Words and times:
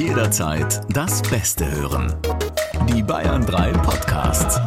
Jederzeit 0.00 0.80
das 0.88 1.20
Beste 1.20 1.70
hören. 1.70 2.16
Die 2.88 3.02
Bayern 3.02 3.44
3 3.44 3.72
Podcasts. 3.72 4.58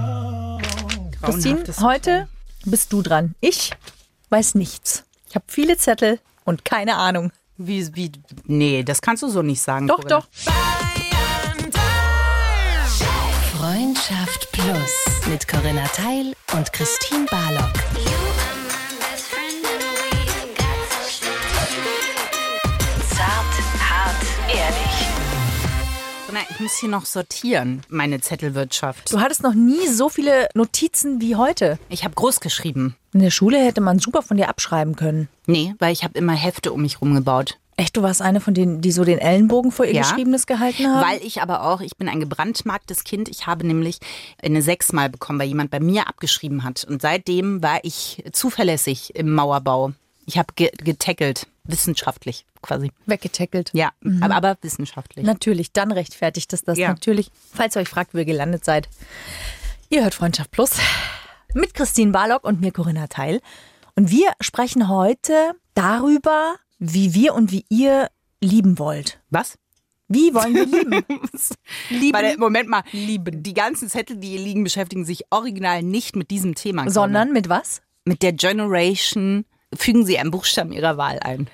Christine, 1.23 1.63
heute 1.81 2.27
bist 2.65 2.93
du 2.93 3.01
dran. 3.01 3.33
Ich 3.41 3.71
weiß 4.29 4.53
nichts. 4.53 5.05
Ich 5.27 5.33
habe 5.33 5.45
viele 5.47 5.75
Zettel 5.77 6.19
und 6.45 6.63
keine 6.65 6.97
Ahnung. 6.97 7.31
Wie, 7.57 7.95
wie, 7.95 8.11
nee, 8.45 8.83
das 8.83 9.01
kannst 9.01 9.23
du 9.23 9.27
so 9.27 9.41
nicht 9.41 9.59
sagen. 9.59 9.87
Doch, 9.87 10.01
Corinna. 10.01 10.19
doch. 10.19 10.27
Freundschaft 13.57 14.51
Plus 14.51 15.27
mit 15.27 15.47
Corinna 15.47 15.87
Teil 15.87 16.35
und 16.55 16.71
Christine 16.71 17.25
Barlock. 17.25 17.73
Corinna, 26.33 26.49
ich 26.49 26.59
muss 26.59 26.77
hier 26.77 26.89
noch 26.89 27.05
sortieren, 27.05 27.81
meine 27.89 28.19
Zettelwirtschaft. 28.19 29.13
Du 29.13 29.19
hattest 29.19 29.43
noch 29.43 29.53
nie 29.53 29.87
so 29.87 30.09
viele 30.09 30.47
Notizen 30.55 31.21
wie 31.21 31.35
heute. 31.35 31.77
Ich 31.89 32.03
habe 32.03 32.15
groß 32.15 32.39
geschrieben. 32.39 32.95
In 33.13 33.19
der 33.19 33.29
Schule 33.29 33.63
hätte 33.63 33.81
man 33.81 33.99
super 33.99 34.23
von 34.23 34.37
dir 34.37 34.49
abschreiben 34.49 34.95
können. 34.95 35.29
Nee, 35.45 35.75
weil 35.77 35.93
ich 35.93 36.03
habe 36.03 36.17
immer 36.17 36.33
Hefte 36.33 36.73
um 36.73 36.81
mich 36.81 37.01
rumgebaut. 37.01 37.59
Echt, 37.77 37.97
du 37.97 38.01
warst 38.01 38.21
eine 38.23 38.39
von 38.41 38.53
denen, 38.55 38.81
die 38.81 38.91
so 38.91 39.03
den 39.03 39.19
Ellenbogen 39.19 39.71
vor 39.71 39.85
ihr 39.85 39.93
Ja. 39.93 40.01
Geschriebenes 40.01 40.47
gehalten 40.47 40.87
haben? 40.87 41.07
Weil 41.07 41.23
ich 41.23 41.41
aber 41.41 41.63
auch, 41.65 41.81
ich 41.81 41.97
bin 41.97 42.09
ein 42.09 42.19
gebrandmarktes 42.19 43.03
Kind. 43.03 43.29
Ich 43.29 43.45
habe 43.45 43.65
nämlich 43.67 43.99
eine 44.41 44.61
sechsmal 44.63 45.09
bekommen, 45.09 45.39
weil 45.39 45.47
jemand 45.47 45.69
bei 45.69 45.79
mir 45.79 46.07
abgeschrieben 46.07 46.63
hat. 46.63 46.83
Und 46.83 47.01
seitdem 47.01 47.61
war 47.61 47.79
ich 47.83 48.23
zuverlässig 48.31 49.15
im 49.15 49.33
Mauerbau. 49.33 49.91
Ich 50.25 50.37
habe 50.37 50.53
ge 50.55 50.71
getackelt, 50.83 51.47
wissenschaftlich 51.65 52.45
quasi. 52.61 52.91
Weggetackelt. 53.05 53.71
Ja, 53.73 53.91
aber, 54.21 54.35
aber 54.35 54.57
wissenschaftlich. 54.61 55.25
Natürlich, 55.25 55.71
dann 55.71 55.91
rechtfertigt 55.91 56.51
es 56.53 56.63
das 56.63 56.77
Ja. 56.77 56.89
natürlich. 56.89 57.29
Falls 57.53 57.75
ihr 57.75 57.81
euch 57.81 57.89
fragt, 57.89 58.13
wo 58.13 58.17
ihr 58.19 58.25
gelandet 58.25 58.65
seid. 58.65 58.89
Ihr 59.89 60.03
hört 60.03 60.13
Freundschaft 60.13 60.51
Plus 60.51 60.71
mit 61.53 61.73
Christine 61.73 62.11
Barlock 62.11 62.43
und 62.43 62.61
mir 62.61 62.71
Corinna 62.71 63.07
Teil. 63.07 63.41
Und 63.95 64.09
wir 64.11 64.31
sprechen 64.41 64.89
heute 64.89 65.51
darüber, 65.73 66.55
wie 66.79 67.13
wir 67.13 67.33
und 67.35 67.51
wie 67.51 67.65
ihr 67.69 68.09
lieben 68.41 68.79
wollt. 68.79 69.19
Was? 69.29 69.57
Wie 70.09 70.33
wollen 70.33 70.53
wir 70.53 70.65
lieben? 70.65 71.05
lieben, 71.89 72.13
Warte, 72.13 72.37
Moment 72.37 72.69
mal. 72.69 72.83
Die 72.91 73.53
ganzen 73.53 73.87
Zettel, 73.89 74.17
die 74.17 74.29
hier 74.29 74.41
liegen, 74.41 74.63
beschäftigen 74.63 75.05
sich 75.05 75.23
original 75.29 75.81
nicht 75.81 76.15
mit 76.15 76.29
diesem 76.29 76.55
Thema. 76.55 76.89
sondern 76.89 77.31
mit 77.31 77.49
was? 77.49 77.81
mit 78.05 78.21
der 78.21 78.33
Generation. 78.33 79.45
Fügen 79.77 80.05
Sie 80.05 80.17
einen 80.17 80.31
Buchstaben 80.31 80.71
Ihrer 80.71 80.97
Wahl 80.97 81.19
ein. 81.19 81.47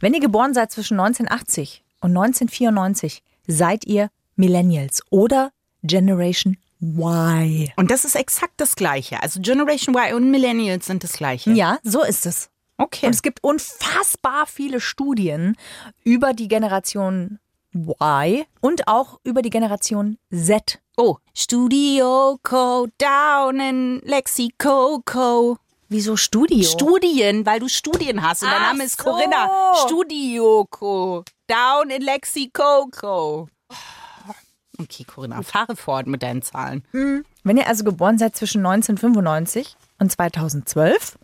Wenn 0.00 0.14
ihr 0.14 0.20
geboren 0.20 0.54
seid 0.54 0.70
zwischen 0.70 0.98
1980 1.00 1.82
und 2.00 2.10
1994, 2.10 3.22
seid 3.46 3.84
ihr 3.86 4.10
Millennials 4.36 5.02
oder 5.10 5.52
Generation 5.82 6.56
Y. 6.80 7.70
Und 7.76 7.90
das 7.90 8.04
ist 8.04 8.16
exakt 8.16 8.54
das 8.58 8.76
Gleiche. 8.76 9.22
Also 9.22 9.40
Generation 9.40 9.94
Y 9.94 10.14
und 10.14 10.30
Millennials 10.30 10.86
sind 10.86 11.04
das 11.04 11.14
Gleiche. 11.14 11.52
Ja, 11.52 11.78
so 11.82 12.02
ist 12.02 12.26
es. 12.26 12.50
Okay. 12.78 13.06
Und 13.06 13.14
es 13.14 13.22
gibt 13.22 13.42
unfassbar 13.42 14.46
viele 14.46 14.80
Studien 14.80 15.56
über 16.04 16.34
die 16.34 16.48
Generation 16.48 17.38
Y 17.74 18.44
und 18.60 18.88
auch 18.88 19.20
über 19.24 19.42
die 19.42 19.50
Generation 19.50 20.18
Z. 20.30 20.80
Oh, 20.96 21.16
Studio 21.34 22.38
Co. 22.42 22.88
down 22.98 23.60
in 23.60 24.00
Lexicoco. 24.04 25.58
Wieso 25.88 26.16
Studio? 26.16 26.62
Studien, 26.64 27.46
weil 27.46 27.60
du 27.60 27.68
Studien 27.68 28.22
hast 28.22 28.42
und 28.42 28.50
dein 28.50 28.60
Ach 28.60 28.72
Name 28.72 28.84
ist 28.84 28.98
so. 28.98 29.04
Corinna. 29.04 29.48
Studio 29.86 30.66
Co. 30.68 31.24
down 31.46 31.90
in 31.90 32.02
Lexicoco. 32.02 33.48
Okay, 34.78 35.04
Corinna, 35.04 35.42
fahre 35.42 35.74
fort 35.76 36.06
mit 36.06 36.22
deinen 36.22 36.42
Zahlen. 36.42 36.84
Wenn 37.44 37.56
ihr 37.56 37.66
also 37.66 37.84
geboren 37.84 38.18
seid 38.18 38.36
zwischen 38.36 38.58
1995 38.66 39.76
und 39.98 40.12
2012, 40.12 41.18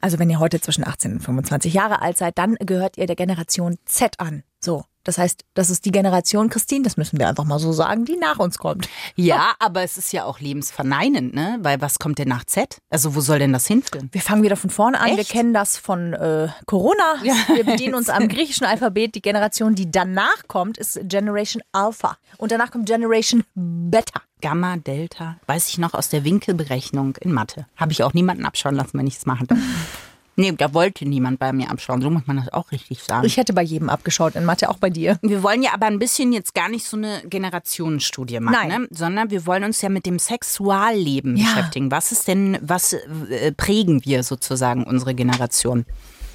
also 0.00 0.18
wenn 0.18 0.28
ihr 0.30 0.40
heute 0.40 0.60
zwischen 0.60 0.84
18 0.84 1.12
und 1.12 1.20
25 1.20 1.74
Jahre 1.74 2.02
alt 2.02 2.18
seid, 2.18 2.38
dann 2.38 2.56
gehört 2.56 2.98
ihr 2.98 3.06
der 3.06 3.14
Generation 3.14 3.78
Z 3.84 4.18
an. 4.18 4.42
So. 4.58 4.84
Das 5.04 5.18
heißt, 5.18 5.44
das 5.54 5.70
ist 5.70 5.84
die 5.84 5.90
Generation 5.90 6.48
Christine, 6.48 6.84
das 6.84 6.96
müssen 6.96 7.18
wir 7.18 7.28
einfach 7.28 7.44
mal 7.44 7.58
so 7.58 7.72
sagen, 7.72 8.04
die 8.04 8.16
nach 8.16 8.38
uns 8.38 8.58
kommt. 8.58 8.88
Ja, 9.14 9.52
aber 9.58 9.82
es 9.82 9.98
ist 9.98 10.12
ja 10.12 10.24
auch 10.24 10.40
lebensverneinend, 10.40 11.34
ne? 11.34 11.58
Weil 11.60 11.80
was 11.80 11.98
kommt 11.98 12.18
denn 12.18 12.28
nach 12.28 12.44
Z? 12.44 12.78
Also 12.90 13.14
wo 13.14 13.20
soll 13.20 13.38
denn 13.38 13.52
das 13.52 13.66
hinführen? 13.66 14.08
Wir 14.10 14.20
fangen 14.20 14.42
wieder 14.42 14.56
von 14.56 14.70
vorne 14.70 14.98
an. 14.98 15.10
Wir 15.10 15.18
Echt? 15.18 15.30
kennen 15.30 15.52
das 15.52 15.76
von 15.76 16.14
äh, 16.14 16.48
Corona. 16.66 17.04
Wir 17.22 17.64
bedienen 17.64 17.94
uns 17.94 18.08
am 18.08 18.28
griechischen 18.28 18.66
Alphabet. 18.66 19.14
Die 19.14 19.22
Generation, 19.22 19.74
die 19.74 19.90
danach 19.90 20.48
kommt, 20.48 20.78
ist 20.78 20.98
Generation 21.04 21.62
Alpha. 21.72 22.16
Und 22.38 22.52
danach 22.52 22.70
kommt 22.70 22.86
Generation 22.86 23.44
Beta. 23.54 24.20
Gamma, 24.40 24.76
Delta, 24.76 25.36
weiß 25.46 25.68
ich 25.68 25.78
noch 25.78 25.94
aus 25.94 26.08
der 26.08 26.24
Winkelberechnung 26.24 27.16
in 27.20 27.32
Mathe. 27.32 27.66
Habe 27.76 27.92
ich 27.92 28.02
auch 28.02 28.12
niemanden 28.12 28.44
abschauen 28.44 28.74
lassen, 28.74 28.98
wenn 28.98 29.06
ich 29.06 29.16
es 29.16 29.26
machen. 29.26 29.46
Nee, 30.36 30.52
da 30.52 30.72
wollte 30.72 31.04
niemand 31.06 31.38
bei 31.38 31.52
mir 31.52 31.70
abschauen. 31.70 32.00
So 32.00 32.08
muss 32.08 32.22
man 32.26 32.38
das 32.38 32.52
auch 32.52 32.72
richtig 32.72 33.02
sagen. 33.02 33.26
Ich 33.26 33.36
hätte 33.36 33.52
bei 33.52 33.62
jedem 33.62 33.90
abgeschaut, 33.90 34.34
in 34.34 34.44
Mathe 34.46 34.70
auch 34.70 34.78
bei 34.78 34.88
dir. 34.88 35.18
wir 35.22 35.42
wollen 35.42 35.62
ja 35.62 35.74
aber 35.74 35.86
ein 35.86 35.98
bisschen 35.98 36.32
jetzt 36.32 36.54
gar 36.54 36.68
nicht 36.70 36.86
so 36.86 36.96
eine 36.96 37.22
Generationenstudie 37.28 38.40
machen, 38.40 38.68
Nein. 38.68 38.82
Ne? 38.82 38.88
sondern 38.90 39.30
wir 39.30 39.44
wollen 39.46 39.64
uns 39.64 39.82
ja 39.82 39.88
mit 39.90 40.06
dem 40.06 40.18
Sexualleben 40.18 41.36
Ja. 41.36 41.44
beschäftigen. 41.46 41.90
Was 41.90 42.12
ist 42.12 42.28
denn, 42.28 42.58
was 42.62 42.92
äh, 42.94 43.52
prägen 43.52 44.04
wir 44.04 44.22
sozusagen 44.22 44.84
unsere 44.84 45.14
Generation? 45.14 45.84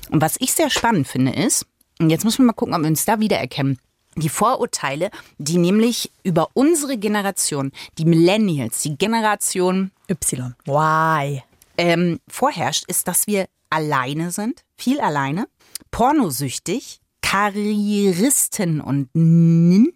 Und 0.09 0.21
was 0.21 0.35
ich 0.39 0.53
sehr 0.53 0.69
spannend 0.69 1.07
finde 1.07 1.33
ist, 1.33 1.65
und 1.99 2.09
jetzt 2.11 2.23
müssen 2.23 2.39
wir 2.39 2.45
mal 2.45 2.53
gucken, 2.53 2.75
ob 2.75 2.81
wir 2.81 2.87
uns 2.89 3.05
da 3.05 3.19
wiedererkennen. 3.19 3.79
Die 4.15 4.29
Vorurteile, 4.29 5.09
die 5.37 5.57
nämlich 5.57 6.11
über 6.23 6.49
unsere 6.53 6.97
Generation, 6.97 7.71
die 7.97 8.05
Millennials, 8.05 8.81
die 8.81 8.95
Generation 8.97 9.91
Y. 10.09 10.53
Y. 10.67 11.41
ähm, 11.77 12.19
vorherrscht, 12.27 12.85
ist, 12.87 13.07
dass 13.07 13.27
wir 13.27 13.47
alleine 13.69 14.31
sind, 14.31 14.63
viel 14.77 14.99
alleine, 14.99 15.47
pornosüchtig, 15.91 17.01
Karrieristen 17.21 18.79
und 18.79 19.09
Nin 19.13 19.93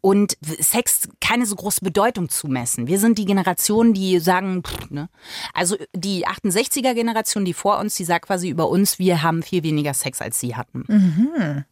und 0.00 0.38
Sex 0.60 1.08
keine 1.20 1.46
so 1.46 1.56
große 1.56 1.80
Bedeutung 1.80 2.28
zumessen. 2.28 2.86
Wir 2.86 3.00
sind 3.00 3.18
die 3.18 3.24
Generation, 3.24 3.92
die 3.92 4.20
sagen, 4.20 4.62
pff, 4.62 4.90
ne? 4.90 5.08
also 5.52 5.76
die 5.94 6.28
68er 6.28 6.94
Generation, 6.94 7.44
die 7.44 7.54
vor 7.54 7.78
uns, 7.78 7.96
die 7.96 8.04
sagt 8.04 8.26
quasi 8.26 8.48
über 8.48 8.68
uns, 8.68 9.00
wir 9.00 9.24
haben 9.24 9.42
viel 9.42 9.64
weniger 9.64 9.94
Sex 9.94 10.20
als 10.20 10.38
sie 10.38 10.54
hatten. 10.54 10.84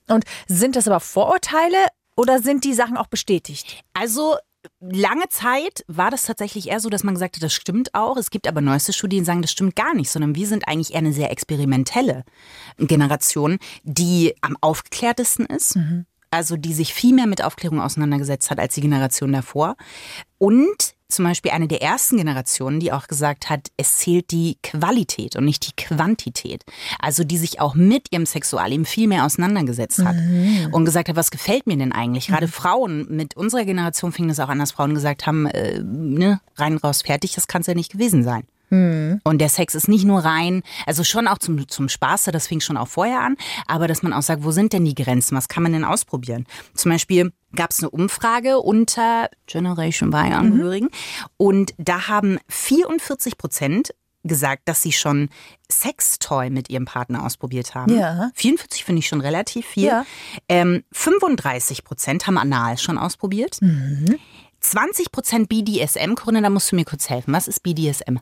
Und 0.08 0.24
sind 0.48 0.74
das 0.74 0.88
aber 0.88 0.98
Vorurteile 0.98 1.76
oder 2.16 2.42
sind 2.42 2.64
die 2.64 2.74
Sachen 2.74 2.96
auch 2.96 3.06
bestätigt? 3.06 3.84
Also 3.92 4.36
lange 4.80 5.28
Zeit 5.28 5.84
war 5.88 6.10
das 6.10 6.24
tatsächlich 6.24 6.68
eher 6.68 6.80
so, 6.80 6.90
dass 6.90 7.04
man 7.04 7.14
gesagt 7.14 7.36
hat, 7.36 7.42
das 7.42 7.52
stimmt 7.52 7.94
auch. 7.94 8.16
Es 8.16 8.30
gibt 8.30 8.48
aber 8.48 8.60
neueste 8.60 8.92
Studien, 8.92 9.20
die 9.20 9.26
sagen, 9.26 9.42
das 9.42 9.52
stimmt 9.52 9.76
gar 9.76 9.94
nicht, 9.94 10.10
sondern 10.10 10.34
wir 10.34 10.46
sind 10.46 10.68
eigentlich 10.68 10.92
eher 10.92 10.98
eine 10.98 11.12
sehr 11.12 11.30
experimentelle 11.30 12.24
Generation, 12.78 13.58
die 13.82 14.34
am 14.40 14.56
aufgeklärtesten 14.60 15.46
ist. 15.46 15.76
Also 16.34 16.56
die 16.56 16.74
sich 16.74 16.92
viel 16.92 17.14
mehr 17.14 17.26
mit 17.26 17.42
Aufklärung 17.42 17.80
auseinandergesetzt 17.80 18.50
hat 18.50 18.58
als 18.58 18.74
die 18.74 18.80
Generation 18.80 19.32
davor. 19.32 19.76
Und 20.38 20.94
zum 21.08 21.24
Beispiel 21.24 21.52
eine 21.52 21.68
der 21.68 21.80
ersten 21.80 22.16
Generationen, 22.16 22.80
die 22.80 22.92
auch 22.92 23.06
gesagt 23.06 23.48
hat, 23.48 23.68
es 23.76 23.98
zählt 23.98 24.32
die 24.32 24.58
Qualität 24.62 25.36
und 25.36 25.44
nicht 25.44 25.66
die 25.66 25.76
Quantität. 25.76 26.64
Also 26.98 27.22
die 27.22 27.38
sich 27.38 27.60
auch 27.60 27.74
mit 27.74 28.10
ihrem 28.10 28.26
Sexualleben 28.26 28.84
viel 28.84 29.06
mehr 29.06 29.24
auseinandergesetzt 29.24 30.04
hat 30.04 30.16
und 30.72 30.84
gesagt 30.84 31.08
hat, 31.08 31.16
was 31.16 31.30
gefällt 31.30 31.66
mir 31.66 31.76
denn 31.76 31.92
eigentlich? 31.92 32.26
Gerade 32.26 32.48
Frauen 32.48 33.06
mit 33.08 33.36
unserer 33.36 33.64
Generation 33.64 34.12
fing 34.12 34.28
das 34.28 34.40
auch 34.40 34.48
an, 34.48 34.58
dass 34.58 34.72
Frauen 34.72 34.94
gesagt 34.94 35.26
haben, 35.26 35.46
äh, 35.46 35.80
ne, 35.82 36.40
rein 36.56 36.76
raus 36.78 37.02
fertig, 37.02 37.34
das 37.34 37.46
kann 37.46 37.60
es 37.60 37.68
ja 37.68 37.74
nicht 37.74 37.92
gewesen 37.92 38.24
sein. 38.24 38.44
Und 39.24 39.38
der 39.38 39.48
Sex 39.48 39.74
ist 39.74 39.88
nicht 39.88 40.04
nur 40.04 40.20
rein, 40.20 40.62
also 40.86 41.04
schon 41.04 41.28
auch 41.28 41.38
zum, 41.38 41.68
zum 41.68 41.88
Spaß, 41.88 42.24
das 42.24 42.46
fing 42.46 42.60
schon 42.60 42.76
auch 42.76 42.88
vorher 42.88 43.20
an, 43.20 43.36
aber 43.66 43.88
dass 43.88 44.02
man 44.02 44.12
auch 44.12 44.22
sagt, 44.22 44.44
wo 44.44 44.50
sind 44.50 44.72
denn 44.72 44.84
die 44.84 44.94
Grenzen, 44.94 45.36
was 45.36 45.48
kann 45.48 45.62
man 45.62 45.72
denn 45.72 45.84
ausprobieren? 45.84 46.46
Zum 46.74 46.90
Beispiel 46.90 47.32
gab 47.54 47.70
es 47.70 47.80
eine 47.80 47.90
Umfrage 47.90 48.58
unter 48.58 49.28
Generation 49.46 50.08
Y-Angehörigen 50.10 50.88
und 51.36 51.74
da 51.78 52.08
haben 52.08 52.38
44 52.48 53.38
Prozent 53.38 53.94
gesagt, 54.24 54.68
dass 54.68 54.82
sie 54.82 54.92
schon 54.92 55.28
Sextoy 55.70 56.50
mit 56.50 56.70
ihrem 56.70 56.86
Partner 56.86 57.24
ausprobiert 57.24 57.74
haben. 57.74 57.96
Ja. 57.96 58.30
44 58.34 58.84
finde 58.84 59.00
ich 59.00 59.06
schon 59.06 59.20
relativ 59.20 59.66
viel. 59.66 59.84
Ja. 59.84 60.06
Ähm, 60.48 60.82
35 60.92 61.84
Prozent 61.84 62.26
haben 62.26 62.38
Anal 62.38 62.78
schon 62.78 62.98
ausprobiert. 62.98 63.60
20 64.60 65.12
Prozent 65.12 65.48
BDSM. 65.48 66.14
Corinna, 66.14 66.40
da 66.40 66.50
musst 66.50 66.72
du 66.72 66.76
mir 66.76 66.86
kurz 66.86 67.10
helfen. 67.10 67.34
Was 67.34 67.48
ist 67.48 67.62
BDSM? 67.62 68.18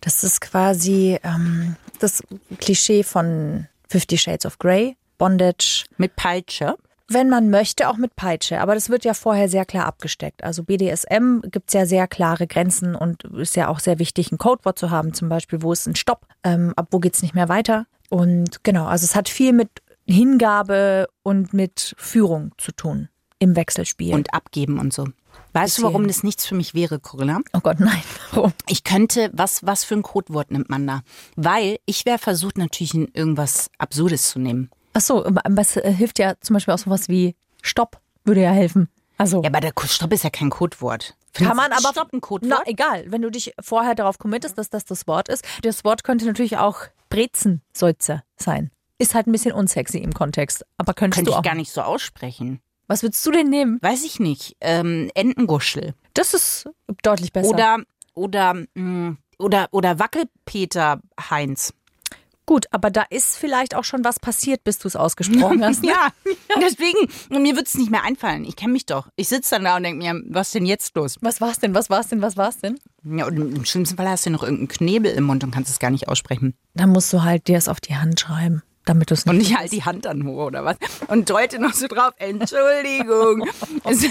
Das 0.00 0.24
ist 0.24 0.40
quasi 0.40 1.18
ähm, 1.22 1.76
das 1.98 2.22
Klischee 2.58 3.02
von 3.02 3.66
Fifty 3.88 4.18
Shades 4.18 4.46
of 4.46 4.58
Grey, 4.58 4.96
Bondage. 5.18 5.84
Mit 5.96 6.16
Peitsche. 6.16 6.76
Wenn 7.08 7.28
man 7.28 7.50
möchte, 7.50 7.88
auch 7.88 7.96
mit 7.96 8.14
Peitsche. 8.14 8.60
Aber 8.60 8.74
das 8.74 8.88
wird 8.88 9.04
ja 9.04 9.14
vorher 9.14 9.48
sehr 9.48 9.64
klar 9.64 9.86
abgesteckt. 9.86 10.44
Also 10.44 10.62
BDSM 10.62 11.40
gibt 11.42 11.68
es 11.68 11.74
ja 11.74 11.84
sehr 11.84 12.06
klare 12.06 12.46
Grenzen 12.46 12.94
und 12.94 13.24
ist 13.24 13.56
ja 13.56 13.66
auch 13.66 13.80
sehr 13.80 13.98
wichtig, 13.98 14.30
ein 14.30 14.38
Codewort 14.38 14.78
zu 14.78 14.90
haben, 14.90 15.12
zum 15.12 15.28
Beispiel, 15.28 15.62
wo 15.62 15.72
ist 15.72 15.86
ein 15.86 15.96
Stopp, 15.96 16.26
ähm, 16.44 16.72
ab 16.76 16.86
wo 16.92 17.00
geht's 17.00 17.22
nicht 17.22 17.34
mehr 17.34 17.48
weiter. 17.48 17.86
Und 18.10 18.62
genau, 18.62 18.86
also 18.86 19.04
es 19.04 19.16
hat 19.16 19.28
viel 19.28 19.52
mit 19.52 19.70
Hingabe 20.06 21.08
und 21.22 21.52
mit 21.52 21.94
Führung 21.98 22.52
zu 22.58 22.72
tun 22.72 23.08
im 23.40 23.56
Wechselspiel. 23.56 24.14
Und 24.14 24.32
abgeben 24.32 24.78
und 24.78 24.92
so. 24.92 25.06
Weißt 25.52 25.78
du, 25.78 25.82
warum 25.82 26.06
das 26.06 26.22
nichts 26.22 26.46
für 26.46 26.54
mich 26.54 26.74
wäre, 26.74 27.00
Corinna? 27.00 27.40
oh 27.52 27.60
Gott, 27.60 27.80
nein. 27.80 28.02
Warum? 28.32 28.52
Ich 28.68 28.84
könnte, 28.84 29.30
was, 29.32 29.66
was 29.66 29.84
für 29.84 29.94
ein 29.94 30.02
Codewort 30.02 30.50
nimmt 30.50 30.70
man 30.70 30.86
da? 30.86 31.02
Weil 31.36 31.78
ich 31.86 32.06
wäre 32.06 32.18
versucht, 32.18 32.56
natürlich 32.58 32.94
irgendwas 32.94 33.70
Absurdes 33.78 34.30
zu 34.30 34.38
nehmen. 34.38 34.70
Ach 34.92 35.00
so, 35.00 35.24
was 35.48 35.76
äh, 35.76 35.92
hilft 35.92 36.18
ja 36.18 36.34
zum 36.40 36.54
Beispiel 36.54 36.74
auch 36.74 36.78
sowas 36.78 37.08
wie 37.08 37.34
Stopp 37.62 38.00
würde 38.24 38.42
ja 38.42 38.50
helfen. 38.52 38.88
Also 39.18 39.42
Ja, 39.42 39.48
aber 39.50 39.60
der 39.60 39.72
Stopp 39.86 40.12
ist 40.12 40.24
ja 40.24 40.30
kein 40.30 40.50
Codewort. 40.50 41.14
kann 41.34 41.56
man 41.56 41.72
aber 41.72 41.90
Stopp 41.90 42.12
ein 42.12 42.16
Na, 42.16 42.20
Codewort? 42.20 42.66
egal, 42.66 43.04
wenn 43.08 43.22
du 43.22 43.30
dich 43.30 43.52
vorher 43.60 43.94
darauf 43.94 44.18
committest, 44.18 44.56
dass 44.58 44.70
das 44.70 44.84
das 44.84 45.06
Wort 45.06 45.28
ist. 45.28 45.44
Das 45.62 45.84
Wort 45.84 46.04
könnte 46.04 46.26
natürlich 46.26 46.56
auch 46.58 46.78
Brezenseutzer 47.08 48.22
sein. 48.36 48.70
Ist 48.98 49.14
halt 49.14 49.26
ein 49.26 49.32
bisschen 49.32 49.52
unsexy 49.52 49.98
im 49.98 50.12
Kontext, 50.12 50.64
aber 50.76 50.92
könntest 50.94 51.16
Könnte 51.18 51.30
du 51.30 51.34
ich 51.34 51.38
auch. 51.38 51.42
gar 51.42 51.54
nicht 51.54 51.70
so 51.72 51.80
aussprechen. 51.82 52.60
Was 52.90 53.04
würdest 53.04 53.24
du 53.24 53.30
denn 53.30 53.48
nehmen? 53.48 53.78
Weiß 53.82 54.02
ich 54.02 54.18
nicht. 54.18 54.56
Ähm, 54.60 55.12
Entenguschel. 55.14 55.94
Das 56.12 56.34
ist 56.34 56.68
deutlich 57.04 57.32
besser. 57.32 57.48
Oder, 57.48 57.78
oder, 58.14 58.54
mh, 58.74 59.16
oder, 59.38 59.68
oder 59.70 60.00
Wackelpeter 60.00 61.00
Heinz. 61.30 61.72
Gut, 62.46 62.66
aber 62.72 62.90
da 62.90 63.04
ist 63.08 63.36
vielleicht 63.36 63.76
auch 63.76 63.84
schon 63.84 64.02
was 64.02 64.18
passiert, 64.18 64.64
bis 64.64 64.80
du 64.80 64.88
es 64.88 64.96
ausgesprochen 64.96 65.64
hast. 65.64 65.84
Ne? 65.84 65.90
Ja, 65.90 66.08
deswegen, 66.60 66.98
mir 67.28 67.54
wird 67.54 67.68
es 67.68 67.76
nicht 67.76 67.92
mehr 67.92 68.02
einfallen. 68.02 68.44
Ich 68.44 68.56
kenne 68.56 68.72
mich 68.72 68.86
doch. 68.86 69.06
Ich 69.14 69.28
sitze 69.28 69.54
dann 69.54 69.66
da 69.66 69.76
und 69.76 69.84
denke 69.84 70.04
mir, 70.04 70.20
was 70.28 70.48
ist 70.48 70.56
denn 70.56 70.66
jetzt 70.66 70.96
los? 70.96 71.16
Was 71.20 71.40
war's 71.40 71.60
denn? 71.60 71.76
Was 71.76 71.90
war's 71.90 72.08
denn? 72.08 72.22
Was 72.22 72.36
war's 72.36 72.58
denn? 72.58 72.76
Ja, 73.04 73.28
und 73.28 73.36
im 73.36 73.64
schlimmsten 73.64 73.98
Fall 73.98 74.08
hast 74.08 74.26
du 74.26 74.30
noch 74.30 74.42
irgendeinen 74.42 74.66
Knebel 74.66 75.12
im 75.12 75.22
Mund 75.22 75.44
und 75.44 75.52
kannst 75.52 75.70
es 75.70 75.78
gar 75.78 75.90
nicht 75.90 76.08
aussprechen. 76.08 76.54
Dann 76.74 76.90
musst 76.90 77.12
du 77.12 77.22
halt 77.22 77.46
dir 77.46 77.56
es 77.56 77.68
auf 77.68 77.80
die 77.80 77.94
Hand 77.94 78.18
schreiben, 78.18 78.64
damit 78.90 79.10
du 79.10 79.14
es 79.14 79.24
nicht. 79.24 79.34
Und 79.34 79.40
ich 79.40 79.56
halte 79.56 79.70
die 79.70 79.84
Hand 79.84 80.04
dann 80.04 80.26
hoch 80.26 80.46
oder 80.46 80.64
was. 80.64 80.76
Und 81.06 81.30
deute 81.30 81.58
noch 81.60 81.72
so 81.72 81.86
drauf, 81.86 82.12
Entschuldigung. 82.16 83.48
es, 83.84 84.04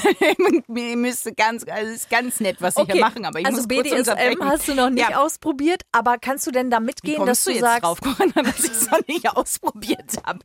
mir 0.68 0.96
müsste 0.98 1.34
ganz, 1.34 1.66
also 1.68 1.92
es 1.92 1.98
ist 2.04 2.10
ganz 2.10 2.40
nett, 2.40 2.58
was 2.62 2.76
Sie 2.76 2.84
hier 2.84 3.02
machen, 3.02 3.26
aber 3.26 3.40
ich 3.40 3.46
also 3.46 3.58
muss 3.58 3.68
BDSM 3.68 4.42
hast 4.42 4.68
du 4.68 4.76
noch 4.76 4.90
nicht 4.90 5.10
Ja. 5.10 5.20
ausprobiert, 5.20 5.84
aber 5.92 6.18
kannst 6.18 6.48
du 6.48 6.52
denn 6.52 6.70
da 6.72 6.80
mitgehen, 6.80 7.26
dass 7.26 7.44
du 7.44 7.50
du 7.52 7.58
jetzt 7.58 7.66
sagst, 7.66 7.84
drauf, 7.84 8.00
Corinna, 8.02 8.42
dass 8.42 8.60
ich 8.64 8.72
es 8.72 8.90
noch 8.90 9.06
nicht 9.08 9.30
ausprobiert 9.36 10.16
habe? 10.26 10.40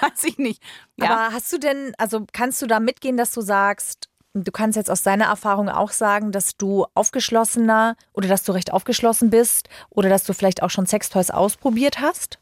Weiß 0.00 0.24
ich 0.24 0.38
nicht. 0.38 0.62
Ja. 0.96 1.10
aber 1.10 1.34
hast 1.34 1.52
du 1.52 1.58
denn, 1.58 1.94
also 1.98 2.26
kannst 2.32 2.60
du 2.62 2.66
da 2.66 2.80
mitgehen, 2.80 3.16
dass 3.16 3.32
du 3.32 3.40
sagst, 3.40 4.08
du 4.34 4.52
kannst 4.52 4.76
jetzt 4.76 4.90
aus 4.90 5.02
deiner 5.02 5.26
Erfahrung 5.26 5.68
auch 5.68 5.90
sagen, 5.90 6.32
dass 6.32 6.56
du 6.56 6.86
aufgeschlossener 6.94 7.96
oder 8.12 8.28
dass 8.28 8.44
du 8.44 8.52
recht 8.52 8.72
aufgeschlossen 8.72 9.30
bist 9.30 9.68
oder 9.90 10.08
dass 10.08 10.24
du 10.24 10.32
vielleicht 10.34 10.62
auch 10.62 10.70
schon 10.70 10.86
Sextoys 10.86 11.30
ausprobiert 11.30 12.00
hast? 12.00 12.37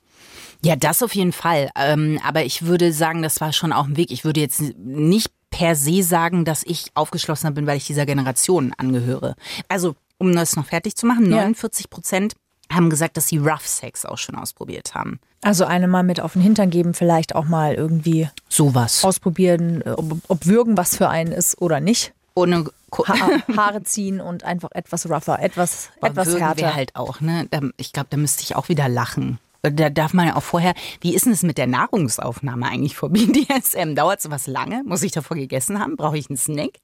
Ja, 0.62 0.76
das 0.76 1.02
auf 1.02 1.14
jeden 1.14 1.32
Fall. 1.32 1.70
Ähm, 1.76 2.18
aber 2.26 2.44
ich 2.44 2.62
würde 2.66 2.92
sagen, 2.92 3.22
das 3.22 3.40
war 3.40 3.52
schon 3.52 3.72
auch 3.72 3.84
ein 3.86 3.96
Weg. 3.96 4.10
Ich 4.10 4.24
würde 4.24 4.40
jetzt 4.40 4.60
nicht 4.78 5.30
per 5.50 5.74
se 5.76 6.02
sagen, 6.02 6.44
dass 6.44 6.62
ich 6.64 6.86
aufgeschlossener 6.94 7.52
bin, 7.52 7.66
weil 7.66 7.76
ich 7.76 7.86
dieser 7.86 8.06
Generation 8.06 8.74
angehöre. 8.76 9.36
Also, 9.68 9.94
um 10.18 10.34
das 10.34 10.56
noch 10.56 10.66
fertig 10.66 10.96
zu 10.96 11.06
machen, 11.06 11.26
Ja. 11.30 11.36
49 11.36 11.88
Prozent 11.90 12.34
haben 12.72 12.90
gesagt, 12.90 13.16
dass 13.16 13.28
sie 13.28 13.38
Rough 13.38 13.66
Sex 13.66 14.04
auch 14.04 14.18
schon 14.18 14.34
ausprobiert 14.34 14.94
haben. 14.94 15.20
Also 15.42 15.64
eine 15.66 15.86
mal 15.86 16.02
mit 16.02 16.20
auf 16.20 16.32
den 16.32 16.42
Hintern 16.42 16.68
geben, 16.70 16.94
vielleicht 16.94 17.34
auch 17.36 17.44
mal 17.44 17.74
irgendwie 17.74 18.28
Sowas. 18.48 19.04
ausprobieren, 19.04 19.82
äh, 19.82 19.90
ob, 19.90 20.16
ob 20.28 20.46
Würgen 20.46 20.76
was 20.76 20.96
für 20.96 21.08
einen 21.08 21.30
ist 21.32 21.60
oder 21.60 21.78
nicht. 21.80 22.12
Ohne 22.34 22.64
Ha 23.08 23.14
Haare 23.56 23.82
ziehen 23.84 24.20
und 24.20 24.42
einfach 24.44 24.70
etwas 24.72 25.08
rougher, 25.08 25.38
etwas, 25.40 25.90
Aber 26.00 26.08
etwas 26.10 26.26
würgen 26.28 26.40
härter. 26.40 26.60
wir 26.60 26.74
halt 26.74 26.96
auch, 26.96 27.20
ne? 27.20 27.48
Ich 27.76 27.92
glaube, 27.92 28.08
da 28.10 28.16
müsste 28.16 28.42
ich 28.42 28.56
auch 28.56 28.68
wieder 28.68 28.88
lachen. 28.88 29.38
Da 29.70 29.90
darf 29.90 30.12
man 30.12 30.28
ja 30.28 30.36
auch 30.36 30.42
vorher, 30.42 30.74
wie 31.00 31.14
ist 31.14 31.26
denn 31.26 31.32
es 31.32 31.42
mit 31.42 31.58
der 31.58 31.66
Nahrungsaufnahme 31.66 32.66
eigentlich 32.66 32.96
vor 32.96 33.10
BDSM? 33.10 33.94
Dauert 33.94 34.20
sowas 34.20 34.46
lange? 34.46 34.82
Muss 34.84 35.02
ich 35.02 35.12
davor 35.12 35.36
gegessen 35.36 35.80
haben? 35.80 35.96
Brauche 35.96 36.18
ich 36.18 36.28
einen 36.28 36.36
Snack? 36.36 36.80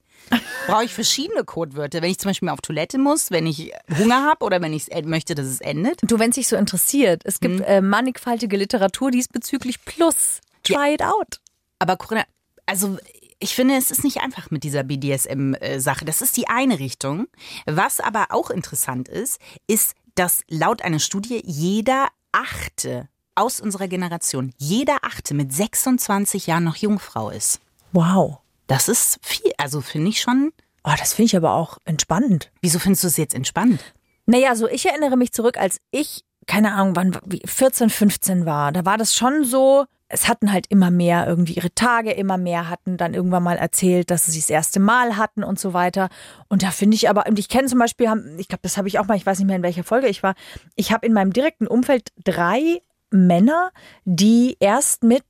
Brauche 0.66 0.84
ich 0.84 0.94
verschiedene 0.94 1.44
Codewörter? 1.44 2.02
Wenn 2.02 2.10
ich 2.10 2.18
zum 2.18 2.30
Beispiel 2.30 2.46
mal 2.46 2.52
auf 2.52 2.60
Toilette 2.60 2.98
muss, 2.98 3.30
wenn 3.30 3.46
ich 3.46 3.72
Hunger 3.98 4.24
habe 4.24 4.44
oder 4.44 4.62
wenn 4.62 4.72
ich 4.72 4.92
äh, 4.92 5.02
möchte, 5.02 5.34
dass 5.34 5.46
es 5.46 5.60
endet? 5.60 5.98
Du, 6.02 6.18
wenn 6.18 6.30
es 6.30 6.36
dich 6.36 6.48
so 6.48 6.56
interessiert, 6.56 7.22
es 7.24 7.40
gibt 7.40 7.60
äh, 7.60 7.80
mannigfaltige 7.80 8.56
Literatur 8.56 9.10
diesbezüglich 9.10 9.84
plus. 9.84 10.40
Try 10.62 10.94
it 10.94 11.02
out. 11.02 11.40
Aber 11.78 11.96
Corinna, 11.96 12.24
also 12.66 12.98
ich 13.40 13.54
finde, 13.56 13.74
es 13.74 13.90
ist 13.90 14.04
nicht 14.04 14.20
einfach 14.20 14.50
mit 14.52 14.62
dieser 14.62 14.84
BDSM-Sache. 14.84 16.04
Das 16.04 16.22
ist 16.22 16.36
die 16.36 16.46
eine 16.46 16.78
Richtung. 16.78 17.26
Was 17.66 17.98
aber 17.98 18.26
auch 18.30 18.50
interessant 18.50 19.08
ist, 19.08 19.40
ist, 19.66 19.94
dass 20.14 20.42
laut 20.48 20.82
einer 20.82 21.00
Studie 21.00 21.42
jeder 21.44 22.08
Achte 22.32 23.08
aus 23.34 23.60
unserer 23.60 23.88
Generation, 23.88 24.52
jeder 24.58 24.98
Achte 25.02 25.34
mit 25.34 25.52
26 25.52 26.46
Jahren 26.46 26.64
noch 26.64 26.76
Jungfrau 26.76 27.30
ist. 27.30 27.60
Wow. 27.92 28.38
Das 28.66 28.88
ist 28.88 29.18
viel. 29.22 29.52
Also 29.58 29.80
finde 29.80 30.10
ich 30.10 30.20
schon. 30.20 30.52
Oh, 30.84 30.92
das 30.98 31.14
finde 31.14 31.26
ich 31.26 31.36
aber 31.36 31.52
auch 31.54 31.78
entspannend. 31.84 32.50
Wieso 32.60 32.78
findest 32.78 33.04
du 33.04 33.08
es 33.08 33.16
jetzt 33.16 33.34
entspannt? 33.34 33.94
Naja, 34.26 34.54
so 34.54 34.68
ich 34.68 34.86
erinnere 34.86 35.16
mich 35.16 35.32
zurück, 35.32 35.56
als 35.58 35.78
ich, 35.90 36.24
keine 36.46 36.72
Ahnung, 36.72 36.96
wann, 36.96 37.18
wie 37.24 37.42
14, 37.44 37.90
15 37.90 38.46
war. 38.46 38.72
Da 38.72 38.84
war 38.84 38.98
das 38.98 39.14
schon 39.14 39.44
so, 39.44 39.84
es 40.12 40.28
hatten 40.28 40.52
halt 40.52 40.66
immer 40.68 40.90
mehr 40.90 41.26
irgendwie 41.26 41.54
ihre 41.54 41.74
Tage, 41.74 42.12
immer 42.12 42.36
mehr 42.36 42.68
hatten 42.68 42.98
dann 42.98 43.14
irgendwann 43.14 43.42
mal 43.42 43.56
erzählt, 43.56 44.10
dass 44.10 44.26
sie 44.26 44.38
das 44.38 44.50
erste 44.50 44.78
Mal 44.78 45.16
hatten 45.16 45.42
und 45.42 45.58
so 45.58 45.72
weiter. 45.72 46.10
Und 46.48 46.62
da 46.62 46.70
finde 46.70 46.96
ich 46.96 47.08
aber, 47.08 47.26
und 47.26 47.38
ich 47.38 47.48
kenne 47.48 47.66
zum 47.66 47.78
Beispiel, 47.78 48.06
ich 48.36 48.48
glaube, 48.48 48.60
das 48.62 48.76
habe 48.76 48.88
ich 48.88 48.98
auch 48.98 49.08
mal, 49.08 49.16
ich 49.16 49.24
weiß 49.24 49.38
nicht 49.38 49.46
mehr 49.46 49.56
in 49.56 49.62
welcher 49.62 49.84
Folge 49.84 50.08
ich 50.08 50.22
war, 50.22 50.34
ich 50.76 50.92
habe 50.92 51.06
in 51.06 51.14
meinem 51.14 51.32
direkten 51.32 51.66
Umfeld 51.66 52.12
drei 52.22 52.82
Männer, 53.10 53.70
die 54.04 54.56
erst 54.60 55.02
mit 55.02 55.24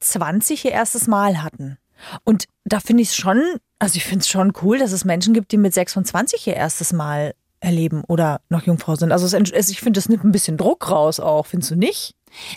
20 0.00 0.64
ihr 0.64 0.72
erstes 0.72 1.06
Mal 1.06 1.42
hatten. 1.42 1.78
Und 2.24 2.46
da 2.64 2.80
finde 2.80 3.02
ich 3.02 3.10
es 3.10 3.16
schon, 3.16 3.40
also 3.78 3.96
ich 3.96 4.04
finde 4.04 4.20
es 4.20 4.28
schon 4.28 4.52
cool, 4.62 4.78
dass 4.78 4.90
es 4.90 5.04
Menschen 5.04 5.32
gibt, 5.32 5.52
die 5.52 5.58
mit 5.58 5.74
26 5.74 6.48
ihr 6.48 6.54
erstes 6.54 6.92
Mal 6.92 7.34
erleben 7.60 8.02
oder 8.08 8.40
noch 8.48 8.64
Jungfrau 8.64 8.96
sind. 8.96 9.12
Also 9.12 9.24
es, 9.36 9.70
ich 9.70 9.80
finde, 9.80 9.98
das 9.98 10.08
nimmt 10.08 10.24
ein 10.24 10.32
bisschen 10.32 10.56
Druck 10.56 10.90
raus 10.90 11.20
auch, 11.20 11.46
findest 11.46 11.70
du 11.70 11.76
nicht? 11.76 12.14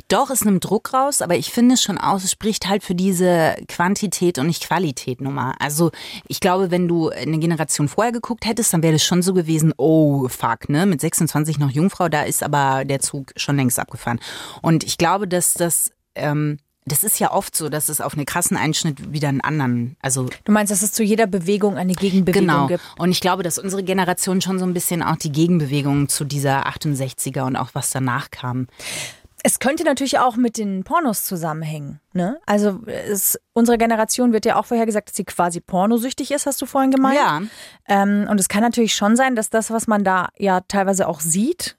Doch, 0.08 0.30
es 0.30 0.44
nimmt 0.46 0.64
Druck 0.64 0.94
raus, 0.94 1.22
aber 1.22 1.36
ich 1.38 1.52
finde 1.52 1.76
es 1.76 1.82
schon 1.82 1.98
aus, 1.98 2.24
es 2.24 2.32
spricht 2.32 2.68
halt 2.68 2.84
für 2.84 2.96
diese 2.96 3.56
Quantität 3.68 4.40
und 4.40 4.48
nicht 4.48 4.64
Qualität 4.68 5.22
Nummer. 5.22 5.56
Also 5.60 5.92
ich 6.28 6.40
glaube, 6.40 6.72
wenn 6.72 6.88
du 6.88 7.10
eine 7.10 7.40
Generation 7.40 7.88
vorher 7.88 8.12
geguckt 8.12 8.46
hättest, 8.46 8.74
dann 8.74 8.84
wäre 8.84 8.94
das 8.94 9.04
schon 9.04 9.22
so 9.22 9.34
gewesen, 9.34 9.74
oh 9.78 10.28
fuck, 10.28 10.70
ne, 10.70 10.86
mit 10.86 11.02
26 11.02 11.60
noch 11.60 11.72
Jungfrau, 11.72 12.10
da 12.10 12.24
ist 12.24 12.44
aber 12.44 12.86
der 12.86 13.00
Zug 13.00 13.32
schon 13.36 13.56
längst 13.58 13.80
abgefahren. 13.80 14.20
Und 14.62 14.84
ich 14.84 14.98
glaube, 14.98 15.28
dass 15.28 15.54
das, 15.54 15.92
ähm, 16.16 16.58
das 16.86 17.04
ist 17.04 17.20
ja 17.20 17.32
oft 17.34 17.54
so, 17.56 17.68
dass 17.68 17.90
es 17.90 18.00
auf 18.00 18.14
einen 18.14 18.26
krassen 18.26 18.56
Einschnitt 18.56 19.12
wieder 19.12 19.28
einen 19.28 19.42
anderen, 19.42 19.98
also 20.02 20.28
Du 20.46 20.54
meinst, 20.54 20.72
dass 20.72 20.82
es 20.84 20.94
zu 20.94 21.04
jeder 21.04 21.28
Bewegung 21.28 21.76
eine 21.76 21.94
Gegenbewegung 21.94 22.48
Genau. 22.48 22.68
gibt? 22.68 22.82
Und 22.98 23.12
ich 23.12 23.20
glaube, 23.20 23.44
dass 23.44 23.60
unsere 23.60 23.84
Generation 23.84 24.40
schon 24.40 24.58
so 24.58 24.66
ein 24.66 24.74
bisschen 24.74 25.04
auch 25.04 25.18
die 25.18 25.32
Gegenbewegung 25.32 26.08
zu 26.08 26.24
dieser 26.24 26.66
68er 26.68 27.42
und 27.42 27.58
auch 27.58 27.72
was 27.74 27.90
danach 27.90 28.32
kam. 28.32 28.68
Es 29.44 29.60
könnte 29.60 29.84
natürlich 29.84 30.18
auch 30.18 30.36
mit 30.36 30.58
den 30.58 30.84
Pornos 30.84 31.24
zusammenhängen. 31.24 32.00
Ne? 32.14 32.40
Also 32.46 32.80
es, 32.86 33.40
unsere 33.54 33.78
Generation 33.78 34.34
wird 34.34 34.46
ja 34.46 34.56
auch 34.56 34.66
vorher 34.66 34.86
gesagt, 34.86 35.10
dass 35.10 35.16
sie 35.16 35.26
quasi 35.26 35.62
pornosüchtig 35.62 36.32
ist, 36.32 36.48
hast 36.48 36.62
du 36.62 36.66
vorhin 36.66 36.92
gemeint. 36.92 37.18
Ja. 37.18 37.42
Ähm, 37.88 38.28
und 38.30 38.40
es 38.40 38.50
kann 38.50 38.62
natürlich 38.62 38.96
schon 38.96 39.16
sein, 39.16 39.36
dass 39.36 39.50
das, 39.50 39.70
was 39.70 39.88
man 39.88 40.04
da 40.04 40.30
ja 40.38 40.62
teilweise 40.62 41.08
auch 41.08 41.20
sieht, 41.20 41.78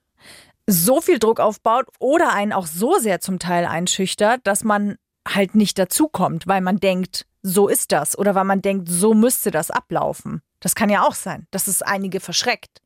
so 0.66 1.00
viel 1.00 1.18
Druck 1.18 1.40
aufbaut 1.40 1.86
oder 1.98 2.32
einen 2.32 2.52
auch 2.52 2.66
so 2.66 2.98
sehr 2.98 3.20
zum 3.20 3.38
Teil 3.38 3.64
einschüchtert, 3.64 4.40
dass 4.44 4.64
man 4.64 4.96
halt 5.26 5.54
nicht 5.54 5.78
dazukommt, 5.78 6.46
weil 6.46 6.60
man 6.60 6.78
denkt, 6.78 7.26
so 7.42 7.68
ist 7.68 7.92
das 7.92 8.16
oder 8.16 8.34
weil 8.34 8.44
man 8.44 8.62
denkt, 8.62 8.88
so 8.88 9.14
müsste 9.14 9.50
das 9.50 9.70
ablaufen. 9.70 10.42
Das 10.60 10.74
kann 10.74 10.90
ja 10.90 11.06
auch 11.06 11.14
sein, 11.14 11.46
dass 11.50 11.66
es 11.66 11.82
einige 11.82 12.20
verschreckt. 12.20 12.82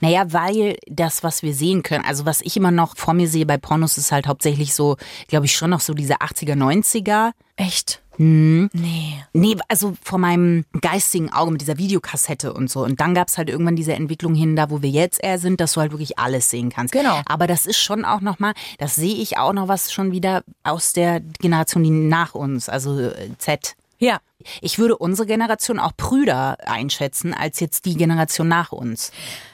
Naja, 0.00 0.32
weil 0.32 0.76
das, 0.86 1.22
was 1.22 1.42
wir 1.42 1.54
sehen 1.54 1.82
können, 1.82 2.04
also 2.04 2.26
was 2.26 2.40
ich 2.40 2.56
immer 2.56 2.70
noch 2.70 2.96
vor 2.96 3.14
mir 3.14 3.28
sehe 3.28 3.46
bei 3.46 3.58
Pornos, 3.58 3.98
ist 3.98 4.12
halt 4.12 4.26
hauptsächlich 4.26 4.74
so, 4.74 4.96
glaube 5.28 5.46
ich, 5.46 5.54
schon 5.54 5.70
noch 5.70 5.80
so 5.80 5.94
diese 5.94 6.16
80er, 6.16 6.54
90er. 6.54 7.32
Echt? 7.56 8.02
Hm. 8.16 8.68
Nee. 8.74 9.14
Nee, 9.32 9.56
also 9.68 9.94
vor 10.02 10.18
meinem 10.18 10.66
geistigen 10.82 11.32
Auge 11.32 11.52
mit 11.52 11.62
dieser 11.62 11.78
Videokassette 11.78 12.52
und 12.52 12.70
so. 12.70 12.84
Und 12.84 13.00
dann 13.00 13.14
gab's 13.14 13.38
halt 13.38 13.48
irgendwann 13.48 13.76
diese 13.76 13.94
Entwicklung 13.94 14.34
hin, 14.34 14.56
da 14.56 14.68
wo 14.68 14.82
wir 14.82 14.90
jetzt 14.90 15.24
eher 15.24 15.38
sind, 15.38 15.60
dass 15.60 15.72
du 15.72 15.80
halt 15.80 15.92
wirklich 15.92 16.18
alles 16.18 16.50
sehen 16.50 16.68
kannst. 16.68 16.92
Genau. 16.92 17.22
Aber 17.24 17.46
das 17.46 17.64
ist 17.64 17.78
schon 17.78 18.04
auch 18.04 18.20
nochmal, 18.20 18.52
das 18.78 18.94
sehe 18.94 19.14
ich 19.14 19.38
auch 19.38 19.54
noch 19.54 19.68
was 19.68 19.90
schon 19.90 20.12
wieder 20.12 20.42
aus 20.64 20.92
der 20.92 21.20
Generation, 21.20 21.82
die 21.82 21.90
nach 21.90 22.34
uns, 22.34 22.68
also 22.68 23.00
äh, 23.00 23.30
Z. 23.38 23.74
Ja. 24.00 24.20
Ich 24.62 24.78
würde 24.78 24.96
unsere 24.96 25.26
Generation 25.26 25.78
auch 25.78 25.92
prüder 25.94 26.56
einschätzen 26.66 27.34
als 27.34 27.60
jetzt 27.60 27.84
die 27.84 27.96
Generation 27.96 28.48
nach 28.48 28.72
uns. 28.72 29.12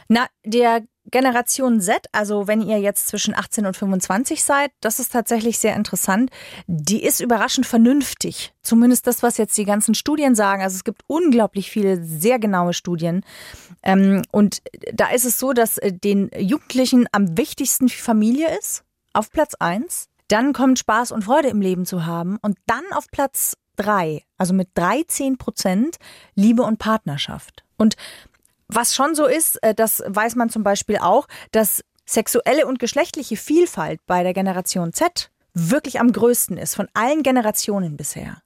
Na, 0.09 0.27
der 0.45 0.83
Generation 1.11 1.81
Z, 1.81 2.07
also 2.13 2.47
wenn 2.47 2.63
ihr 2.63 2.79
jetzt 2.79 3.09
zwischen 3.09 3.35
18 3.35 3.67
und 3.67 3.77
25 3.77 4.45
seid, 4.45 4.71
das 4.81 5.01
ist 5.01 5.13
tatsächlich 5.13 5.59
sehr 5.59 5.75
interessant. 5.75 6.31
Die 6.69 7.03
ist 7.03 7.21
überraschend 7.21 7.67
vernünftig. 7.67 8.55
Zumindest 8.63 9.09
das, 9.09 9.25
was 9.25 9.37
jetzt 9.37 9.59
die 9.59 9.65
ganzen 9.65 9.95
Studien 9.95 10.37
sagen. 10.37 10.63
Also 10.63 10.77
es 10.77 10.85
gibt 10.85 11.03
unglaublich 11.09 11.71
viele 11.71 12.03
sehr 12.05 12.39
genaue 12.39 12.73
Studien. 12.73 13.25
Ähm, 13.83 14.23
und 14.31 14.63
da 14.93 15.09
ist 15.11 15.25
es 15.25 15.41
so, 15.41 15.53
dass 15.53 15.79
äh, 15.79 15.93
den 15.93 16.31
Jugendlichen 16.39 17.09
am 17.11 17.37
wichtigsten 17.37 17.89
Familie 17.89 18.57
ist. 18.59 18.85
Auf 19.13 19.31
Platz 19.31 19.55
eins. 19.55 20.09
Dann 20.29 20.53
kommt 20.53 20.79
Spaß 20.79 21.11
und 21.13 21.25
Freude 21.25 21.49
im 21.49 21.61
Leben 21.61 21.87
zu 21.87 22.07
haben. 22.07 22.39
Und 22.43 22.59
dann 22.67 22.85
auf 22.93 23.07
Platz 23.11 23.57
drei, 23.77 24.23
also 24.39 24.55
mit 24.55 24.69
13 24.75 25.39
Prozent, 25.39 25.97
Liebe 26.35 26.63
und 26.63 26.79
Partnerschaft. 26.79 27.65
Und 27.77 27.97
was 28.69 28.95
schon 28.95 29.15
so 29.15 29.27
ist, 29.27 29.63
äh, 29.63 29.75
das 29.75 30.03
weiß 30.07 30.37
man 30.37 30.51
zum 30.51 30.63
Beispiel 30.63 30.99
auch, 30.99 31.29
dass 31.53 31.83
sexuelle 32.05 32.67
und 32.67 32.79
geschlechtliche 32.79 33.37
Vielfalt 33.37 34.01
bei 34.07 34.23
der 34.23 34.33
Generation 34.33 34.93
Z 34.93 35.31
wirklich 35.55 36.01
am 36.01 36.13
größten 36.13 36.59
ist 36.59 36.75
von 36.75 36.89
allen 36.95 37.23
Generationen 37.23 37.97
bisher. 37.97 38.39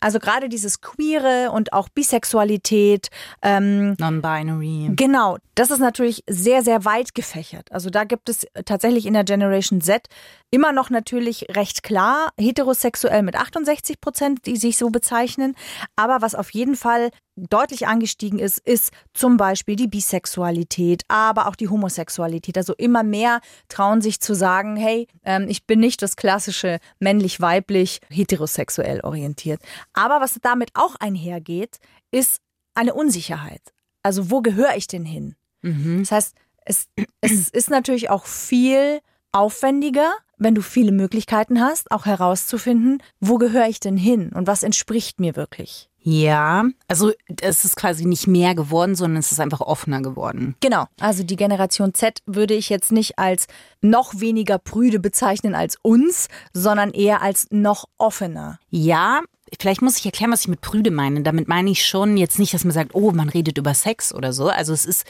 Also 0.00 0.18
gerade 0.18 0.48
dieses 0.48 0.80
Queere 0.80 1.50
und 1.50 1.72
auch 1.72 1.88
Bisexualität. 1.88 3.08
Ähm, 3.42 3.96
Non-binary. 3.98 4.92
Genau, 4.94 5.38
das 5.54 5.70
ist 5.70 5.80
natürlich 5.80 6.22
sehr, 6.28 6.62
sehr 6.62 6.84
weit 6.84 7.14
gefächert. 7.14 7.70
Also 7.72 7.90
da 7.90 8.04
gibt 8.04 8.28
es 8.28 8.46
tatsächlich 8.64 9.06
in 9.06 9.14
der 9.14 9.24
Generation 9.24 9.80
Z 9.80 10.06
immer 10.50 10.72
noch 10.72 10.90
natürlich 10.90 11.46
recht 11.50 11.82
klar 11.82 12.30
heterosexuell 12.38 13.22
mit 13.22 13.36
68 13.36 14.00
Prozent, 14.00 14.46
die 14.46 14.56
sich 14.56 14.78
so 14.78 14.90
bezeichnen. 14.90 15.54
Aber 15.96 16.22
was 16.22 16.34
auf 16.34 16.50
jeden 16.50 16.76
Fall 16.76 17.10
deutlich 17.36 17.86
angestiegen 17.86 18.38
ist, 18.38 18.58
ist 18.58 18.92
zum 19.12 19.36
Beispiel 19.36 19.76
die 19.76 19.88
Bisexualität, 19.88 21.02
aber 21.08 21.48
auch 21.48 21.56
die 21.56 21.68
Homosexualität. 21.68 22.56
Also 22.56 22.74
immer 22.78 23.02
mehr 23.02 23.40
trauen 23.68 24.00
sich 24.00 24.20
zu 24.20 24.34
sagen, 24.34 24.76
hey, 24.76 25.06
ähm, 25.24 25.46
ich 25.48 25.66
bin 25.66 25.80
nicht 25.80 26.00
das 26.02 26.16
klassische 26.16 26.78
männlich-weiblich 26.98 28.00
heterosexuell 28.08 29.00
orientiert. 29.00 29.60
Aber 29.92 30.20
was 30.20 30.38
damit 30.40 30.70
auch 30.74 30.94
einhergeht, 30.96 31.78
ist 32.10 32.40
eine 32.74 32.94
Unsicherheit. 32.94 33.62
Also 34.02 34.30
wo 34.30 34.40
gehöre 34.40 34.76
ich 34.76 34.86
denn 34.86 35.04
hin? 35.04 35.34
Mhm. 35.62 36.00
Das 36.00 36.12
heißt, 36.12 36.36
es, 36.64 36.86
es 37.20 37.48
ist 37.48 37.70
natürlich 37.70 38.10
auch 38.10 38.26
viel 38.26 39.00
aufwendiger, 39.32 40.12
wenn 40.38 40.54
du 40.54 40.62
viele 40.62 40.92
Möglichkeiten 40.92 41.60
hast, 41.60 41.90
auch 41.90 42.06
herauszufinden, 42.06 43.02
wo 43.20 43.38
gehöre 43.38 43.68
ich 43.68 43.80
denn 43.80 43.96
hin 43.96 44.30
und 44.32 44.46
was 44.46 44.62
entspricht 44.62 45.20
mir 45.20 45.36
wirklich. 45.36 45.88
Ja, 46.08 46.64
also 46.86 47.10
es 47.40 47.64
ist 47.64 47.74
quasi 47.74 48.04
nicht 48.04 48.28
mehr 48.28 48.54
geworden, 48.54 48.94
sondern 48.94 49.18
es 49.18 49.32
ist 49.32 49.40
einfach 49.40 49.60
offener 49.60 50.02
geworden. 50.02 50.54
Genau, 50.60 50.86
also 51.00 51.24
die 51.24 51.34
Generation 51.34 51.94
Z 51.94 52.20
würde 52.26 52.54
ich 52.54 52.68
jetzt 52.68 52.92
nicht 52.92 53.18
als 53.18 53.48
noch 53.80 54.20
weniger 54.20 54.58
prüde 54.58 55.00
bezeichnen 55.00 55.56
als 55.56 55.76
uns, 55.82 56.28
sondern 56.52 56.92
eher 56.92 57.22
als 57.22 57.48
noch 57.50 57.86
offener. 57.98 58.60
Ja, 58.70 59.22
vielleicht 59.58 59.82
muss 59.82 59.98
ich 59.98 60.06
erklären, 60.06 60.30
was 60.30 60.42
ich 60.42 60.48
mit 60.48 60.60
prüde 60.60 60.92
meine. 60.92 61.22
Damit 61.22 61.48
meine 61.48 61.70
ich 61.70 61.84
schon 61.84 62.16
jetzt 62.16 62.38
nicht, 62.38 62.54
dass 62.54 62.62
man 62.62 62.72
sagt, 62.72 62.94
oh, 62.94 63.10
man 63.10 63.28
redet 63.28 63.58
über 63.58 63.74
Sex 63.74 64.14
oder 64.14 64.32
so. 64.32 64.48
Also 64.48 64.72
es 64.72 64.84
ist 64.84 65.06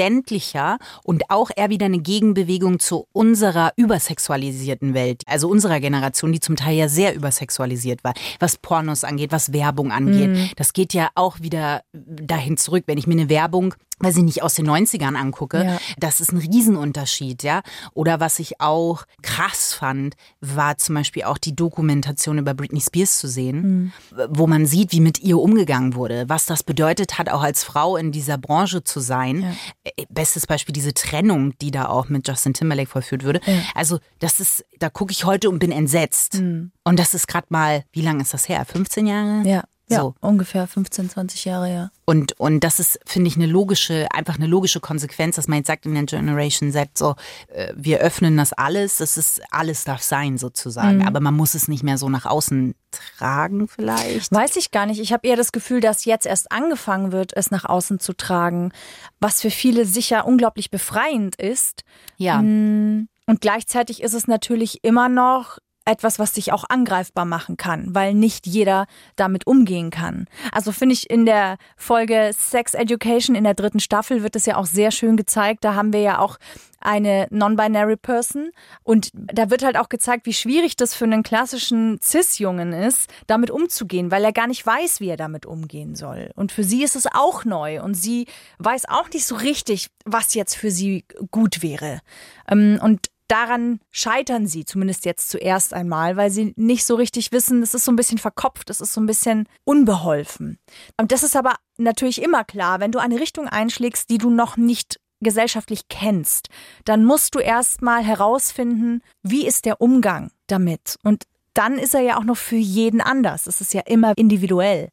selbstverständlicher 0.00 0.78
und 1.04 1.24
auch 1.30 1.50
eher 1.54 1.70
wieder 1.70 1.86
eine 1.86 1.98
Gegenbewegung 1.98 2.78
zu 2.80 3.06
unserer 3.12 3.72
übersexualisierten 3.76 4.94
Welt. 4.94 5.22
Also 5.26 5.48
unserer 5.48 5.80
Generation, 5.80 6.32
die 6.32 6.40
zum 6.40 6.56
Teil 6.56 6.76
ja 6.76 6.88
sehr 6.88 7.14
übersexualisiert 7.14 8.02
war. 8.04 8.14
Was 8.38 8.56
Pornos 8.56 9.04
angeht, 9.04 9.32
was 9.32 9.52
Werbung 9.52 9.92
angeht. 9.92 10.52
Das 10.56 10.72
geht 10.72 10.94
ja 10.94 11.10
auch 11.14 11.40
wieder 11.40 11.82
dahin 11.92 12.56
zurück. 12.56 12.84
Wenn 12.86 12.98
ich 12.98 13.06
mir 13.06 13.14
eine 13.14 13.28
Werbung 13.28 13.74
weiß 14.02 14.16
ich 14.16 14.22
nicht, 14.22 14.42
aus 14.42 14.54
den 14.54 14.66
90ern 14.66 15.14
angucke, 15.14 15.62
Ja. 15.62 15.78
das 15.98 16.22
ist 16.22 16.32
ein 16.32 16.38
Riesenunterschied, 16.38 17.42
ja. 17.42 17.60
Oder 17.92 18.18
was 18.18 18.38
ich 18.38 18.58
auch 18.58 19.04
krass 19.20 19.74
fand, 19.74 20.14
war 20.40 20.78
zum 20.78 20.94
Beispiel 20.94 21.24
auch 21.24 21.36
die 21.36 21.54
Dokumentation 21.54 22.38
über 22.38 22.54
Britney 22.54 22.80
Spears 22.80 23.18
zu 23.18 23.28
sehen, 23.28 23.92
wo 24.30 24.46
man 24.46 24.64
sieht, 24.64 24.92
wie 24.92 25.00
mit 25.00 25.20
ihr 25.20 25.36
umgegangen 25.38 25.94
wurde, 25.96 26.24
was 26.30 26.46
das 26.46 26.62
bedeutet 26.62 27.18
hat, 27.18 27.28
auch 27.28 27.42
als 27.42 27.62
Frau 27.62 27.98
in 27.98 28.10
dieser 28.10 28.38
Branche 28.38 28.82
zu 28.84 29.00
sein. 29.00 29.54
Äh, 29.84 29.89
Bestes 30.08 30.46
Beispiel 30.46 30.72
diese 30.72 30.94
Trennung, 30.94 31.56
die 31.58 31.70
da 31.70 31.86
auch 31.86 32.08
mit 32.08 32.26
Justin 32.26 32.54
Timberlake 32.54 32.88
vollführt 32.90 33.22
würde. 33.24 33.40
Also 33.74 33.98
das 34.18 34.40
ist, 34.40 34.64
da 34.78 34.90
gucke 34.90 35.12
ich 35.12 35.24
heute 35.24 35.48
und 35.48 35.58
bin 35.58 35.72
entsetzt. 35.72 36.36
Und 36.84 36.98
das 36.98 37.14
ist 37.14 37.28
gerade 37.28 37.46
mal, 37.50 37.84
wie 37.92 38.02
lange 38.02 38.22
ist 38.22 38.34
das 38.34 38.48
her? 38.48 38.64
15 38.64 39.06
Jahre? 39.06 39.48
Ja, 39.48 39.64
ja 39.90 40.00
So. 40.00 40.14
ungefähr 40.20 40.66
15, 40.66 41.10
20 41.10 41.44
Jahre, 41.44 41.72
ja. 41.72 41.90
Und, 42.04 42.38
und 42.40 42.60
das 42.60 42.80
ist, 42.80 42.98
finde 43.06 43.28
ich, 43.28 43.36
eine 43.36 43.46
logische, 43.46 44.08
einfach 44.12 44.36
eine 44.36 44.46
logische 44.46 44.80
Konsequenz, 44.80 45.36
dass 45.36 45.46
man 45.46 45.58
jetzt 45.58 45.68
sagt 45.68 45.86
in 45.86 45.94
der 45.94 46.04
Generation 46.04 46.72
Z 46.72 46.96
so, 46.96 47.14
äh, 47.48 47.72
wir 47.76 48.00
öffnen 48.00 48.36
das 48.36 48.52
alles, 48.52 48.98
das 48.98 49.16
ist, 49.16 49.42
alles 49.52 49.84
darf 49.84 50.02
sein 50.02 50.38
sozusagen. 50.38 51.06
Aber 51.06 51.20
man 51.20 51.34
muss 51.34 51.54
es 51.54 51.68
nicht 51.68 51.82
mehr 51.82 51.98
so 51.98 52.08
nach 52.08 52.26
außen 52.26 52.74
tragen 52.90 53.68
vielleicht. 53.68 54.32
Weiß 54.32 54.56
ich 54.56 54.70
gar 54.70 54.86
nicht. 54.86 55.00
Ich 55.00 55.12
habe 55.12 55.26
eher 55.26 55.36
das 55.36 55.52
Gefühl, 55.52 55.80
dass 55.80 56.04
jetzt 56.04 56.26
erst 56.26 56.50
angefangen 56.50 57.12
wird, 57.12 57.36
es 57.36 57.50
nach 57.50 57.64
außen 57.64 58.00
zu 58.00 58.12
tragen, 58.12 58.72
was 59.20 59.40
für 59.40 59.50
viele 59.50 59.84
sicher 59.84 60.26
unglaublich 60.26 60.70
befreiend 60.70 61.36
ist. 61.36 61.84
Ja. 62.16 62.38
Und 62.40 63.08
gleichzeitig 63.40 64.02
ist 64.02 64.14
es 64.14 64.26
natürlich 64.26 64.82
immer 64.82 65.08
noch 65.08 65.58
etwas, 65.90 66.18
was 66.18 66.32
dich 66.32 66.52
auch 66.52 66.64
angreifbar 66.68 67.24
machen 67.24 67.56
kann, 67.56 67.94
weil 67.94 68.14
nicht 68.14 68.46
jeder 68.46 68.86
damit 69.16 69.46
umgehen 69.46 69.90
kann. 69.90 70.26
Also 70.52 70.72
finde 70.72 70.94
ich 70.94 71.10
in 71.10 71.26
der 71.26 71.56
Folge 71.76 72.30
Sex 72.36 72.74
Education 72.74 73.34
in 73.34 73.44
der 73.44 73.54
dritten 73.54 73.80
Staffel 73.80 74.22
wird 74.22 74.36
es 74.36 74.46
ja 74.46 74.56
auch 74.56 74.66
sehr 74.66 74.90
schön 74.90 75.16
gezeigt. 75.16 75.64
Da 75.64 75.74
haben 75.74 75.92
wir 75.92 76.00
ja 76.00 76.18
auch 76.18 76.38
eine 76.80 77.26
non-binary 77.30 77.96
Person 77.96 78.50
und 78.84 79.10
da 79.12 79.50
wird 79.50 79.62
halt 79.62 79.76
auch 79.76 79.90
gezeigt, 79.90 80.24
wie 80.26 80.32
schwierig 80.32 80.76
das 80.76 80.94
für 80.94 81.04
einen 81.04 81.22
klassischen 81.22 82.00
Cis-Jungen 82.00 82.72
ist, 82.72 83.10
damit 83.26 83.50
umzugehen, 83.50 84.10
weil 84.10 84.24
er 84.24 84.32
gar 84.32 84.46
nicht 84.46 84.64
weiß, 84.64 85.00
wie 85.00 85.08
er 85.08 85.18
damit 85.18 85.44
umgehen 85.44 85.94
soll. 85.94 86.30
Und 86.36 86.52
für 86.52 86.64
sie 86.64 86.82
ist 86.82 86.96
es 86.96 87.06
auch 87.06 87.44
neu 87.44 87.82
und 87.82 87.94
sie 87.94 88.26
weiß 88.58 88.88
auch 88.88 89.10
nicht 89.10 89.26
so 89.26 89.34
richtig, 89.34 89.88
was 90.06 90.32
jetzt 90.34 90.56
für 90.56 90.70
sie 90.70 91.04
gut 91.30 91.62
wäre. 91.62 92.00
Ähm, 92.48 92.78
Und 92.82 93.08
daran 93.30 93.80
scheitern 93.90 94.46
sie, 94.46 94.64
zumindest 94.64 95.04
jetzt 95.04 95.30
zuerst 95.30 95.72
einmal, 95.72 96.16
weil 96.16 96.30
sie 96.30 96.52
nicht 96.56 96.84
so 96.84 96.96
richtig 96.96 97.32
wissen, 97.32 97.62
es 97.62 97.74
ist 97.74 97.84
so 97.84 97.92
ein 97.92 97.96
bisschen 97.96 98.18
verkopft, 98.18 98.70
es 98.70 98.80
ist 98.80 98.92
so 98.92 99.00
ein 99.00 99.06
bisschen 99.06 99.48
unbeholfen. 99.64 100.58
Und 100.96 101.12
das 101.12 101.22
ist 101.22 101.36
aber 101.36 101.54
natürlich 101.78 102.22
immer 102.22 102.44
klar, 102.44 102.80
wenn 102.80 102.92
du 102.92 102.98
eine 102.98 103.20
Richtung 103.20 103.46
einschlägst, 103.46 104.10
die 104.10 104.18
du 104.18 104.30
noch 104.30 104.56
nicht 104.56 105.00
gesellschaftlich 105.20 105.88
kennst, 105.88 106.48
dann 106.84 107.04
musst 107.04 107.34
du 107.34 107.38
erst 107.38 107.82
mal 107.82 108.02
herausfinden, 108.02 109.02
wie 109.22 109.46
ist 109.46 109.66
der 109.66 109.80
Umgang 109.80 110.30
damit. 110.46 110.96
Und 111.04 111.24
dann 111.54 111.78
ist 111.78 111.94
er 111.94 112.00
ja 112.00 112.18
auch 112.18 112.24
noch 112.24 112.36
für 112.36 112.56
jeden 112.56 113.00
anders. 113.00 113.46
Es 113.46 113.60
ist 113.60 113.74
ja 113.74 113.82
immer 113.86 114.16
individuell. 114.16 114.88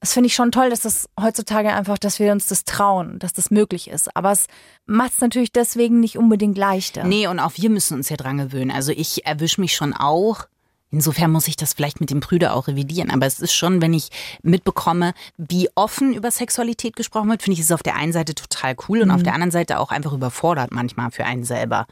Das 0.00 0.12
finde 0.12 0.26
ich 0.26 0.34
schon 0.34 0.52
toll, 0.52 0.68
dass 0.68 0.80
das 0.80 1.08
heutzutage 1.18 1.72
einfach, 1.72 1.96
dass 1.96 2.18
wir 2.18 2.30
uns 2.30 2.46
das 2.46 2.64
trauen, 2.64 3.18
dass 3.20 3.32
das 3.32 3.50
möglich 3.50 3.88
ist. 3.88 4.14
Aber 4.14 4.32
es 4.32 4.48
macht 4.84 5.12
es 5.12 5.20
natürlich 5.20 5.50
deswegen 5.50 5.98
nicht 6.00 6.18
unbedingt 6.18 6.58
leichter. 6.58 7.04
Nee, 7.04 7.26
und 7.26 7.40
auch 7.40 7.52
wir 7.56 7.70
müssen 7.70 7.96
uns 7.96 8.10
ja 8.10 8.16
dran 8.16 8.36
gewöhnen. 8.36 8.70
Also 8.70 8.92
ich 8.92 9.24
erwische 9.24 9.62
mich 9.62 9.74
schon 9.74 9.94
auch. 9.94 10.46
Insofern 10.90 11.32
muss 11.32 11.48
ich 11.48 11.56
das 11.56 11.72
vielleicht 11.72 12.00
mit 12.00 12.10
dem 12.10 12.20
Brüder 12.20 12.54
auch 12.54 12.68
revidieren. 12.68 13.10
Aber 13.10 13.24
es 13.24 13.40
ist 13.40 13.54
schon, 13.54 13.80
wenn 13.80 13.94
ich 13.94 14.10
mitbekomme, 14.42 15.14
wie 15.38 15.68
offen 15.74 16.12
über 16.12 16.30
Sexualität 16.30 16.96
gesprochen 16.96 17.30
wird, 17.30 17.42
finde 17.42 17.54
ich 17.54 17.64
es 17.64 17.72
auf 17.72 17.82
der 17.82 17.96
einen 17.96 18.12
Seite 18.12 18.34
total 18.34 18.76
cool 18.88 19.00
und 19.00 19.10
auf 19.10 19.22
der 19.22 19.32
anderen 19.32 19.50
Seite 19.50 19.80
auch 19.80 19.90
einfach 19.90 20.12
überfordert 20.12 20.70
manchmal 20.70 21.10
für 21.10 21.24
einen 21.24 21.44
selber. 21.44 21.86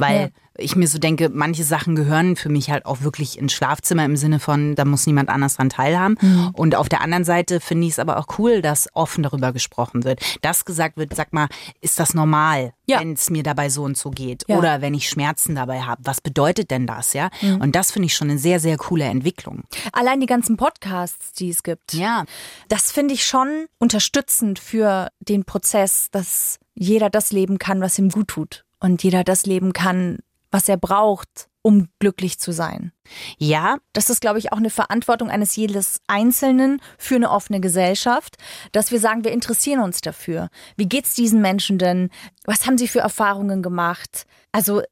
Weil 0.00 0.20
Ja. 0.20 0.28
ich 0.58 0.76
mir 0.76 0.88
so 0.88 0.98
denke, 0.98 1.28
manche 1.32 1.62
Sachen 1.64 1.94
gehören 1.94 2.34
für 2.36 2.48
mich 2.48 2.70
halt 2.70 2.84
auch 2.86 3.02
wirklich 3.02 3.38
ins 3.38 3.52
Schlafzimmer 3.52 4.04
im 4.04 4.16
Sinne 4.16 4.40
von, 4.40 4.74
da 4.74 4.84
muss 4.84 5.06
niemand 5.06 5.28
anders 5.28 5.56
dran 5.56 5.70
teilhaben. 5.70 6.16
Und 6.54 6.74
auf 6.74 6.88
der 6.88 7.00
anderen 7.02 7.24
Seite 7.24 7.60
finde 7.60 7.86
ich 7.86 7.92
es 7.94 7.98
aber 7.98 8.18
auch 8.18 8.38
cool, 8.38 8.60
dass 8.62 8.88
offen 8.94 9.22
darüber 9.22 9.52
gesprochen 9.52 10.04
wird. 10.04 10.20
Dass 10.42 10.64
gesagt 10.64 10.96
wird, 10.96 11.14
sag 11.14 11.32
mal, 11.32 11.48
ist 11.80 11.98
das 12.00 12.14
normal, 12.14 12.72
Ja. 12.86 13.00
wenn 13.00 13.12
es 13.12 13.30
mir 13.30 13.42
dabei 13.42 13.68
so 13.70 13.84
und 13.84 13.96
so 13.96 14.10
geht? 14.10 14.44
Ja. 14.48 14.58
Oder 14.58 14.80
wenn 14.80 14.94
ich 14.94 15.08
Schmerzen 15.08 15.54
dabei 15.54 15.82
habe. 15.82 16.02
Was 16.04 16.20
bedeutet 16.20 16.70
denn 16.70 16.86
das, 16.86 17.12
ja? 17.12 17.30
Und 17.60 17.74
das 17.76 17.90
finde 17.92 18.06
ich 18.06 18.14
schon 18.14 18.30
eine 18.30 18.38
sehr, 18.38 18.60
sehr 18.60 18.76
coole 18.76 19.04
Entwicklung. 19.04 19.62
Allein 19.92 20.20
die 20.20 20.26
ganzen 20.26 20.56
Podcasts, 20.56 21.32
die 21.32 21.50
es 21.50 21.62
gibt. 21.62 21.92
Ja. 21.94 22.24
Das 22.68 22.90
finde 22.92 23.14
ich 23.14 23.24
schon 23.26 23.66
unterstützend 23.78 24.58
für 24.58 25.08
den 25.20 25.44
Prozess, 25.44 26.08
dass 26.10 26.58
jeder 26.74 27.10
das 27.10 27.32
leben 27.32 27.58
kann, 27.58 27.80
was 27.80 27.98
ihm 27.98 28.08
gut 28.08 28.28
tut. 28.28 28.64
Und 28.80 29.02
jeder 29.02 29.24
das 29.24 29.46
leben 29.46 29.72
kann, 29.72 30.18
was 30.50 30.68
er 30.68 30.76
braucht, 30.76 31.48
um 31.62 31.88
glücklich 31.98 32.38
zu 32.38 32.52
sein. 32.52 32.92
Ja, 33.38 33.78
Das 33.92 34.08
ist, 34.08 34.20
glaube 34.20 34.38
ich, 34.38 34.52
auch 34.52 34.56
eine 34.56 34.70
Verantwortung 34.70 35.30
eines 35.30 35.56
jedes 35.56 36.00
Einzelnen 36.06 36.80
für 36.96 37.16
eine 37.16 37.30
offene 37.30 37.60
Gesellschaft, 37.60 38.36
dass 38.72 38.90
wir 38.90 39.00
sagen, 39.00 39.24
wir 39.24 39.32
interessieren 39.32 39.80
uns 39.80 40.00
dafür. 40.00 40.48
Wie 40.76 40.88
geht's 40.88 41.14
diesen 41.14 41.40
Menschen 41.40 41.78
denn? 41.78 42.10
Was 42.44 42.66
haben 42.66 42.78
sie 42.78 42.88
für 42.88 43.00
Erfahrungen 43.00 43.62
gemacht? 43.62 44.26
Also 44.52 44.82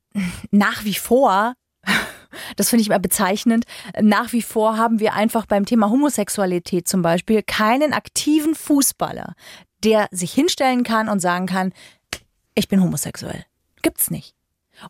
nach 0.50 0.84
wie 0.84 0.94
vor, 0.94 1.54
das 2.56 2.68
finde 2.68 2.82
ich 2.82 2.88
immer 2.88 2.98
bezeichnend, 2.98 3.64
nach 4.00 4.32
wie 4.32 4.42
vor 4.42 4.76
haben 4.76 5.00
wir 5.00 5.14
einfach 5.14 5.46
beim 5.46 5.64
Thema 5.64 5.90
Homosexualität 5.90 6.86
zum 6.86 7.02
Beispiel 7.02 7.42
keinen 7.42 7.94
aktiven 7.94 8.54
Fußballer, 8.54 9.34
der 9.84 10.08
sich 10.10 10.32
hinstellen 10.32 10.82
kann 10.82 11.08
und 11.08 11.20
sagen 11.20 11.46
kann, 11.46 11.72
ich 12.54 12.68
bin 12.68 12.82
homosexuell. 12.82 13.44
Gibt's 13.82 14.10
nicht. 14.10 14.34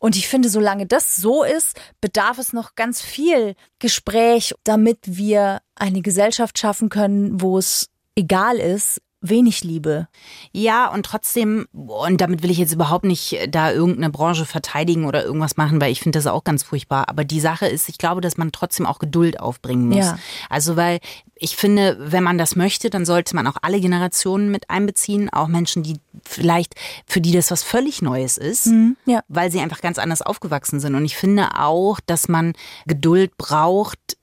Und 0.00 0.16
ich 0.16 0.28
finde, 0.28 0.48
solange 0.48 0.86
das 0.86 1.16
so 1.16 1.44
ist, 1.44 1.80
bedarf 2.00 2.38
es 2.38 2.52
noch 2.52 2.74
ganz 2.74 3.00
viel 3.00 3.54
Gespräch, 3.78 4.54
damit 4.64 4.98
wir 5.04 5.62
eine 5.74 6.02
Gesellschaft 6.02 6.58
schaffen 6.58 6.88
können, 6.88 7.40
wo 7.40 7.58
es 7.58 7.88
egal 8.14 8.58
ist, 8.58 9.00
wenig 9.28 9.64
Liebe. 9.64 10.08
Ja, 10.52 10.90
und 10.90 11.04
trotzdem, 11.04 11.66
und 11.72 12.20
damit 12.20 12.42
will 12.42 12.50
ich 12.50 12.58
jetzt 12.58 12.72
überhaupt 12.72 13.04
nicht 13.04 13.38
da 13.50 13.72
irgendeine 13.72 14.10
Branche 14.10 14.46
verteidigen 14.46 15.04
oder 15.04 15.24
irgendwas 15.24 15.56
machen, 15.56 15.80
weil 15.80 15.92
ich 15.92 16.00
finde 16.00 16.18
das 16.18 16.26
auch 16.26 16.44
ganz 16.44 16.62
furchtbar. 16.62 17.08
Aber 17.08 17.24
die 17.24 17.40
Sache 17.40 17.66
ist, 17.66 17.88
ich 17.88 17.98
glaube, 17.98 18.20
dass 18.20 18.36
man 18.36 18.52
trotzdem 18.52 18.86
auch 18.86 18.98
Geduld 18.98 19.40
aufbringen 19.40 19.88
muss. 19.88 19.98
Ja. 19.98 20.18
Also, 20.48 20.76
weil 20.76 21.00
ich 21.34 21.56
finde, 21.56 21.96
wenn 22.00 22.24
man 22.24 22.38
das 22.38 22.56
möchte, 22.56 22.90
dann 22.90 23.04
sollte 23.04 23.34
man 23.34 23.46
auch 23.46 23.56
alle 23.62 23.80
Generationen 23.80 24.50
mit 24.50 24.70
einbeziehen, 24.70 25.30
auch 25.30 25.46
Menschen, 25.46 25.82
die 25.82 25.98
vielleicht, 26.24 26.74
für 27.06 27.20
die 27.20 27.32
das 27.32 27.50
was 27.50 27.62
völlig 27.62 28.02
Neues 28.02 28.38
ist, 28.38 28.70
ja. 29.06 29.22
weil 29.28 29.50
sie 29.50 29.60
einfach 29.60 29.80
ganz 29.80 29.98
anders 29.98 30.22
aufgewachsen 30.22 30.80
sind. 30.80 30.94
Und 30.94 31.04
ich 31.04 31.16
finde 31.16 31.58
auch, 31.60 32.00
dass 32.00 32.28
man 32.28 32.54
Geduld 32.86 33.36
braucht, 33.36 34.16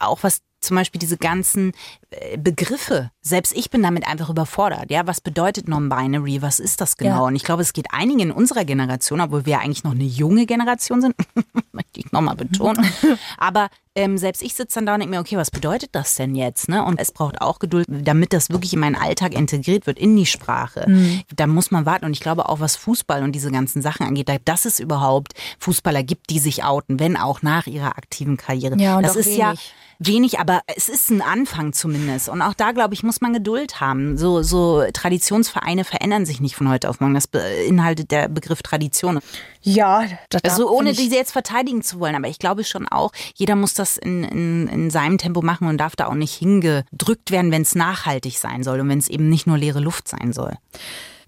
auch 0.00 0.22
was 0.22 0.40
zum 0.60 0.76
Beispiel 0.76 0.98
diese 0.98 1.16
ganzen 1.16 1.72
äh, 2.10 2.36
Begriffe. 2.36 3.10
Selbst 3.20 3.56
ich 3.56 3.70
bin 3.70 3.82
damit 3.82 4.06
einfach 4.06 4.30
überfordert. 4.30 4.90
Ja, 4.90 5.06
was 5.06 5.20
bedeutet 5.20 5.68
Non-Binary? 5.68 6.42
Was 6.42 6.58
ist 6.58 6.80
das 6.80 6.96
genau? 6.96 7.10
Ja. 7.10 7.20
Und 7.20 7.36
ich 7.36 7.44
glaube, 7.44 7.62
es 7.62 7.72
geht 7.72 7.92
einigen 7.92 8.20
in 8.20 8.30
unserer 8.30 8.64
Generation, 8.64 9.20
obwohl 9.20 9.46
wir 9.46 9.60
eigentlich 9.60 9.84
noch 9.84 9.92
eine 9.92 10.04
junge 10.04 10.46
Generation 10.46 11.00
sind, 11.00 11.14
ich 11.98 12.12
nochmal 12.12 12.36
betonen. 12.36 12.84
Aber 13.38 13.68
ähm, 13.94 14.16
selbst 14.18 14.42
ich 14.42 14.54
sitze 14.54 14.76
dann 14.76 14.86
da 14.86 14.94
und 14.94 15.00
denke 15.00 15.14
mir, 15.14 15.20
okay, 15.20 15.36
was 15.36 15.50
bedeutet 15.50 15.90
das 15.92 16.14
denn 16.14 16.34
jetzt? 16.36 16.68
Ne? 16.68 16.84
Und 16.84 17.00
es 17.00 17.10
braucht 17.12 17.40
auch 17.40 17.58
Geduld, 17.58 17.86
damit 17.88 18.32
das 18.32 18.48
wirklich 18.50 18.72
in 18.72 18.78
meinen 18.80 18.94
Alltag 18.94 19.34
integriert 19.34 19.86
wird, 19.86 19.98
in 19.98 20.16
die 20.16 20.26
Sprache. 20.26 20.86
Da 21.34 21.46
muss 21.48 21.70
man 21.70 21.84
warten. 21.86 22.04
Und 22.04 22.12
ich 22.12 22.20
glaube 22.20 22.48
auch, 22.48 22.60
was 22.60 22.76
Fußball 22.76 23.22
und 23.24 23.32
diese 23.32 23.50
ganzen 23.50 23.82
Sachen 23.82 24.06
angeht, 24.06 24.28
da- 24.28 24.36
dass 24.44 24.64
es 24.66 24.78
überhaupt 24.78 25.32
Fußballer 25.58 26.02
gibt, 26.04 26.30
die 26.30 26.38
sich 26.38 26.62
outen, 26.64 27.00
wenn 27.00 27.16
auch 27.16 27.42
nach 27.42 27.66
ihrer 27.66 27.98
aktiven 27.98 28.36
Karriere. 28.36 28.76
Ja, 28.78 28.96
und 28.98 29.02
das 29.02 29.16
ist 29.16 29.34
ja 29.36 29.48
wenig. 29.48 29.72
wenig, 29.98 30.38
aber 30.38 30.60
es 30.76 30.88
ist 30.88 31.10
ein 31.10 31.20
Anfang 31.20 31.72
zumindest. 31.72 32.28
Und 32.28 32.40
auch 32.40 32.54
da, 32.54 32.70
glaube 32.70 32.94
ich, 32.94 33.02
muss 33.02 33.20
man 33.20 33.32
Geduld 33.32 33.80
haben. 33.80 34.16
So, 34.16 34.42
so 34.44 34.84
Traditionsvereine 34.92 35.82
verändern 35.84 36.24
sich 36.24 36.40
nicht 36.40 36.54
von 36.54 36.68
heute 36.68 36.88
auf 36.88 37.00
morgen. 37.00 37.14
Das 37.14 37.26
beinhaltet 37.26 38.12
der 38.12 38.28
Begriff 38.28 38.62
Tradition. 38.62 39.18
Ja, 39.62 40.04
das 40.30 40.44
Also 40.44 40.70
ohne 40.70 40.92
diese 40.92 41.16
jetzt 41.16 41.32
verteidigen 41.32 41.82
zu 41.88 42.00
wollen, 42.00 42.14
aber 42.14 42.28
ich 42.28 42.38
glaube 42.38 42.64
schon 42.64 42.86
auch, 42.86 43.12
jeder 43.34 43.56
muss 43.56 43.74
das 43.74 43.96
in, 43.96 44.24
in, 44.24 44.68
in 44.68 44.90
seinem 44.90 45.18
Tempo 45.18 45.42
machen 45.42 45.68
und 45.68 45.78
darf 45.78 45.96
da 45.96 46.06
auch 46.06 46.14
nicht 46.14 46.34
hingedrückt 46.34 47.30
werden, 47.30 47.50
wenn 47.50 47.62
es 47.62 47.74
nachhaltig 47.74 48.38
sein 48.38 48.62
soll 48.62 48.80
und 48.80 48.88
wenn 48.88 48.98
es 48.98 49.08
eben 49.08 49.28
nicht 49.28 49.46
nur 49.46 49.58
leere 49.58 49.80
Luft 49.80 50.08
sein 50.08 50.32
soll. 50.32 50.54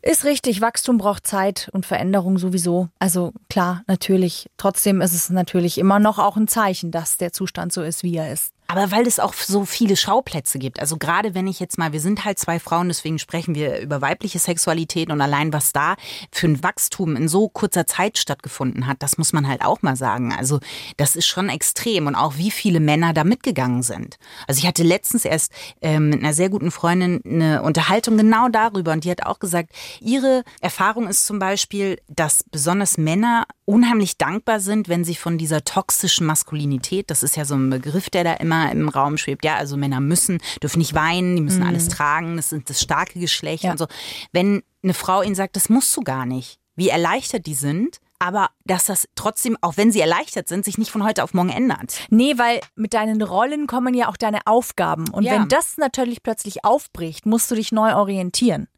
Ist 0.02 0.24
richtig, 0.24 0.62
Wachstum 0.62 0.96
braucht 0.96 1.26
Zeit 1.26 1.68
und 1.72 1.84
Veränderung 1.84 2.38
sowieso. 2.38 2.88
Also 2.98 3.32
klar, 3.50 3.82
natürlich. 3.86 4.48
Trotzdem 4.56 5.02
ist 5.02 5.12
es 5.12 5.28
natürlich 5.28 5.76
immer 5.76 5.98
noch 5.98 6.18
auch 6.18 6.38
ein 6.38 6.48
Zeichen, 6.48 6.90
dass 6.90 7.18
der 7.18 7.34
Zustand 7.34 7.72
so 7.72 7.82
ist, 7.82 8.02
wie 8.02 8.16
er 8.16 8.32
ist. 8.32 8.54
Aber 8.70 8.92
weil 8.92 9.04
es 9.04 9.18
auch 9.18 9.34
so 9.34 9.64
viele 9.64 9.96
Schauplätze 9.96 10.60
gibt. 10.60 10.78
Also 10.78 10.96
gerade 10.96 11.34
wenn 11.34 11.48
ich 11.48 11.58
jetzt 11.58 11.76
mal, 11.76 11.92
wir 11.92 12.00
sind 12.00 12.24
halt 12.24 12.38
zwei 12.38 12.60
Frauen, 12.60 12.86
deswegen 12.86 13.18
sprechen 13.18 13.56
wir 13.56 13.80
über 13.80 14.00
weibliche 14.00 14.38
Sexualität 14.38 15.10
und 15.10 15.20
allein 15.20 15.52
was 15.52 15.72
da 15.72 15.96
für 16.30 16.46
ein 16.46 16.62
Wachstum 16.62 17.16
in 17.16 17.26
so 17.26 17.48
kurzer 17.48 17.88
Zeit 17.88 18.16
stattgefunden 18.16 18.86
hat, 18.86 19.02
das 19.02 19.18
muss 19.18 19.32
man 19.32 19.48
halt 19.48 19.64
auch 19.64 19.82
mal 19.82 19.96
sagen. 19.96 20.32
Also 20.32 20.60
das 20.98 21.16
ist 21.16 21.26
schon 21.26 21.48
extrem 21.48 22.06
und 22.06 22.14
auch 22.14 22.36
wie 22.36 22.52
viele 22.52 22.78
Männer 22.78 23.12
da 23.12 23.24
mitgegangen 23.24 23.82
sind. 23.82 24.18
Also 24.46 24.60
ich 24.60 24.68
hatte 24.68 24.84
letztens 24.84 25.24
erst 25.24 25.52
ähm, 25.80 26.10
mit 26.10 26.20
einer 26.20 26.32
sehr 26.32 26.48
guten 26.48 26.70
Freundin 26.70 27.20
eine 27.24 27.62
Unterhaltung 27.62 28.16
genau 28.16 28.48
darüber 28.48 28.92
und 28.92 29.02
die 29.02 29.10
hat 29.10 29.26
auch 29.26 29.40
gesagt, 29.40 29.70
ihre 30.00 30.44
Erfahrung 30.60 31.08
ist 31.08 31.26
zum 31.26 31.40
Beispiel, 31.40 32.00
dass 32.06 32.44
besonders 32.44 32.98
Männer 32.98 33.46
unheimlich 33.64 34.16
dankbar 34.16 34.60
sind, 34.60 34.88
wenn 34.88 35.04
sie 35.04 35.14
von 35.14 35.38
dieser 35.38 35.64
toxischen 35.64 36.26
Maskulinität, 36.26 37.10
das 37.10 37.22
ist 37.22 37.36
ja 37.36 37.44
so 37.44 37.54
ein 37.54 37.70
Begriff, 37.70 38.10
der 38.10 38.24
da 38.24 38.34
immer 38.34 38.59
im 38.68 38.88
Raum 38.88 39.16
schwebt, 39.18 39.44
ja, 39.44 39.56
also 39.56 39.76
Männer 39.76 40.00
müssen, 40.00 40.38
dürfen 40.62 40.78
nicht 40.78 40.94
weinen, 40.94 41.36
die 41.36 41.42
müssen 41.42 41.62
alles 41.62 41.88
tragen, 41.88 42.36
das 42.36 42.50
sind 42.50 42.68
das 42.70 42.80
starke 42.80 43.18
Geschlecht 43.20 43.64
Ja. 43.64 43.72
und 43.72 43.78
so. 43.78 43.86
Wenn 44.32 44.62
eine 44.82 44.94
Frau 44.94 45.22
ihnen 45.22 45.34
sagt, 45.34 45.56
das 45.56 45.68
musst 45.68 45.96
du 45.96 46.02
gar 46.02 46.26
nicht, 46.26 46.58
wie 46.76 46.88
erleichtert 46.88 47.46
die 47.46 47.54
sind, 47.54 47.98
aber 48.22 48.50
dass 48.66 48.84
das 48.84 49.08
trotzdem, 49.14 49.56
auch 49.62 49.78
wenn 49.78 49.90
sie 49.92 50.00
erleichtert 50.00 50.46
sind, 50.46 50.64
sich 50.66 50.76
nicht 50.76 50.90
von 50.90 51.04
heute 51.04 51.24
auf 51.24 51.32
morgen 51.32 51.48
ändert. 51.48 51.98
Nee, 52.10 52.34
weil 52.36 52.60
mit 52.74 52.92
deinen 52.92 53.22
Rollen 53.22 53.66
kommen 53.66 53.94
ja 53.94 54.08
auch 54.10 54.18
deine 54.18 54.40
Aufgaben. 54.46 55.08
Und 55.08 55.22
Ja. 55.22 55.32
wenn 55.32 55.48
das 55.48 55.78
natürlich 55.78 56.22
plötzlich 56.22 56.62
aufbricht, 56.64 57.24
musst 57.24 57.50
du 57.50 57.54
dich 57.54 57.72
neu 57.72 57.94
orientieren. 57.94 58.68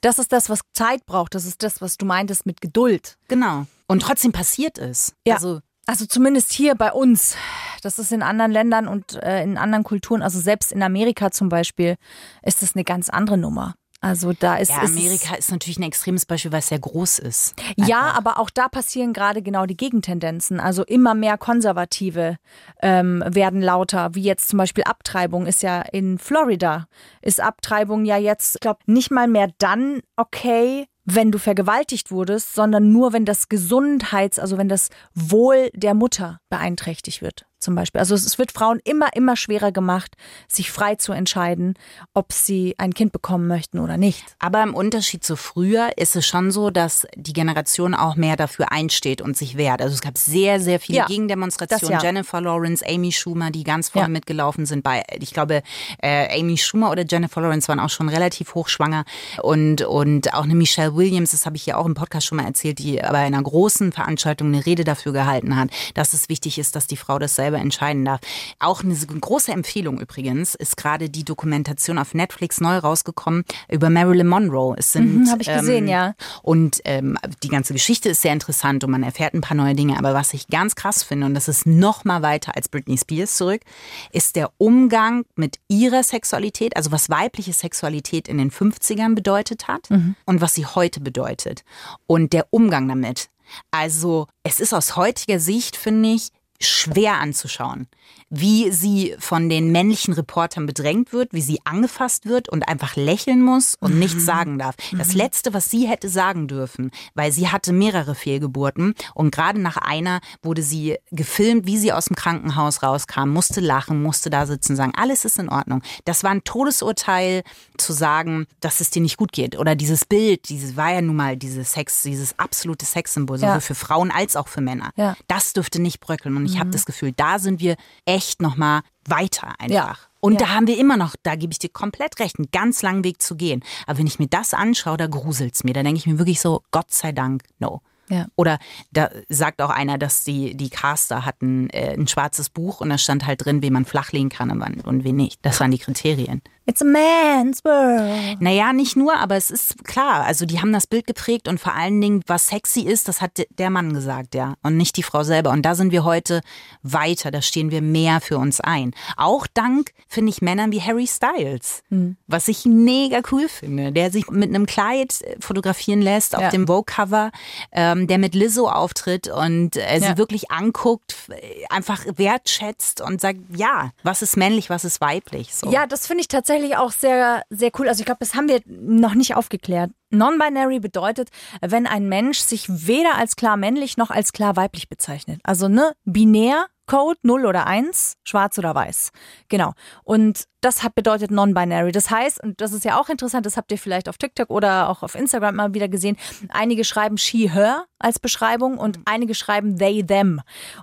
Das 0.00 0.18
ist 0.18 0.32
das, 0.32 0.48
was 0.48 0.60
Zeit 0.72 1.04
braucht. 1.04 1.34
Das 1.34 1.44
ist 1.44 1.62
das, 1.62 1.82
was 1.82 1.98
du 1.98 2.06
meintest 2.06 2.46
mit 2.46 2.62
Geduld. 2.62 3.18
Genau. 3.28 3.66
Und 3.86 4.00
trotzdem 4.00 4.32
passiert 4.32 4.78
es. 4.78 5.14
Ja. 5.26 5.34
Also 5.34 5.60
Also 5.86 6.04
zumindest 6.06 6.52
hier 6.52 6.74
bei 6.74 6.92
uns. 6.92 7.36
Das 7.82 7.98
ist 7.98 8.10
in 8.12 8.22
anderen 8.22 8.50
Ländern 8.50 8.88
und 8.88 9.14
äh, 9.22 9.42
in 9.42 9.56
anderen 9.56 9.84
Kulturen, 9.84 10.22
also 10.22 10.40
selbst 10.40 10.72
in 10.72 10.82
Amerika 10.82 11.30
zum 11.30 11.48
Beispiel, 11.48 11.96
ist 12.42 12.62
das 12.62 12.74
eine 12.74 12.82
ganz 12.84 13.08
andere 13.08 13.38
Nummer. 13.38 13.74
Also 14.00 14.32
da 14.32 14.56
ist 14.56 14.68
ja, 14.70 14.82
ist- 14.82 14.90
Amerika 14.96 15.34
ist 15.36 15.50
natürlich 15.50 15.78
ein 15.78 15.82
extremes 15.84 16.26
Beispiel, 16.26 16.52
weil 16.52 16.58
es 16.58 16.68
sehr 16.68 16.78
groß 16.78 17.18
ist. 17.20 17.54
Ja, 17.76 18.12
aber 18.16 18.38
auch 18.38 18.50
da 18.50 18.68
passieren 18.68 19.12
gerade 19.12 19.40
genau 19.42 19.64
die 19.66 19.76
Gegentendenzen. 19.76 20.60
Also 20.60 20.84
immer 20.84 21.14
mehr 21.14 21.38
Konservative 21.38 22.36
ähm, 22.82 23.22
werden 23.26 23.62
lauter, 23.62 24.14
wie 24.14 24.22
jetzt 24.22 24.48
zum 24.48 24.58
Beispiel 24.58 24.84
Abtreibung 24.84 25.46
ist 25.46 25.62
ja 25.62 25.80
in 25.80 26.18
Florida. 26.18 26.88
Ist 27.22 27.40
Abtreibung 27.40 28.04
ja 28.04 28.16
jetzt, 28.18 28.56
ich 28.56 28.60
glaube, 28.60 28.80
nicht 28.86 29.10
mal 29.10 29.28
mehr 29.28 29.48
dann 29.58 30.00
okay, 30.16 30.86
wenn 31.06 31.30
du 31.30 31.38
vergewaltigt 31.38 32.10
wurdest, 32.10 32.54
sondern 32.54 32.92
nur, 32.92 33.12
wenn 33.12 33.24
das 33.24 33.48
Gesundheits-, 33.48 34.38
also 34.38 34.58
wenn 34.58 34.68
das 34.68 34.90
Wohl 35.14 35.70
der 35.72 35.94
Mutter 35.94 36.40
beeinträchtigt 36.50 37.22
wird. 37.22 37.46
Zum 37.58 37.74
Beispiel. 37.74 38.00
Also 38.00 38.14
es 38.14 38.38
wird 38.38 38.52
Frauen 38.52 38.80
immer, 38.84 39.08
immer 39.14 39.34
schwerer 39.34 39.72
gemacht, 39.72 40.12
sich 40.46 40.70
frei 40.70 40.96
zu 40.96 41.12
entscheiden, 41.12 41.74
ob 42.12 42.32
sie 42.32 42.74
ein 42.78 42.92
Kind 42.92 43.12
bekommen 43.12 43.46
möchten 43.48 43.78
oder 43.78 43.96
nicht. 43.96 44.24
Aber 44.38 44.62
im 44.62 44.74
Unterschied 44.74 45.24
zu 45.24 45.36
früher 45.36 45.96
ist 45.96 46.16
es 46.16 46.26
schon 46.26 46.50
so, 46.50 46.70
dass 46.70 47.06
die 47.16 47.32
Generation 47.32 47.94
auch 47.94 48.14
mehr 48.14 48.36
dafür 48.36 48.72
einsteht 48.72 49.22
und 49.22 49.38
sich 49.38 49.56
wehrt. 49.56 49.80
Also 49.80 49.94
es 49.94 50.02
gab 50.02 50.18
sehr, 50.18 50.60
sehr 50.60 50.78
viele 50.80 50.98
Ja, 50.98 51.06
Gegendemonstrationen. 51.06 51.98
ja. 51.98 52.02
Jennifer 52.02 52.42
Lawrence, 52.42 52.84
Amy 52.86 53.10
Schumer, 53.10 53.50
die 53.50 53.64
ganz 53.64 53.88
vorne 53.88 54.08
Ja. 54.08 54.12
mitgelaufen 54.12 54.66
sind. 54.66 54.82
Bei, 54.82 55.02
ich 55.18 55.32
glaube, 55.32 55.62
äh, 56.02 56.38
Amy 56.38 56.58
Schumer 56.58 56.90
oder 56.90 57.04
Jennifer 57.08 57.40
Lawrence 57.40 57.68
waren 57.68 57.80
auch 57.80 57.90
schon 57.90 58.10
relativ 58.10 58.54
hochschwanger. 58.54 59.04
Und, 59.42 59.80
und 59.80 60.34
auch 60.34 60.44
eine 60.44 60.54
Michelle 60.54 60.94
Williams, 60.94 61.30
das 61.30 61.46
habe 61.46 61.56
ich 61.56 61.64
ja 61.64 61.76
auch 61.78 61.86
im 61.86 61.94
Podcast 61.94 62.26
schon 62.26 62.36
mal 62.36 62.44
erzählt, 62.44 62.78
die 62.78 62.96
bei 62.96 63.18
einer 63.24 63.42
großen 63.42 63.92
Veranstaltung 63.92 64.48
eine 64.48 64.66
Rede 64.66 64.84
dafür 64.84 65.12
gehalten 65.12 65.56
hat, 65.56 65.70
dass 65.94 66.12
es 66.12 66.28
wichtig 66.28 66.58
ist, 66.58 66.76
dass 66.76 66.86
die 66.86 66.98
Frau 66.98 67.18
das 67.18 67.34
selber 67.46 67.58
entscheiden 67.58 68.04
darf. 68.04 68.20
Auch 68.58 68.82
eine 68.82 68.94
große 68.96 69.52
Empfehlung 69.52 70.00
übrigens 70.00 70.56
ist 70.56 70.76
gerade 70.76 71.08
die 71.08 71.24
Dokumentation 71.24 71.96
auf 71.98 72.12
Netflix 72.12 72.60
neu 72.60 72.78
rausgekommen 72.78 73.44
über 73.70 73.88
Marilyn 73.88 74.26
Monroe. 74.26 74.74
Es 74.76 74.92
sind, 74.92 75.06
Mhm, 75.06 75.30
hab 75.30 75.40
ich 75.40 75.46
gesehen, 75.46 75.86
ja. 75.86 76.14
Und 76.42 76.80
ähm, 76.84 77.16
die 77.44 77.48
ganze 77.48 77.72
Geschichte 77.72 78.08
ist 78.08 78.22
sehr 78.22 78.32
interessant 78.32 78.82
und 78.82 78.90
man 78.90 79.04
erfährt 79.04 79.34
ein 79.34 79.40
paar 79.42 79.56
neue 79.56 79.74
Dinge. 79.76 79.96
Aber 79.96 80.12
was 80.12 80.34
ich 80.34 80.48
ganz 80.48 80.74
krass 80.74 81.04
finde, 81.04 81.26
und 81.26 81.34
das 81.34 81.46
ist 81.46 81.66
noch 81.66 82.04
mal 82.04 82.22
weiter 82.22 82.56
als 82.56 82.68
Britney 82.68 82.98
Spears 82.98 83.36
zurück, 83.36 83.62
ist 84.10 84.34
der 84.34 84.50
Umgang 84.58 85.24
mit 85.36 85.58
ihrer 85.68 86.02
Sexualität, 86.02 86.76
also 86.76 86.90
was 86.90 87.08
weibliche 87.10 87.52
Sexualität 87.52 88.26
in 88.26 88.38
den 88.38 88.50
50ern 88.50 89.14
bedeutet 89.14 89.68
hat 89.68 89.88
und 90.24 90.40
was 90.40 90.54
sie 90.54 90.66
heute 90.66 91.00
bedeutet. 91.00 91.62
Und 92.08 92.32
der 92.32 92.46
Umgang 92.50 92.88
damit. 92.88 93.28
Also 93.70 94.26
es 94.42 94.58
ist 94.58 94.74
aus 94.74 94.96
heutiger 94.96 95.38
Sicht, 95.38 95.76
finde 95.76 96.08
ich, 96.08 96.30
schwer 96.60 97.14
anzuschauen, 97.18 97.86
wie 98.30 98.70
sie 98.72 99.14
von 99.18 99.48
den 99.48 99.70
männlichen 99.72 100.14
Reportern 100.14 100.66
bedrängt 100.66 101.12
wird, 101.12 101.32
wie 101.32 101.40
sie 101.42 101.60
angefasst 101.64 102.26
wird 102.26 102.48
und 102.48 102.68
einfach 102.68 102.96
lächeln 102.96 103.42
muss 103.42 103.76
und 103.78 103.98
nichts 103.98 104.24
sagen 104.24 104.58
darf. 104.58 104.74
Das 104.96 105.14
Letzte, 105.14 105.54
was 105.54 105.70
sie 105.70 105.86
hätte 105.86 106.08
sagen 106.08 106.48
dürfen, 106.48 106.90
weil 107.14 107.30
sie 107.32 107.48
hatte 107.48 107.72
mehrere 107.72 108.14
Fehlgeburten 108.14 108.94
und 109.14 109.30
gerade 109.30 109.60
nach 109.60 109.76
einer 109.76 110.20
wurde 110.42 110.62
sie 110.62 110.96
gefilmt, 111.12 111.66
wie 111.66 111.78
sie 111.78 111.92
aus 111.92 112.06
dem 112.06 112.16
Krankenhaus 112.16 112.82
rauskam, 112.82 113.28
musste 113.28 113.60
lachen, 113.60 114.02
musste 114.02 114.30
da 114.30 114.46
sitzen 114.46 114.72
und 114.72 114.76
sagen, 114.76 114.92
alles 114.96 115.24
ist 115.24 115.38
in 115.38 115.48
Ordnung. 115.48 115.82
Das 116.04 116.24
war 116.24 116.30
ein 116.30 116.42
Todesurteil 116.44 117.42
zu 117.76 117.92
sagen, 117.92 118.46
dass 118.60 118.80
es 118.80 118.90
dir 118.90 119.02
nicht 119.02 119.16
gut 119.16 119.32
geht 119.32 119.56
oder 119.58 119.74
dieses 119.76 120.04
Bild, 120.04 120.48
dieses 120.48 120.76
war 120.76 120.92
ja 120.92 121.00
nun 121.02 121.16
mal 121.16 121.36
dieses 121.36 121.72
Sex, 121.72 122.02
dieses 122.02 122.38
absolute 122.38 122.84
Sexsymbol, 122.84 123.38
sowohl 123.38 123.54
Ja. 123.54 123.60
für 123.60 123.74
Frauen 123.74 124.10
als 124.10 124.36
auch 124.36 124.48
für 124.48 124.60
Männer. 124.60 124.90
Ja. 124.96 125.16
Das 125.28 125.52
dürfte 125.52 125.80
nicht 125.80 126.00
bröckeln. 126.00 126.36
Und 126.36 126.45
ich 126.46 126.58
habe 126.58 126.70
das 126.70 126.86
Gefühl, 126.86 127.12
da 127.12 127.38
sind 127.38 127.60
wir 127.60 127.76
echt 128.04 128.40
noch 128.40 128.56
mal 128.56 128.80
weiter 129.06 129.54
einfach. 129.58 129.70
Ja. 129.74 129.96
Und 130.20 130.34
Ja. 130.40 130.46
da 130.46 130.48
haben 130.54 130.66
wir 130.66 130.78
immer 130.78 130.96
noch, 130.96 131.14
da 131.22 131.36
gebe 131.36 131.52
ich 131.52 131.58
dir 131.58 131.68
komplett 131.68 132.18
recht, 132.18 132.38
einen 132.38 132.48
ganz 132.50 132.82
langen 132.82 133.04
Weg 133.04 133.22
zu 133.22 133.36
gehen. 133.36 133.62
Aber 133.86 133.98
wenn 133.98 134.06
ich 134.06 134.18
mir 134.18 134.26
das 134.28 134.54
anschaue, 134.54 134.96
da 134.96 135.06
gruselt's 135.06 135.62
mir. 135.62 135.72
Da 135.74 135.82
denke 135.82 135.98
ich 135.98 136.06
mir 136.06 136.18
wirklich 136.18 136.40
so, 136.40 136.62
Gott 136.72 136.90
sei 136.92 137.12
Dank, 137.12 137.44
no. 137.58 137.80
Ja. 138.08 138.26
Oder 138.36 138.58
da 138.92 139.10
sagt 139.28 139.60
auch 139.60 139.70
einer, 139.70 139.98
dass 139.98 140.22
die, 140.22 140.56
die 140.56 140.70
Caster 140.70 141.24
hatten 141.24 141.68
äh, 141.70 141.92
ein 141.94 142.06
schwarzes 142.06 142.50
Buch 142.50 142.80
und 142.80 142.88
da 142.88 142.98
stand 142.98 143.26
halt 143.26 143.44
drin, 143.44 143.62
wen 143.62 143.72
man 143.72 143.84
flachlegen 143.84 144.28
kann 144.28 144.50
und 144.52 144.60
wann- 144.60 144.80
und 144.80 145.02
wen 145.04 145.16
nicht. 145.16 145.40
Das 145.44 145.58
waren 145.60 145.72
die 145.72 145.78
Kriterien. 145.78 146.40
It's 146.68 146.82
a 146.82 146.84
man's 146.84 147.64
world. 147.64 148.40
Naja, 148.40 148.72
nicht 148.72 148.96
nur, 148.96 149.16
aber 149.16 149.36
es 149.36 149.50
ist 149.52 149.84
klar. 149.84 150.24
Also 150.24 150.46
die 150.46 150.60
haben 150.60 150.72
das 150.72 150.88
Bild 150.88 151.06
geprägt 151.06 151.46
und 151.46 151.60
vor 151.60 151.74
allen 151.74 152.00
Dingen, 152.00 152.22
was 152.26 152.48
sexy 152.48 152.80
ist, 152.80 153.06
das 153.06 153.20
hat 153.20 153.30
der 153.58 153.70
Mann 153.70 153.92
gesagt, 153.94 154.34
ja. 154.34 154.54
Und 154.64 154.76
nicht 154.76 154.96
die 154.96 155.04
Frau 155.04 155.22
selber. 155.22 155.50
Und 155.50 155.62
da 155.62 155.76
sind 155.76 155.92
wir 155.92 156.02
heute 156.02 156.40
weiter. 156.82 157.30
Da 157.30 157.40
stehen 157.40 157.70
wir 157.70 157.82
mehr 157.82 158.20
für 158.20 158.38
uns 158.38 158.60
ein. 158.60 158.94
Auch 159.16 159.46
dank, 159.54 159.92
finde 160.08 160.30
ich, 160.30 160.42
Männern 160.42 160.72
wie 160.72 160.82
Harry 160.82 161.06
Styles. 161.06 161.82
Hm. 161.90 162.16
Was 162.26 162.48
ich 162.48 162.64
mega 162.64 163.20
cool 163.30 163.48
finde. 163.48 163.92
Der 163.92 164.10
sich 164.10 164.28
mit 164.30 164.48
einem 164.52 164.66
Kleid 164.66 165.24
fotografieren 165.38 166.02
lässt 166.02 166.34
auf 166.34 166.42
Ja. 166.42 166.50
dem 166.50 166.66
Vogue-Cover, 166.66 167.30
ähm, 167.70 168.08
der 168.08 168.18
mit 168.18 168.34
Lizzo 168.34 168.68
auftritt 168.68 169.28
und 169.28 169.76
äh, 169.76 169.98
Ja. 169.98 170.00
sie 170.00 170.18
wirklich 170.18 170.50
anguckt, 170.50 171.14
äh, 171.28 171.64
einfach 171.70 172.04
wertschätzt 172.16 173.00
und 173.02 173.20
sagt, 173.20 173.38
ja, 173.54 173.92
was 174.02 174.20
ist 174.22 174.36
männlich, 174.36 174.68
was 174.68 174.84
ist 174.84 175.00
weiblich. 175.00 175.54
So. 175.54 175.70
Ja, 175.70 175.86
das 175.86 176.08
finde 176.08 176.22
ich 176.22 176.28
tatsächlich 176.28 176.55
auch 176.76 176.92
sehr, 176.92 177.42
sehr 177.50 177.70
cool. 177.78 177.88
Also 177.88 178.00
ich 178.00 178.06
glaube, 178.06 178.18
das 178.20 178.34
haben 178.34 178.48
wir 178.48 178.60
noch 178.66 179.14
nicht 179.14 179.36
aufgeklärt. 179.36 179.90
Non-binary 180.10 180.80
bedeutet, 180.80 181.30
wenn 181.60 181.86
ein 181.86 182.08
Mensch 182.08 182.38
sich 182.38 182.66
weder 182.68 183.16
als 183.16 183.36
klar 183.36 183.56
männlich 183.56 183.96
noch 183.96 184.10
als 184.10 184.32
klar 184.32 184.56
weiblich 184.56 184.88
bezeichnet. 184.88 185.40
Also 185.42 185.68
ne, 185.68 185.92
binär, 186.04 186.66
Code 186.86 187.18
0 187.22 187.46
oder 187.46 187.66
1, 187.66 188.16
schwarz 188.22 188.58
oder 188.58 188.74
weiß. 188.74 189.10
Genau. 189.48 189.72
Und 190.04 190.44
das 190.60 190.84
hat 190.84 190.94
bedeutet 190.94 191.30
non-binary. 191.30 191.90
Das 191.90 192.10
heißt, 192.10 192.42
und 192.42 192.60
das 192.60 192.72
ist 192.72 192.84
ja 192.84 192.98
auch 193.00 193.08
interessant, 193.08 193.44
das 193.44 193.56
habt 193.56 193.72
ihr 193.72 193.78
vielleicht 193.78 194.08
auf 194.08 194.18
TikTok 194.18 194.50
oder 194.50 194.88
auch 194.88 195.02
auf 195.02 195.16
Instagram 195.16 195.56
mal 195.56 195.74
wieder 195.74 195.88
gesehen, 195.88 196.16
einige 196.48 196.84
schreiben 196.84 197.18
she, 197.18 197.50
her 197.50 197.86
als 197.98 198.20
Beschreibung 198.20 198.78
und 198.78 199.00
einige 199.04 199.34
schreiben 199.34 199.76
they, 199.78 200.04
them. 200.04 200.40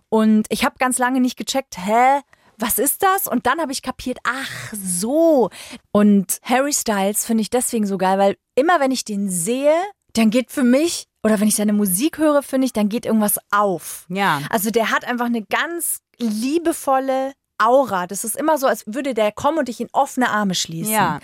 Und 0.10 0.46
ich 0.50 0.66
habe 0.66 0.76
ganz 0.78 0.98
lange 0.98 1.22
nicht 1.22 1.38
gecheckt, 1.38 1.78
hä, 1.78 2.22
was 2.64 2.80
ist 2.80 3.04
das? 3.04 3.28
Und 3.28 3.46
dann 3.46 3.60
habe 3.60 3.74
ich 3.74 3.82
kapiert, 3.82 4.20
ach 4.24 4.74
so. 4.74 5.50
Und 5.92 6.40
Harry 6.44 6.72
Styles 6.72 7.26
finde 7.26 7.42
ich 7.42 7.50
deswegen 7.50 7.86
so 7.86 7.98
geil, 7.98 8.18
weil 8.18 8.38
immer 8.56 8.80
wenn 8.80 8.92
ich 8.92 9.04
den 9.04 9.30
sehe, 9.30 9.76
dann 10.14 10.30
geht 10.30 10.50
für 10.50 10.64
mich, 10.64 11.08
oder 11.24 11.40
wenn 11.42 11.50
ich 11.50 11.56
seine 11.56 11.74
Musik 11.74 12.20
höre, 12.20 12.42
finde 12.42 12.66
ich, 12.66 12.74
dann 12.74 12.88
geht 12.88 13.06
irgendwas 13.06 13.38
auf. 13.52 14.06
Ja. 14.08 14.42
Also 14.50 14.72
der 14.72 14.92
hat 14.92 15.04
einfach 15.06 15.26
eine 15.26 15.44
ganz 15.44 16.00
liebevolle 16.18 17.34
Aura. 17.58 18.08
Das 18.08 18.24
ist 18.24 18.36
immer 18.36 18.58
so, 18.58 18.68
als 18.68 18.84
würde 18.86 19.14
der 19.14 19.32
kommen 19.32 19.60
und 19.60 19.68
dich 19.68 19.80
in 19.80 19.90
offene 19.92 20.30
Arme 20.30 20.56
schließen. 20.56 20.94
Ja. 20.94 21.20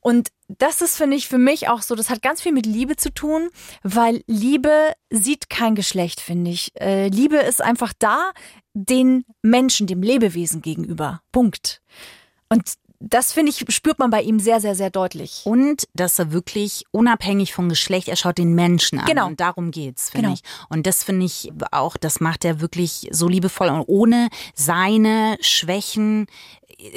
Und 0.00 0.28
das 0.48 0.82
ist, 0.82 0.96
finde 0.96 1.16
ich, 1.16 1.28
für 1.28 1.38
mich 1.38 1.68
auch 1.68 1.82
so, 1.82 1.94
das 1.94 2.10
hat 2.10 2.22
ganz 2.22 2.42
viel 2.42 2.52
mit 2.52 2.66
Liebe 2.66 2.96
zu 2.96 3.12
tun, 3.12 3.48
weil 3.82 4.22
Liebe 4.26 4.92
sieht 5.10 5.48
kein 5.48 5.74
Geschlecht, 5.74 6.20
finde 6.20 6.50
ich. 6.50 6.72
Äh, 6.80 7.08
Liebe 7.08 7.36
ist 7.36 7.62
einfach 7.62 7.92
da, 7.98 8.32
den 8.74 9.24
Menschen, 9.42 9.86
dem 9.86 10.02
Lebewesen 10.02 10.62
gegenüber. 10.62 11.22
Punkt. 11.30 11.82
Und 12.48 12.74
das, 13.08 13.32
finde 13.32 13.50
ich, 13.50 13.64
spürt 13.74 13.98
man 13.98 14.10
bei 14.10 14.22
ihm 14.22 14.38
sehr, 14.38 14.60
sehr, 14.60 14.74
sehr 14.74 14.90
deutlich. 14.90 15.42
Und 15.44 15.88
dass 15.94 16.18
er 16.18 16.32
wirklich 16.32 16.84
unabhängig 16.90 17.52
vom 17.52 17.68
Geschlecht, 17.68 18.08
er 18.08 18.16
schaut 18.16 18.38
den 18.38 18.54
Menschen 18.54 18.98
an. 19.00 19.06
Genau. 19.06 19.26
Und 19.26 19.40
darum 19.40 19.70
geht's, 19.70 20.10
finde 20.10 20.28
Genau. 20.28 20.34
ich. 20.34 20.42
Und 20.68 20.86
das 20.86 21.02
finde 21.02 21.26
ich 21.26 21.52
auch, 21.72 21.96
das 21.96 22.20
macht 22.20 22.44
er 22.44 22.60
wirklich 22.60 23.08
so 23.10 23.28
liebevoll 23.28 23.68
und 23.68 23.84
ohne 23.86 24.28
seine 24.54 25.36
Schwächen 25.40 26.26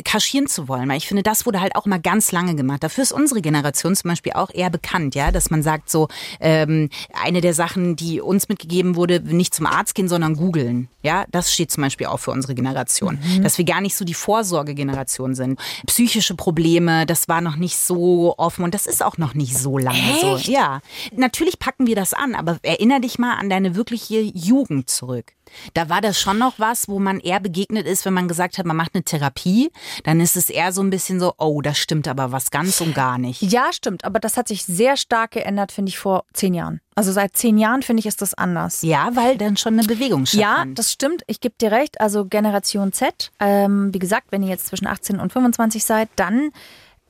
kaschieren 0.04 0.48
zu 0.48 0.68
wollen. 0.68 0.90
Weil 0.90 0.98
ich 0.98 1.08
finde, 1.08 1.24
das 1.24 1.46
wurde 1.46 1.62
halt 1.62 1.76
auch 1.76 1.86
immer 1.86 2.00
ganz 2.00 2.32
lange 2.32 2.56
gemacht. 2.56 2.84
Dafür 2.84 3.04
ist 3.04 3.12
unsere 3.12 3.42
Generation 3.42 3.96
zum 3.96 4.10
Beispiel 4.10 4.34
auch 4.34 4.50
eher 4.54 4.70
bekannt, 4.70 5.16
ja, 5.16 5.32
dass 5.32 5.50
man 5.50 5.64
sagt 5.64 5.90
so, 5.90 6.08
ähm, 6.40 6.90
eine 7.14 7.42
der 7.42 7.54
Sachen, 7.54 7.96
die 7.96 8.22
uns 8.22 8.50
mitgegeben 8.50 8.96
wurde, 8.96 9.22
nicht 9.22 9.54
zum 9.54 9.66
Arzt 9.66 9.96
gehen, 9.96 10.08
sondern 10.08 10.36
googeln. 10.36 10.90
Ja, 11.04 11.26
das 11.32 11.54
steht 11.54 11.72
zum 11.72 11.84
Beispiel 11.84 12.08
auch 12.08 12.20
für 12.20 12.32
unsere 12.32 12.56
Generation. 12.56 13.20
Dass 13.44 13.58
wir 13.58 13.66
gar 13.66 13.82
nicht 13.82 13.96
so 13.96 14.06
die 14.06 14.14
Vorsorgegeneration 14.14 15.36
sind. 15.36 15.60
Psychische 15.86 16.36
Probleme, 16.36 17.06
das 17.06 17.28
war 17.28 17.42
noch 17.42 17.56
nicht 17.56 17.78
so 17.78 18.36
offen 18.38 18.64
und 18.64 18.74
das 18.74 18.88
ist 18.88 19.04
auch 19.04 19.18
noch 19.18 19.34
nicht 19.34 19.58
so 19.58 19.78
lange 19.78 20.00
so. 20.22 20.38
Ja, 20.38 20.82
natürlich 21.16 21.60
packen 21.60 21.88
wir 21.88 21.96
das 21.96 22.14
an, 22.14 22.36
aber 22.36 22.58
erinner 22.64 23.00
dich 23.00 23.20
mal 23.20 23.36
an 23.36 23.50
deine 23.50 23.76
wirkliche 23.76 24.20
Jugend 24.20 24.90
zurück. 24.90 25.35
Da 25.74 25.90
war 25.90 26.02
das 26.02 26.20
schon 26.20 26.38
noch 26.38 26.60
was, 26.60 26.88
wo 26.88 27.00
man 27.00 27.20
eher 27.20 27.40
begegnet 27.40 27.86
ist, 27.88 28.06
wenn 28.06 28.14
man 28.14 28.28
gesagt 28.28 28.58
hat, 28.58 28.66
man 28.66 28.76
macht 28.76 28.96
eine 28.96 29.04
Therapie, 29.04 29.72
dann 30.04 30.20
ist 30.20 30.36
es 30.36 30.50
eher 30.50 30.72
so 30.72 30.82
ein 30.82 30.90
bisschen 30.90 31.20
so, 31.20 31.34
oh, 31.38 31.62
das 31.62 31.78
stimmt 31.78 32.08
aber 32.08 32.32
was 32.32 32.52
ganz 32.52 32.82
und 32.82 32.94
gar 32.96 33.18
nicht. 33.18 33.42
Ja, 33.42 33.72
stimmt, 33.72 34.06
aber 34.06 34.20
das 34.20 34.38
hat 34.38 34.48
sich 34.48 34.64
sehr 34.66 34.98
stark 34.98 35.32
geändert, 35.32 35.72
finde 35.72 35.90
ich, 35.90 35.98
vor 36.00 36.26
zehn 36.34 36.54
Jahren. 36.54 36.82
Also 36.96 37.12
seit 37.12 37.36
zehn 37.36 37.58
Jahren, 37.58 37.82
finde 37.84 38.00
ich, 38.00 38.06
ist 38.06 38.22
das 38.22 38.34
anders. 38.34 38.82
Ja, 38.82 39.10
weil 39.16 39.38
dann 39.38 39.58
schon 39.58 39.74
eine 39.78 39.86
Bewegung 39.88 40.26
Ja, 40.32 40.48
stattfand. 40.54 40.80
das 40.80 40.92
stimmt. 40.94 41.24
Ich 41.28 41.42
gebe 41.42 41.56
dir 41.60 41.72
recht. 41.72 42.00
Also 42.00 42.26
Generation 42.26 42.94
Z, 42.94 43.32
ähm, 43.40 43.94
wie 43.94 44.00
gesagt, 44.00 44.28
wenn 44.32 44.44
ihr 44.44 44.50
jetzt 44.50 44.68
zwischen 44.68 44.88
18 44.88 45.20
und 45.20 45.34
25 45.34 45.84
seid, 45.84 46.08
dann 46.16 46.52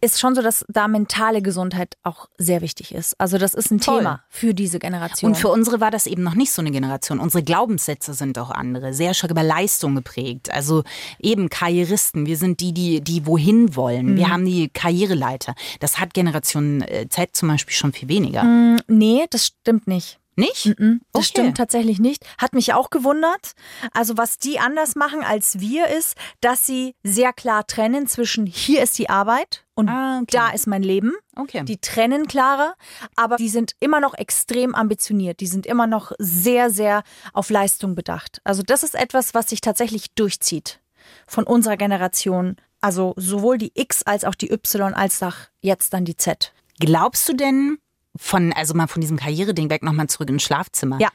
ist 0.01 0.19
schon 0.19 0.36
so, 0.36 0.41
dass 0.41 0.65
da 0.67 0.88
mentale 0.88 1.41
Gesundheit 1.41 1.97
auch 2.03 2.27
sehr 2.38 2.62
wichtig 2.62 2.93
ist. 2.93 3.19
Also 3.19 3.38
das 3.38 3.53
ist 3.53 3.71
ein 3.71 3.79
Voll. 3.79 3.99
Thema 3.99 4.23
für 4.29 4.53
diese 4.53 4.79
Generation. 4.79 5.31
Und 5.31 5.36
für 5.36 5.47
unsere 5.47 5.79
war 5.79 5.91
das 5.91 6.05
eben 6.05 6.23
noch 6.23 6.36
nicht 6.36 6.51
so 6.51 6.62
eine 6.62 6.71
Generation. 6.71 7.19
Unsere 7.19 7.43
Glaubenssätze 7.43 8.13
sind 8.13 8.38
auch 8.38 8.51
andere, 8.51 8.93
sehr 8.93 9.13
stark 9.13 9.31
über 9.31 9.43
Leistung 9.43 9.95
geprägt. 9.95 10.51
Also 10.51 10.84
eben 11.19 11.49
Karrieristen, 11.49 12.25
wir 12.25 12.38
sind 12.38 12.60
die, 12.60 12.73
die, 12.73 13.01
die 13.01 13.25
wohin 13.25 13.75
wollen. 13.75 14.13
Mhm. 14.13 14.17
Wir 14.17 14.29
haben 14.29 14.45
die 14.45 14.69
Karriereleiter. 14.69 15.55
Das 15.79 15.99
hat 15.99 16.13
Generation 16.13 16.81
äh, 16.81 17.08
Z 17.10 17.36
zum 17.36 17.49
Beispiel 17.49 17.73
schon 17.73 17.93
viel 17.93 18.10
weniger. 18.10 18.43
nee, 18.88 19.25
das 19.29 19.47
stimmt 19.47 19.88
nicht. 19.88 20.19
Nicht? 20.37 20.67
Das 20.77 20.77
Okay. 21.13 21.23
stimmt 21.23 21.57
tatsächlich 21.57 21.99
nicht. 21.99 22.25
Hat 22.37 22.53
mich 22.53 22.73
auch 22.73 22.89
gewundert. 22.89 23.53
Also 23.93 24.17
was 24.17 24.37
die 24.37 24.59
anders 24.59 24.95
machen 24.95 25.23
als 25.23 25.59
wir 25.59 25.87
ist, 25.87 26.15
dass 26.41 26.65
sie 26.65 26.93
sehr 27.03 27.31
klar 27.33 27.65
trennen 27.67 28.07
zwischen 28.07 28.45
hier 28.45 28.83
ist 28.83 28.97
die 28.97 29.09
Arbeit 29.09 29.65
und 29.75 29.87
Ah, 29.89 30.17
okay. 30.17 30.27
da 30.31 30.49
ist 30.49 30.67
mein 30.67 30.83
Leben. 30.83 31.13
Okay. 31.35 31.63
Die 31.63 31.77
trennen 31.77 32.27
klarer, 32.27 32.75
aber 33.15 33.37
die 33.37 33.49
sind 33.49 33.73
immer 33.79 33.99
noch 33.99 34.13
extrem 34.13 34.75
ambitioniert. 34.75 35.39
Die 35.39 35.47
sind 35.47 35.65
immer 35.65 35.87
noch 35.87 36.11
sehr, 36.19 36.69
sehr 36.69 37.03
auf 37.33 37.49
Leistung 37.49 37.95
bedacht. 37.95 38.41
Also 38.43 38.61
das 38.61 38.83
ist 38.83 38.95
etwas, 38.95 39.33
was 39.33 39.49
sich 39.49 39.61
tatsächlich 39.61 40.13
durchzieht 40.15 40.79
von 41.27 41.45
unserer 41.45 41.77
Generation. 41.77 42.57
Also 42.81 43.13
sowohl 43.15 43.57
die 43.57 43.71
X 43.73 44.03
als 44.03 44.25
auch 44.25 44.35
die 44.35 44.51
Y 44.51 44.93
als 44.93 45.23
auch 45.23 45.35
jetzt 45.61 45.93
dann 45.93 46.03
die 46.05 46.17
Z. 46.17 46.51
Glaubst 46.79 47.27
du 47.29 47.33
denn 47.33 47.77
von, 48.17 48.54
also 48.54 48.73
mal 48.73 48.88
von 48.88 49.01
diesem 49.01 49.17
Karriereding 49.17 49.69
weg 49.69 49.84
nochmal 49.84 50.08
zurück 50.08 50.30
ins 50.30 50.43
Schlafzimmer? 50.43 50.99
Ja, 50.99 51.10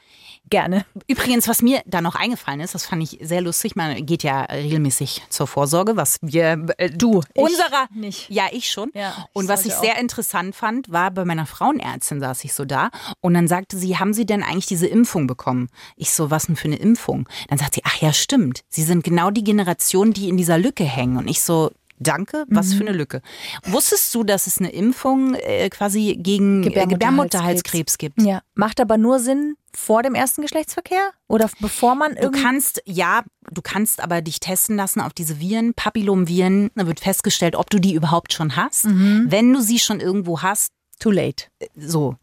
gerne. 0.49 0.85
Übrigens, 1.07 1.47
was 1.47 1.61
mir 1.61 1.81
da 1.85 2.01
noch 2.01 2.15
eingefallen 2.15 2.59
ist, 2.59 2.75
das 2.75 2.85
fand 2.85 3.03
ich 3.03 3.19
sehr 3.21 3.41
lustig. 3.41 3.75
Man 3.75 4.05
geht 4.05 4.23
ja 4.23 4.41
regelmäßig 4.41 5.23
zur 5.29 5.47
Vorsorge, 5.47 5.95
was 5.95 6.17
wir 6.21 6.65
äh, 6.77 6.89
du 6.89 7.21
Ich 7.33 7.41
unserer 7.41 7.87
nicht. 7.93 8.29
Ja, 8.29 8.45
ich 8.51 8.69
schon. 8.69 8.91
Ja, 8.93 9.13
ich 9.17 9.35
und 9.35 9.47
was 9.47 9.65
ich 9.65 9.73
sollte 9.73 9.87
sehr 9.87 9.99
interessant 9.99 10.55
fand, 10.55 10.91
war 10.91 11.11
bei 11.11 11.25
meiner 11.25 11.45
Frauenärztin 11.45 12.19
saß 12.19 12.43
ich 12.43 12.53
so 12.53 12.65
da 12.65 12.89
und 13.21 13.33
dann 13.33 13.47
sagte 13.47 13.77
sie, 13.77 13.97
haben 13.97 14.13
Sie 14.13 14.25
denn 14.25 14.43
eigentlich 14.43 14.65
diese 14.65 14.87
Impfung 14.87 15.27
bekommen? 15.27 15.69
Ich 15.95 16.11
so, 16.11 16.29
was 16.29 16.47
denn 16.47 16.55
für 16.55 16.67
eine 16.67 16.77
Impfung? 16.77 17.27
Dann 17.49 17.57
sagt 17.57 17.75
sie, 17.75 17.81
ach 17.83 18.01
ja, 18.01 18.13
stimmt. 18.13 18.61
Sie 18.69 18.83
sind 18.83 19.03
genau 19.03 19.31
die 19.31 19.43
Generation, 19.43 20.13
die 20.13 20.29
in 20.29 20.37
dieser 20.37 20.57
Lücke 20.57 20.83
hängen. 20.83 21.17
Und 21.17 21.27
ich 21.27 21.41
so, 21.41 21.71
Danke, 22.03 22.45
was 22.47 22.69
Mhm. 22.69 22.77
für 22.77 22.81
eine 22.87 22.91
Lücke. 22.97 23.21
Wusstest 23.63 24.13
du, 24.15 24.23
dass 24.23 24.47
es 24.47 24.57
eine 24.57 24.71
Impfung 24.71 25.35
äh, 25.35 25.69
quasi 25.69 26.17
gegen 26.19 26.63
äh, 26.63 26.85
Gebärmutterhalskrebs 26.87 27.97
gibt? 27.97 28.21
Ja, 28.21 28.41
macht 28.55 28.79
aber 28.81 28.97
nur 28.97 29.19
Sinn 29.19 29.55
vor 29.73 30.01
dem 30.03 30.15
ersten 30.15 30.41
Geschlechtsverkehr 30.41 31.11
oder 31.27 31.49
bevor 31.59 31.95
man 31.95 32.15
Du 32.15 32.31
kannst, 32.31 32.81
ja, 32.85 33.23
du 33.51 33.61
kannst 33.61 34.01
aber 34.01 34.21
dich 34.21 34.39
testen 34.39 34.75
lassen 34.75 34.99
auf 34.99 35.13
diese 35.13 35.39
Viren, 35.39 35.73
Papillomviren. 35.75 36.71
Da 36.75 36.87
wird 36.87 36.99
festgestellt, 36.99 37.55
ob 37.55 37.69
du 37.69 37.79
die 37.79 37.93
überhaupt 37.93 38.33
schon 38.33 38.55
hast. 38.55 38.85
Mhm. 38.85 39.25
Wenn 39.29 39.53
du 39.53 39.61
sie 39.61 39.79
schon 39.79 39.99
irgendwo 39.99 40.41
hast, 40.41 40.71
too 40.99 41.11
late. 41.11 41.45
so. 41.75 42.15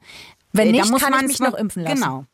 Wenn 0.53 0.69
Äh, 0.69 0.73
nicht, 0.73 0.91
muss 0.91 1.03
kann 1.03 1.12
man's 1.12 1.29
mich 1.29 1.41
noch 1.41 1.55
impfen 1.55 1.83
lassen. 1.85 1.95
Genau. 2.01 2.25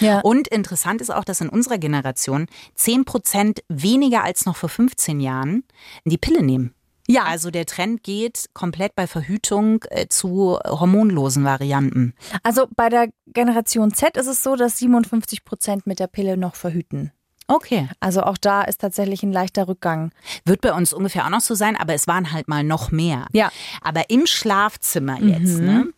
Ja. 0.00 0.20
Und 0.20 0.48
interessant 0.48 1.00
ist 1.00 1.10
auch, 1.10 1.24
dass 1.24 1.40
in 1.40 1.48
unserer 1.48 1.78
Generation 1.78 2.46
10 2.74 3.04
Prozent 3.04 3.62
weniger 3.68 4.24
als 4.24 4.46
noch 4.46 4.56
vor 4.56 4.68
15 4.68 5.20
Jahren 5.20 5.64
die 6.04 6.18
Pille 6.18 6.42
nehmen. 6.42 6.74
Ja. 7.08 7.24
Also 7.24 7.50
der 7.50 7.66
Trend 7.66 8.02
geht 8.02 8.46
komplett 8.54 8.94
bei 8.94 9.06
Verhütung 9.06 9.84
äh, 9.90 10.06
zu 10.08 10.58
hormonlosen 10.64 11.44
Varianten. 11.44 12.14
Also 12.42 12.66
bei 12.76 12.88
der 12.88 13.08
Generation 13.26 13.92
Z 13.92 14.16
ist 14.16 14.28
es 14.28 14.42
so, 14.42 14.56
dass 14.56 14.78
57 14.78 15.44
Prozent 15.44 15.86
mit 15.86 15.98
der 15.98 16.06
Pille 16.06 16.36
noch 16.36 16.54
verhüten. 16.54 17.12
Okay. 17.48 17.88
Also 18.00 18.22
auch 18.22 18.38
da 18.38 18.62
ist 18.62 18.80
tatsächlich 18.80 19.22
ein 19.22 19.32
leichter 19.32 19.68
Rückgang. 19.68 20.12
Wird 20.44 20.60
bei 20.60 20.72
uns 20.72 20.92
ungefähr 20.92 21.26
auch 21.26 21.30
noch 21.30 21.40
so 21.40 21.54
sein, 21.54 21.76
aber 21.76 21.92
es 21.92 22.06
waren 22.06 22.32
halt 22.32 22.48
mal 22.48 22.64
noch 22.64 22.92
mehr. 22.92 23.26
Ja. 23.32 23.50
Aber 23.82 24.08
im 24.08 24.26
Schlafzimmer 24.26 25.20
jetzt, 25.20 25.58
ne? 25.58 25.88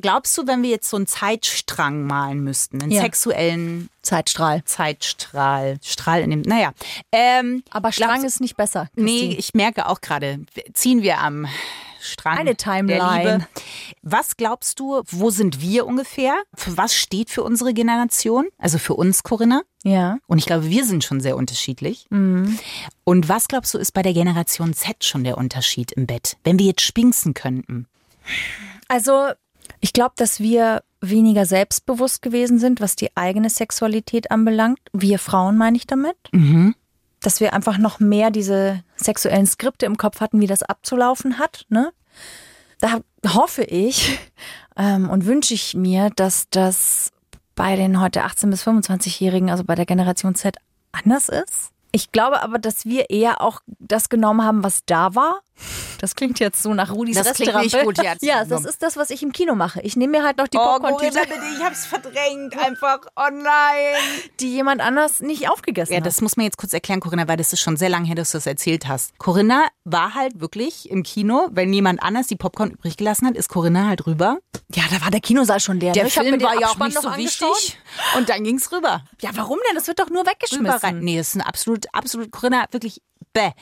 Glaubst 0.00 0.36
du, 0.38 0.46
wenn 0.46 0.62
wir 0.62 0.70
jetzt 0.70 0.88
so 0.90 0.96
einen 0.96 1.06
Zeitstrang 1.06 2.04
malen 2.04 2.40
müssten, 2.44 2.82
einen 2.82 2.90
Ja. 2.92 3.02
sexuellen 3.02 3.88
Zeitstrahl. 4.02 4.64
Zeitstrahl, 4.64 5.78
Strahl 5.82 6.20
in 6.22 6.30
dem, 6.30 6.42
naja. 6.42 6.72
Ähm, 7.12 7.62
Aber 7.70 7.92
Strang 7.92 8.24
ist 8.24 8.40
nicht 8.40 8.56
besser. 8.56 8.88
Nee, 8.94 9.10
Christine. 9.12 9.34
ich 9.38 9.54
merke 9.54 9.86
auch 9.88 10.00
gerade, 10.00 10.40
ziehen 10.72 11.02
wir 11.02 11.18
am 11.18 11.46
Strang 12.00 12.38
Eine 12.38 12.56
Timeline. 12.56 13.48
Was 14.02 14.36
glaubst 14.36 14.78
du, 14.78 15.02
wo 15.10 15.30
sind 15.30 15.60
wir 15.60 15.84
ungefähr? 15.84 16.34
Für 16.54 16.76
was 16.76 16.94
steht 16.94 17.28
für 17.28 17.42
unsere 17.42 17.74
Generation? 17.74 18.46
Also 18.56 18.78
für 18.78 18.94
uns, 18.94 19.24
Corinna? 19.24 19.62
Ja. 19.82 20.18
Und 20.28 20.38
ich 20.38 20.46
glaube, 20.46 20.70
wir 20.70 20.84
sind 20.84 21.02
schon 21.02 21.20
sehr 21.20 21.36
unterschiedlich. 21.36 22.06
Mhm. 22.10 22.56
Und 23.04 23.28
was 23.28 23.48
glaubst 23.48 23.74
du, 23.74 23.78
ist 23.78 23.92
bei 23.92 24.02
der 24.02 24.12
Generation 24.14 24.74
Z 24.74 25.04
schon 25.04 25.24
der 25.24 25.36
Unterschied 25.38 25.90
im 25.92 26.06
Bett? 26.06 26.36
Wenn 26.44 26.58
wir 26.60 26.66
jetzt 26.66 26.82
spinksen 26.82 27.34
könnten. 27.34 27.86
Also, 28.86 29.30
ich 29.80 29.92
glaube, 29.92 30.14
dass 30.16 30.40
wir 30.40 30.82
weniger 31.00 31.46
selbstbewusst 31.46 32.22
gewesen 32.22 32.58
sind, 32.58 32.80
was 32.80 32.96
die 32.96 33.16
eigene 33.16 33.50
Sexualität 33.50 34.30
anbelangt. 34.30 34.80
Wir 34.92 35.18
Frauen 35.18 35.56
meine 35.56 35.76
ich 35.76 35.86
damit. 35.86 36.16
Dass 37.20 37.40
wir 37.40 37.52
einfach 37.52 37.78
noch 37.78 38.00
mehr 38.00 38.30
diese 38.30 38.82
sexuellen 38.96 39.46
Skripte 39.46 39.86
im 39.86 39.96
Kopf 39.96 40.20
hatten, 40.20 40.40
wie 40.40 40.46
das 40.46 40.62
abzulaufen 40.62 41.38
hat. 41.38 41.66
Ne? 41.68 41.92
Da 42.80 43.00
hoffe 43.26 43.62
ich 43.62 44.18
ähm, 44.76 45.08
und 45.10 45.26
wünsche 45.26 45.54
ich 45.54 45.74
mir, 45.74 46.10
dass 46.14 46.48
das 46.50 47.12
bei 47.54 47.74
den 47.74 48.00
heute 48.00 48.24
18- 48.24 48.50
bis 48.50 48.66
25-Jährigen, 48.66 49.50
also 49.50 49.64
bei 49.64 49.74
der 49.74 49.86
Generation 49.86 50.34
Z, 50.36 50.56
anders 50.92 51.28
ist. 51.28 51.72
Ich 51.90 52.12
glaube 52.12 52.42
aber, 52.42 52.58
dass 52.58 52.84
wir 52.84 53.10
eher 53.10 53.40
auch 53.40 53.60
das 53.78 54.08
genommen 54.08 54.44
haben, 54.44 54.62
was 54.62 54.80
da 54.86 55.14
war. 55.14 55.40
Das 56.00 56.14
klingt 56.14 56.38
jetzt 56.38 56.62
so 56.62 56.72
nach 56.72 56.92
Rudis 56.92 57.16
Das 57.16 57.32
klingt 57.34 57.52
nicht 57.56 57.74
Restaurant. 57.74 57.96
gut 57.96 58.04
jetzt. 58.04 58.22
Ja, 58.22 58.44
das 58.44 58.64
ist 58.64 58.80
das, 58.82 58.96
was 58.96 59.10
ich 59.10 59.24
im 59.24 59.32
Kino 59.32 59.56
mache. 59.56 59.80
Ich 59.80 59.96
nehme 59.96 60.18
mir 60.18 60.24
halt 60.24 60.38
noch 60.38 60.46
die 60.46 60.56
Oh, 60.56 60.60
Popcorn-Tüte, 60.78 61.18
bitte, 61.22 61.40
ich 61.58 61.64
hab's 61.64 61.86
verdrängt 61.86 62.56
einfach. 62.56 63.00
Oh 63.16 63.22
nein. 63.32 63.96
die 64.38 64.52
jemand 64.52 64.80
anders 64.80 65.18
nicht 65.18 65.50
aufgegessen 65.50 65.92
Ja, 65.94 65.98
hat. 65.98 66.06
das 66.06 66.20
muss 66.20 66.36
man 66.36 66.44
jetzt 66.44 66.58
kurz 66.58 66.72
erklären, 66.72 67.00
Corinna, 67.00 67.26
weil 67.26 67.36
das 67.38 67.52
ist 67.52 67.60
schon 67.60 67.76
sehr 67.76 67.88
lange 67.88 68.06
her, 68.06 68.14
dass 68.14 68.30
du 68.30 68.38
das 68.38 68.46
erzählt 68.46 68.86
hast. 68.86 69.18
Corinna 69.18 69.66
war 69.84 70.14
halt 70.14 70.40
wirklich 70.40 70.88
im 70.90 71.02
Kino, 71.02 71.48
wenn 71.50 71.72
jemand 71.72 72.00
anders 72.04 72.28
die 72.28 72.36
Popcorn 72.36 72.70
übrig 72.70 72.96
gelassen 72.96 73.26
hat, 73.26 73.34
ist 73.36 73.48
Corinna 73.48 73.88
halt 73.88 74.06
rüber. 74.06 74.38
ja, 74.72 74.84
da 74.92 75.00
war 75.02 75.10
der 75.10 75.20
Kinosaal 75.20 75.58
schon 75.58 75.80
leer. 75.80 75.94
Der 75.94 76.04
ne? 76.04 76.10
Film 76.10 76.40
war 76.42 76.60
ja 76.60 76.68
auch 76.68 76.78
nicht 76.78 77.00
so 77.00 77.08
noch 77.08 77.16
wichtig. 77.16 77.78
Und 78.16 78.28
dann 78.28 78.44
ging's 78.44 78.70
rüber. 78.72 79.04
Ja, 79.20 79.30
warum 79.34 79.58
denn? 79.68 79.74
Das 79.74 79.86
wird 79.86 79.98
doch 79.98 80.10
nur 80.10 80.26
weggeschmissen. 80.26 81.00
Nee, 81.00 81.16
das 81.16 81.28
ist 81.28 81.36
ein 81.36 81.42
absolut, 81.42 81.86
absolut, 81.92 82.30
Corinna, 82.30 82.66
wirklich 82.70 83.00
bäh. 83.32 83.52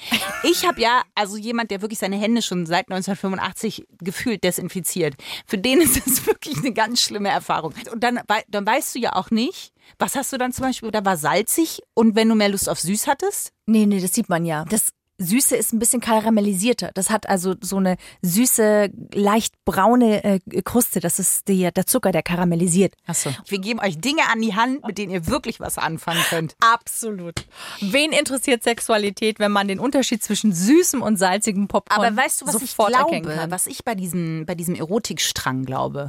Ich 0.42 0.66
habe 0.66 0.80
ja, 0.80 1.02
also 1.14 1.36
jemand, 1.36 1.70
der 1.70 1.82
wirklich 1.82 1.98
seine 1.98 2.16
Hände 2.16 2.42
schon 2.42 2.66
seit 2.66 2.90
1985 2.90 3.86
gefühlt 3.98 4.44
desinfiziert. 4.44 5.14
Für 5.46 5.58
den 5.58 5.80
ist 5.80 5.96
das 5.96 6.26
wirklich 6.26 6.58
eine 6.58 6.72
ganz 6.72 7.00
schlimme 7.00 7.28
Erfahrung. 7.28 7.74
Und 7.92 8.02
dann, 8.02 8.20
dann 8.48 8.66
weißt 8.66 8.94
du 8.94 8.98
ja 8.98 9.14
auch 9.14 9.30
nicht, 9.30 9.72
was 9.98 10.16
hast 10.16 10.32
du 10.32 10.38
dann 10.38 10.52
zum 10.52 10.64
Beispiel, 10.64 10.90
da 10.90 11.04
war 11.04 11.16
salzig 11.16 11.80
und 11.94 12.14
wenn 12.16 12.28
du 12.28 12.34
mehr 12.34 12.48
Lust 12.48 12.68
auf 12.68 12.80
süß 12.80 13.06
hattest? 13.06 13.52
Nee, 13.66 13.86
nee, 13.86 14.00
das 14.00 14.14
sieht 14.14 14.28
man 14.28 14.44
ja. 14.44 14.64
Das 14.64 14.90
Süße 15.18 15.56
ist 15.56 15.72
ein 15.72 15.78
bisschen 15.78 16.00
karamellisierter. 16.00 16.90
Das 16.94 17.10
hat 17.10 17.28
also 17.28 17.54
so 17.60 17.76
eine 17.76 17.96
süße, 18.22 18.90
leicht 19.14 19.54
braune 19.64 20.22
äh, 20.24 20.40
Kruste. 20.62 21.00
Das 21.00 21.18
ist 21.18 21.48
die, 21.48 21.68
der 21.74 21.86
Zucker, 21.86 22.12
der 22.12 22.22
karamellisiert. 22.22 22.94
Achso. 23.06 23.30
Wir 23.46 23.58
geben 23.58 23.80
euch 23.80 23.98
Dinge 23.98 24.22
an 24.30 24.40
die 24.42 24.54
Hand, 24.54 24.86
mit 24.86 24.98
denen 24.98 25.12
ihr 25.12 25.26
wirklich 25.26 25.58
was 25.60 25.78
anfangen 25.78 26.22
könnt. 26.28 26.54
Absolut. 26.60 27.46
Wen 27.80 28.12
interessiert 28.12 28.62
Sexualität, 28.62 29.38
wenn 29.38 29.52
man 29.52 29.68
den 29.68 29.78
Unterschied 29.78 30.22
zwischen 30.22 30.52
süßem 30.52 31.00
und 31.02 31.16
salzigem 31.16 31.68
Popcorn 31.68 32.04
Aber 32.04 32.16
weißt 32.16 32.42
du, 32.42 32.46
was 32.46 32.60
ich 32.60 32.76
glaube, 32.76 33.46
was 33.48 33.66
ich 33.66 33.84
bei 33.84 33.94
diesem, 33.94 34.44
bei 34.46 34.54
diesem 34.54 34.74
Erotikstrang 34.74 35.64
glaube? 35.64 36.08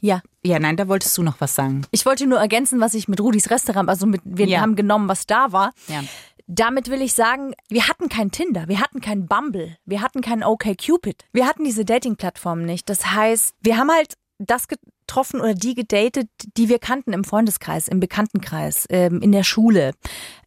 Ja. 0.00 0.22
Ja, 0.44 0.60
nein, 0.60 0.76
da 0.76 0.86
wolltest 0.86 1.18
du 1.18 1.24
noch 1.24 1.40
was 1.40 1.56
sagen. 1.56 1.82
Ich 1.90 2.06
wollte 2.06 2.26
nur 2.26 2.38
ergänzen, 2.38 2.78
was 2.80 2.94
ich 2.94 3.08
mit 3.08 3.20
Rudis 3.20 3.50
Restaurant, 3.50 3.88
also 3.88 4.06
mit, 4.06 4.20
wir 4.24 4.46
Ja. 4.46 4.60
haben 4.60 4.76
genommen, 4.76 5.08
was 5.08 5.26
da 5.26 5.50
war. 5.50 5.72
Ja. 5.88 6.04
Damit 6.46 6.90
will 6.90 7.02
ich 7.02 7.12
sagen, 7.12 7.54
wir 7.68 7.88
hatten 7.88 8.08
kein 8.08 8.30
Tinder, 8.30 8.68
wir 8.68 8.80
hatten 8.80 9.00
kein 9.00 9.26
Bumble, 9.26 9.76
wir 9.84 10.00
hatten 10.00 10.20
kein 10.20 10.44
OkCupid. 10.44 11.24
Wir 11.32 11.46
hatten 11.46 11.64
diese 11.64 11.84
Dating-Plattformen 11.84 12.64
nicht. 12.64 12.88
Das 12.88 13.12
heißt, 13.12 13.56
wir 13.60 13.76
haben 13.76 13.90
halt 13.90 14.14
das 14.38 14.68
getroffen 14.68 15.40
oder 15.40 15.54
die 15.54 15.74
gedatet, 15.74 16.28
die 16.56 16.68
wir 16.68 16.78
kannten 16.78 17.12
im 17.12 17.24
Freundeskreis, 17.24 17.88
im 17.88 18.00
Bekanntenkreis, 18.00 18.86
ähm, 18.90 19.20
in 19.22 19.32
der 19.32 19.42
Schule. 19.42 19.92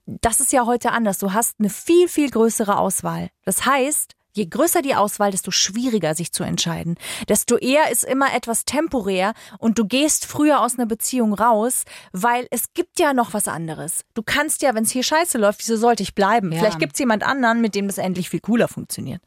Das 0.06 0.40
ist 0.40 0.54
ja 0.54 0.66
heute 0.66 0.92
anders. 0.92 1.18
Du 1.18 1.34
hast 1.34 1.56
eine 1.60 1.70
viel, 1.70 2.08
viel 2.08 2.30
größere 2.30 2.78
Auswahl. 2.78 3.30
Das 3.46 3.66
heißt, 3.66 4.16
Je 4.40 4.46
größer 4.46 4.82
die 4.82 4.96
Auswahl, 4.96 5.32
desto 5.32 5.52
schwieriger 5.52 6.16
sich 6.16 6.32
zu 6.32 6.44
entscheiden. 6.44 6.96
Desto 7.28 7.58
eher 7.58 7.92
ist 7.92 8.06
immer 8.06 8.34
etwas 8.34 8.64
temporär 8.64 9.34
und 9.58 9.78
du 9.78 9.84
gehst 9.84 10.26
früher 10.26 10.62
aus 10.62 10.76
einer 10.76 10.86
Beziehung 10.86 11.34
raus, 11.34 11.84
weil 12.14 12.48
es 12.50 12.72
gibt 12.74 13.02
ja 13.02 13.12
noch 13.12 13.34
was 13.34 13.50
anderes. 13.50 14.06
Du 14.14 14.24
kannst 14.24 14.62
ja, 14.62 14.74
wenn 14.76 14.86
es 14.86 14.92
hier 14.92 15.04
scheiße 15.04 15.38
läuft, 15.38 15.60
wieso 15.60 15.76
sollte 15.76 16.04
ich 16.04 16.16
bleiben? 16.16 16.54
Ja. 16.54 16.60
Vielleicht 16.60 16.80
gibt 16.80 16.94
es 16.94 17.00
jemand 17.00 17.24
anderen, 17.24 17.60
mit 17.60 17.76
dem 17.76 17.88
das 17.88 17.98
endlich 17.98 18.30
viel 18.30 18.40
cooler 18.40 18.70
funktioniert. 18.70 19.22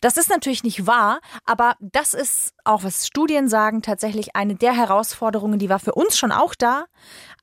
Das 0.00 0.16
ist 0.16 0.30
natürlich 0.30 0.64
nicht 0.64 0.86
wahr, 0.86 1.20
aber 1.44 1.74
das 1.80 2.14
ist 2.14 2.54
auch, 2.64 2.82
was 2.82 3.06
Studien 3.06 3.50
sagen, 3.50 3.82
tatsächlich 3.82 4.36
eine 4.36 4.54
der 4.54 4.74
Herausforderungen, 4.74 5.58
die 5.58 5.68
war 5.68 5.80
für 5.80 5.92
uns 5.92 6.16
schon 6.16 6.32
auch 6.32 6.54
da, 6.54 6.86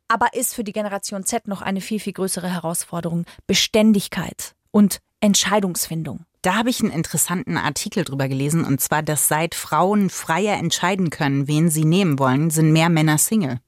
aber 0.07 0.33
ist 0.33 0.55
für 0.55 0.63
die 0.63 0.73
Generation 0.73 1.25
Z 1.25 1.47
noch 1.47 1.61
eine 1.61 1.79
viel, 1.79 1.99
viel 1.99 2.13
größere 2.13 2.51
Herausforderung. 2.51 3.25
Beständigkeit 3.45 4.55
und 4.71 4.99
Entscheidungsfindung. 5.19 6.25
Da 6.43 6.55
habe 6.55 6.69
ich 6.69 6.81
einen 6.81 6.91
interessanten 6.91 7.57
Artikel 7.57 8.03
drüber 8.03 8.27
gelesen, 8.27 8.65
und 8.65 8.81
zwar, 8.81 9.01
dass 9.01 9.29
seit 9.29 9.55
Frauen 9.55 10.09
freier 10.09 10.57
entscheiden 10.57 11.09
können, 11.09 11.47
wen 11.47 11.69
sie 11.69 11.85
nehmen 11.85 12.19
wollen, 12.19 12.49
sind 12.49 12.73
mehr 12.73 12.89
Männer 12.89 13.17
Single. 13.17 13.59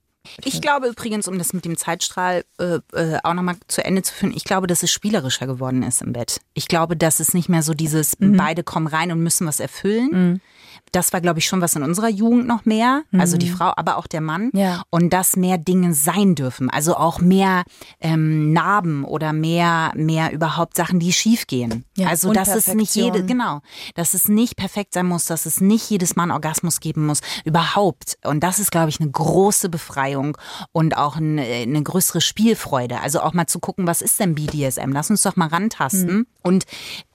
Ich 0.43 0.61
glaube 0.61 0.87
übrigens, 0.87 1.27
um 1.27 1.37
das 1.37 1.53
mit 1.53 1.65
dem 1.65 1.77
Zeitstrahl 1.77 2.43
äh, 2.59 2.79
äh, 2.93 3.19
auch 3.23 3.33
nochmal 3.33 3.55
zu 3.67 3.85
Ende 3.85 4.01
zu 4.01 4.13
führen, 4.13 4.33
ich 4.35 4.43
glaube, 4.43 4.67
dass 4.67 4.83
es 4.83 4.91
spielerischer 4.91 5.47
geworden 5.47 5.83
ist 5.83 6.01
im 6.01 6.13
Bett. 6.13 6.41
Ich 6.53 6.67
glaube, 6.67 6.97
dass 6.97 7.19
es 7.19 7.33
nicht 7.33 7.47
mehr 7.47 7.63
so 7.63 7.73
dieses, 7.73 8.17
beide 8.19 8.63
kommen 8.63 8.87
rein 8.87 9.11
und 9.11 9.21
müssen 9.21 9.47
was 9.47 9.59
erfüllen. 9.59 10.41
Das 10.91 11.11
war, 11.11 11.19
glaube 11.19 11.39
ich, 11.39 11.45
schon 11.47 11.61
was 11.61 11.75
in 11.75 11.83
unserer 11.83 12.07
Jugend 12.09 12.47
noch 12.47 12.63
mehr. 12.65 13.03
Also 13.17 13.37
die 13.37 13.49
Frau, 13.49 13.73
aber 13.75 13.97
auch 13.97 14.07
der 14.07 14.21
Mann. 14.21 14.49
Ja. 14.53 14.83
Und 14.89 15.11
dass 15.11 15.35
mehr 15.35 15.57
Dinge 15.57 15.93
sein 15.93 16.35
dürfen. 16.35 16.69
Also 16.69 16.95
auch 16.95 17.19
mehr 17.19 17.63
ähm, 17.99 18.53
Narben 18.53 19.03
oder 19.03 19.33
mehr, 19.33 19.91
mehr 19.95 20.31
überhaupt 20.31 20.75
Sachen, 20.77 20.99
die 20.99 21.11
schief 21.11 21.47
gehen. 21.47 21.83
Ja, 21.97 22.07
also 22.07 22.31
dass 22.31 22.49
es 22.55 22.73
nicht 22.73 22.95
jede, 22.95 23.25
genau, 23.25 23.61
dass 23.95 24.13
es 24.13 24.29
nicht 24.29 24.55
perfekt 24.55 24.93
sein 24.93 25.05
muss, 25.05 25.25
dass 25.25 25.45
es 25.45 25.59
nicht 25.59 25.89
jedes 25.89 26.15
Mal 26.15 26.23
einen 26.23 26.31
Orgasmus 26.31 26.79
geben 26.79 27.05
muss. 27.05 27.19
Überhaupt. 27.43 28.17
Und 28.23 28.41
das 28.43 28.59
ist, 28.59 28.71
glaube 28.71 28.89
ich, 28.89 28.99
eine 29.01 29.09
große 29.11 29.69
Befreiung 29.69 30.37
und 30.71 30.97
auch 30.97 31.17
eine, 31.17 31.41
eine 31.41 31.83
größere 31.83 32.21
Spielfreude. 32.21 33.01
Also 33.01 33.21
auch 33.21 33.33
mal 33.33 33.47
zu 33.47 33.59
gucken, 33.59 33.87
was 33.87 34.01
ist 34.01 34.19
denn 34.19 34.35
BDSM? 34.35 34.91
Lass 34.91 35.09
uns 35.09 35.23
doch 35.23 35.35
mal 35.35 35.47
rantasten 35.47 36.09
Hm. 36.09 36.27
und 36.43 36.65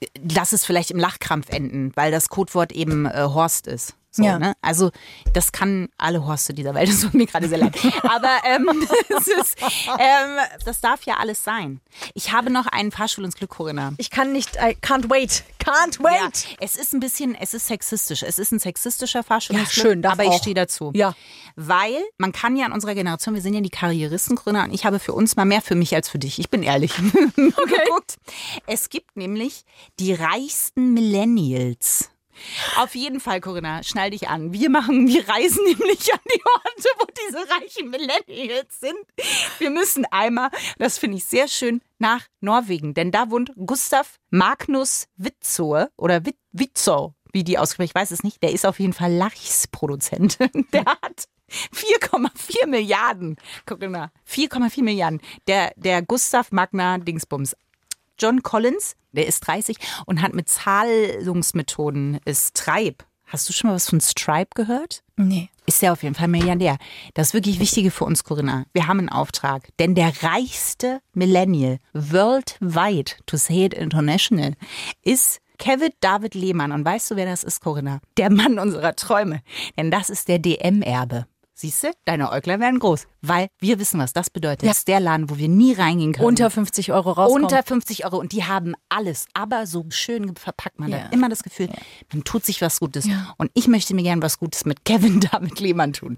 äh, 0.00 0.06
lass 0.34 0.52
es 0.52 0.64
vielleicht 0.64 0.90
im 0.90 0.98
Lachkrampf 0.98 1.48
enden, 1.50 1.92
weil 1.94 2.10
das 2.10 2.28
Codewort 2.28 2.72
eben 2.72 3.06
äh, 3.06 3.22
Horst 3.22 3.59
ist. 3.66 3.94
So, 4.12 4.24
Ja. 4.24 4.40
ne? 4.40 4.54
Also 4.60 4.90
das 5.34 5.52
kann 5.52 5.88
alle 5.96 6.26
Horste 6.26 6.52
dieser 6.52 6.74
Welt, 6.74 6.88
das 6.90 7.00
tut 7.02 7.14
mir 7.14 7.26
gerade 7.26 7.48
sehr 7.48 7.58
leid. 7.58 7.76
Aber 8.02 8.30
ähm, 8.44 8.68
das, 9.08 9.28
ist, 9.28 9.56
ähm, 9.98 10.36
das 10.64 10.80
darf 10.80 11.04
ja 11.04 11.18
alles 11.18 11.44
sein. 11.44 11.80
Ich 12.14 12.32
habe 12.32 12.50
noch 12.50 12.66
einen 12.66 12.90
Fahrstuhl 12.90 13.24
ins 13.24 13.36
Glück, 13.36 13.50
Corinna. 13.50 13.92
Ich 13.98 14.10
kann 14.10 14.32
nicht, 14.32 14.56
I 14.56 14.76
can't 14.82 15.08
wait, 15.10 15.44
can't 15.64 15.98
Ja, 16.02 16.24
wait. 16.24 16.56
es 16.60 16.76
ist 16.76 16.92
ein 16.92 16.98
bisschen, 17.00 17.36
es 17.36 17.54
ist 17.54 17.68
sexistisch. 17.68 18.24
Es 18.24 18.40
ist 18.40 18.50
ein 18.50 18.58
sexistischer 18.58 19.22
Fahrstuhl. 19.22 19.54
Ja, 19.56 19.62
ins 19.62 19.72
Glück, 19.72 19.86
schön, 19.86 20.04
aber 20.04 20.24
ich 20.24 20.34
stehe 20.34 20.54
dazu. 20.54 20.90
Ja. 20.94 21.14
Weil 21.54 21.96
man 22.18 22.32
kann 22.32 22.56
ja 22.56 22.66
in 22.66 22.72
unserer 22.72 22.94
Generation, 22.94 23.34
wir 23.36 23.42
sind 23.42 23.54
ja 23.54 23.60
die 23.60 23.70
Karrieristen, 23.70 24.34
Gründer, 24.34 24.64
und 24.64 24.72
ich 24.74 24.84
habe 24.84 24.98
für 24.98 25.12
uns 25.12 25.36
mal 25.36 25.44
mehr 25.44 25.62
für 25.62 25.76
mich 25.76 25.94
als 25.94 26.08
für 26.08 26.18
dich. 26.18 26.38
Ich 26.40 26.50
bin 26.50 26.62
ehrlich. 26.64 26.92
Okay. 26.98 27.76
Es 28.66 28.88
gibt 28.88 29.16
nämlich 29.16 29.64
die 29.98 30.14
reichsten 30.14 30.94
Millennials. 30.94 32.10
Auf 32.76 32.94
jeden 32.94 33.20
Fall, 33.20 33.40
Corinna, 33.40 33.82
schnall 33.82 34.10
dich 34.10 34.28
an. 34.28 34.52
Wir 34.52 34.70
machen, 34.70 35.08
wir 35.08 35.28
reisen 35.28 35.64
nämlich 35.64 36.12
an 36.12 36.20
die 36.32 36.42
Orte, 36.44 36.88
wo 36.98 37.06
diese 37.26 37.50
reichen 37.50 37.90
Millennials 37.90 38.80
sind. 38.80 38.98
Wir 39.58 39.70
müssen 39.70 40.04
einmal, 40.10 40.50
das 40.78 40.98
finde 40.98 41.18
ich 41.18 41.24
sehr 41.24 41.48
schön, 41.48 41.80
nach 41.98 42.26
Norwegen, 42.40 42.94
denn 42.94 43.10
da 43.10 43.30
wohnt 43.30 43.52
Gustav 43.56 44.18
Magnus 44.30 45.06
Witzoe 45.16 45.90
oder 45.96 46.24
Wit 46.24 46.36
Witzow, 46.52 47.12
wie 47.32 47.44
die 47.44 47.58
aussprechen, 47.58 47.90
ich 47.90 47.94
weiß 47.94 48.10
es 48.10 48.24
nicht. 48.24 48.42
Der 48.42 48.52
ist 48.52 48.66
auf 48.66 48.80
jeden 48.80 48.92
Fall 48.92 49.12
Lachsproduzent. 49.12 50.38
Der 50.72 50.84
hat 50.84 51.28
4,4 51.50 52.66
Milliarden. 52.66 53.36
Corinna, 53.66 54.10
4,4 54.28 54.82
Milliarden. 54.82 55.20
Der, 55.46 55.72
der 55.76 56.02
Gustav 56.02 56.52
Magna 56.52 56.98
Dingsbums. 56.98 57.56
John 58.20 58.42
Collins, 58.42 58.96
der 59.12 59.26
ist 59.26 59.40
30 59.40 59.76
und 60.06 60.22
hat 60.22 60.34
mit 60.34 60.48
Zahlungsmethoden 60.48 62.20
Stripe. 62.28 63.04
Hast 63.26 63.48
du 63.48 63.52
schon 63.52 63.70
mal 63.70 63.74
was 63.74 63.88
von 63.88 64.00
Stripe 64.00 64.50
gehört? 64.54 65.02
Nee. 65.16 65.50
Ist 65.66 65.82
ja 65.82 65.92
auf 65.92 66.02
jeden 66.02 66.16
Fall 66.16 66.26
Milliardär. 66.26 66.78
Das 67.14 67.32
wirklich 67.32 67.60
Wichtige 67.60 67.92
für 67.92 68.04
uns, 68.04 68.24
Corinna. 68.24 68.64
Wir 68.72 68.88
haben 68.88 68.98
einen 68.98 69.08
Auftrag. 69.08 69.68
Denn 69.78 69.94
der 69.94 70.12
reichste 70.22 71.00
Millennial 71.14 71.78
worldwide, 71.92 73.12
to 73.26 73.36
say 73.36 73.66
it 73.66 73.74
international, 73.74 74.54
ist 75.02 75.40
Kevin 75.58 75.92
David 76.00 76.34
Lehmann. 76.34 76.72
Und 76.72 76.84
weißt 76.84 77.12
du, 77.12 77.16
wer 77.16 77.26
das 77.26 77.44
ist, 77.44 77.60
Corinna? 77.60 78.00
Der 78.16 78.30
Mann 78.30 78.58
unserer 78.58 78.96
Träume. 78.96 79.42
Denn 79.76 79.92
das 79.92 80.10
ist 80.10 80.26
der 80.26 80.40
DM-Erbe. 80.40 81.26
Siehst 81.60 81.84
du, 81.84 81.92
deine 82.06 82.30
Äuglein 82.32 82.58
werden 82.60 82.78
groß. 82.78 83.06
weil 83.22 83.48
wir 83.58 83.78
wissen, 83.78 84.00
was 84.00 84.14
das 84.14 84.30
bedeutet. 84.30 84.62
Ja. 84.62 84.68
Das 84.70 84.78
ist 84.78 84.88
der 84.88 84.98
Laden, 84.98 85.28
wo 85.28 85.36
wir 85.36 85.48
nie 85.48 85.74
reingehen 85.74 86.12
können. 86.14 86.26
Unter 86.26 86.48
50 86.50 86.90
Euro 86.92 87.12
rauskommen. 87.12 87.44
Unter 87.44 87.62
50 87.62 88.06
Euro 88.06 88.16
und 88.18 88.32
die 88.32 88.44
haben 88.44 88.74
alles, 88.88 89.26
aber 89.34 89.66
so 89.66 89.84
schön 89.90 90.34
verpackt 90.36 90.78
man 90.78 90.88
Ja. 90.90 91.00
hat 91.04 91.12
immer 91.12 91.28
das 91.28 91.42
Gefühl, 91.42 91.68
man 92.12 92.24
tut 92.24 92.46
sich 92.46 92.62
was 92.62 92.80
Gutes. 92.80 93.04
Ja. 93.06 93.34
Und 93.36 93.50
ich 93.52 93.68
möchte 93.68 93.94
mir 93.94 94.02
gern 94.02 94.22
was 94.22 94.38
Gutes 94.38 94.64
mit 94.64 94.86
Kevin 94.86 95.20
David 95.32 95.60
Lehmann 95.60 95.92
tun. 95.92 96.16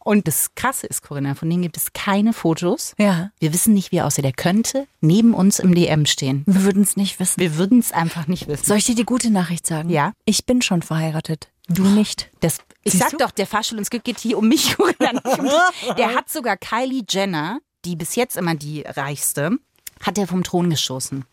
Und 0.00 0.26
das 0.26 0.54
Krasse 0.56 0.88
ist, 0.88 1.02
Corinna, 1.02 1.36
von 1.36 1.48
denen 1.48 1.62
gibt 1.62 1.76
es 1.76 1.92
keine 1.92 2.32
Fotos. 2.32 2.94
Ja. 2.98 3.30
Wir 3.38 3.52
wissen 3.52 3.74
nicht, 3.74 3.92
wie 3.92 3.98
er 3.98 4.06
aussieht. 4.06 4.24
Der 4.24 4.32
könnte 4.32 4.88
neben 5.00 5.32
uns 5.34 5.60
im 5.60 5.74
DM 5.76 6.06
stehen. 6.06 6.42
Wir 6.46 6.64
würden 6.64 6.82
es 6.82 6.96
nicht 6.96 7.20
wissen. 7.20 7.38
Wir 7.40 7.56
würden 7.56 7.78
es 7.78 7.92
einfach 7.92 8.26
nicht 8.26 8.48
wissen. 8.48 8.64
Soll 8.66 8.78
ich 8.78 8.84
dir 8.86 8.96
die 8.96 9.04
gute 9.04 9.30
Nachricht 9.30 9.64
sagen? 9.64 9.90
Ja. 9.90 10.12
Ich 10.24 10.44
bin 10.44 10.60
schon 10.60 10.82
verheiratet. 10.82 11.50
Du 11.68 11.84
nicht. 11.84 12.30
Das, 12.40 12.58
ich 12.82 12.92
Siehst 12.92 13.02
sag 13.04 13.10
du? 13.12 13.16
doch, 13.18 13.30
der 13.30 13.46
Fahrstuhl 13.46 13.78
ins 13.78 13.90
Glück 13.90 14.04
geht 14.04 14.18
hier 14.18 14.38
um 14.38 14.48
mich. 14.48 14.76
Corinna, 14.76 15.12
nicht 15.12 15.38
um 15.38 15.44
dich. 15.44 15.94
der 15.96 16.14
hat 16.14 16.28
sogar 16.30 16.56
Kylie 16.56 17.04
Jenner, 17.08 17.60
die 17.84 17.96
bis 17.96 18.14
jetzt 18.16 18.36
immer 18.36 18.54
die 18.54 18.82
reichste, 18.82 19.58
hat 20.02 20.18
er 20.18 20.26
vom 20.26 20.42
Thron 20.44 20.70
geschossen. 20.70 21.24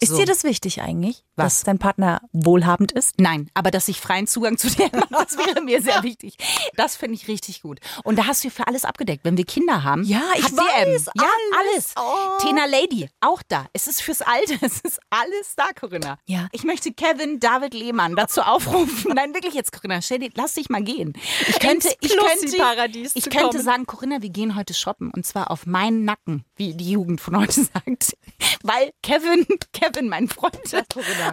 Ist 0.00 0.10
So. 0.10 0.16
dir 0.18 0.26
das 0.26 0.42
wichtig 0.42 0.82
eigentlich, 0.82 1.24
Was? 1.36 1.54
dass 1.58 1.62
dein 1.64 1.78
Partner 1.78 2.20
wohlhabend 2.32 2.90
ist? 2.92 3.20
Nein, 3.20 3.48
aber 3.54 3.70
dass 3.70 3.86
ich 3.88 4.00
freien 4.00 4.26
Zugang 4.26 4.58
zu 4.58 4.68
dir 4.68 4.86
habe, 4.92 5.06
das 5.10 5.38
wäre 5.38 5.62
mir 5.62 5.80
sehr 5.82 6.02
wichtig. 6.02 6.36
Das 6.76 6.96
finde 6.96 7.14
ich 7.14 7.28
richtig 7.28 7.62
gut. 7.62 7.78
Und 8.02 8.16
da 8.18 8.26
hast 8.26 8.42
du 8.44 8.50
für 8.50 8.66
alles 8.66 8.84
abgedeckt. 8.84 9.24
Wenn 9.24 9.36
wir 9.36 9.44
Kinder 9.44 9.84
haben, 9.84 10.02
Ja, 10.02 10.22
ich 10.36 10.44
weiß, 10.44 11.06
Ja, 11.14 11.22
alles. 11.22 11.68
alles. 11.72 11.94
Oh. 11.96 12.42
Tena 12.44 12.64
Lady, 12.66 13.08
auch 13.20 13.40
da. 13.46 13.66
Es 13.72 13.86
ist 13.86 14.02
fürs 14.02 14.20
Alter, 14.20 14.56
es 14.62 14.80
ist 14.80 14.98
alles 15.10 15.54
da, 15.56 15.66
Corinna. 15.78 16.18
Ja. 16.26 16.48
Ich 16.50 16.64
möchte 16.64 16.92
Kevin 16.92 17.38
David 17.38 17.72
Lehmann 17.72 18.16
dazu 18.16 18.40
aufrufen. 18.42 19.12
Nein, 19.14 19.32
wirklich 19.32 19.54
jetzt, 19.54 19.72
Corinna, 19.72 20.00
dir, 20.00 20.30
lass 20.34 20.54
dich 20.54 20.68
mal 20.70 20.82
gehen. 20.82 21.12
Ich 21.48 21.58
könnte, 21.60 21.88
ich 22.00 22.16
könnte, 22.16 22.98
ich 23.14 23.30
könnte 23.30 23.62
sagen, 23.62 23.86
Corinna, 23.86 24.22
wir 24.22 24.30
gehen 24.30 24.56
heute 24.56 24.74
shoppen 24.74 25.12
und 25.14 25.24
zwar 25.24 25.50
auf 25.52 25.66
meinen 25.66 26.04
Nacken, 26.04 26.44
wie 26.56 26.74
die 26.74 26.90
Jugend 26.90 27.20
von 27.20 27.36
heute 27.38 27.52
sagt. 27.72 28.16
Weil 28.62 28.92
Kevin, 29.02 29.46
Kevin, 29.72 29.83
mein 30.02 30.28
Freund. 30.28 30.58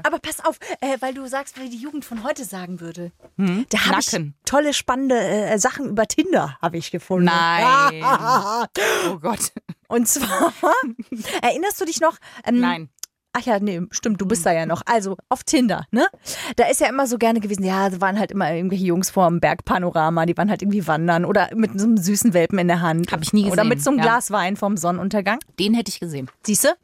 Aber 0.03 0.19
pass 0.19 0.43
auf, 0.43 0.57
äh, 0.81 0.97
weil 0.99 1.13
du 1.13 1.25
sagst, 1.27 1.59
wie 1.59 1.69
die 1.69 1.77
Jugend 1.77 2.05
von 2.05 2.23
heute 2.23 2.45
sagen 2.45 2.79
würde. 2.79 3.11
Da 3.37 3.85
habe 3.85 3.99
ich 3.99 4.17
tolle, 4.45 4.73
spannende 4.73 5.19
äh, 5.19 5.57
Sachen 5.59 5.89
über 5.89 6.07
Tinder, 6.07 6.57
habe 6.61 6.77
ich 6.77 6.91
gefunden. 6.91 7.25
Nein. 7.25 8.03
Oh 9.09 9.17
Gott. 9.17 9.51
Und 9.87 10.07
zwar, 10.07 10.53
erinnerst 11.41 11.81
du 11.81 11.85
dich 11.85 11.99
noch? 11.99 12.17
ähm, 12.45 12.59
Nein. 12.59 12.89
Ach 13.34 13.41
ja, 13.41 13.60
nee, 13.60 13.82
stimmt, 13.91 14.20
du 14.20 14.26
bist 14.26 14.46
da 14.46 14.52
ja 14.52 14.65
noch. 14.65 14.82
Also 14.86 15.15
auf 15.30 15.44
Tinder, 15.44 15.86
ne? 15.91 16.08
Da 16.58 16.65
ist 16.65 16.82
ja 16.82 16.88
immer 16.88 17.08
so 17.08 17.17
gerne 17.17 17.39
gewesen, 17.39 17.63
ja, 17.63 17.89
da 17.89 18.02
waren 18.02 18.20
halt 18.20 18.32
immer 18.32 18.54
irgendwelche 18.54 18.86
Jungs 18.86 19.10
vor 19.10 19.28
dem 19.30 19.39
Bergpanorama, 19.39 20.26
die 20.26 20.36
waren 20.36 20.50
halt 20.50 20.62
irgendwie 20.62 20.86
wandern 20.86 21.24
oder 21.24 21.50
mit 21.56 21.80
so 21.80 21.86
einem 21.86 21.98
süßen 21.98 22.34
Welpen 22.34 22.60
in 22.60 22.67
der 22.67 22.82
Hand. 22.82 23.12
Hab 23.12 23.22
ich 23.22 23.32
nie 23.32 23.46
Oder 23.46 23.63
gesehen, 23.63 23.70
mit 23.70 23.82
so 23.82 23.89
einem 23.91 24.00
ja. 24.00 24.06
Glas 24.06 24.32
Wein 24.32 24.58
vom 24.58 24.76
Sonnenuntergang. 24.76 25.39
Den 25.60 25.74
hätte 25.74 25.89
ich 25.89 26.00
gesehen. 26.00 26.30
Siehste? 26.46 26.76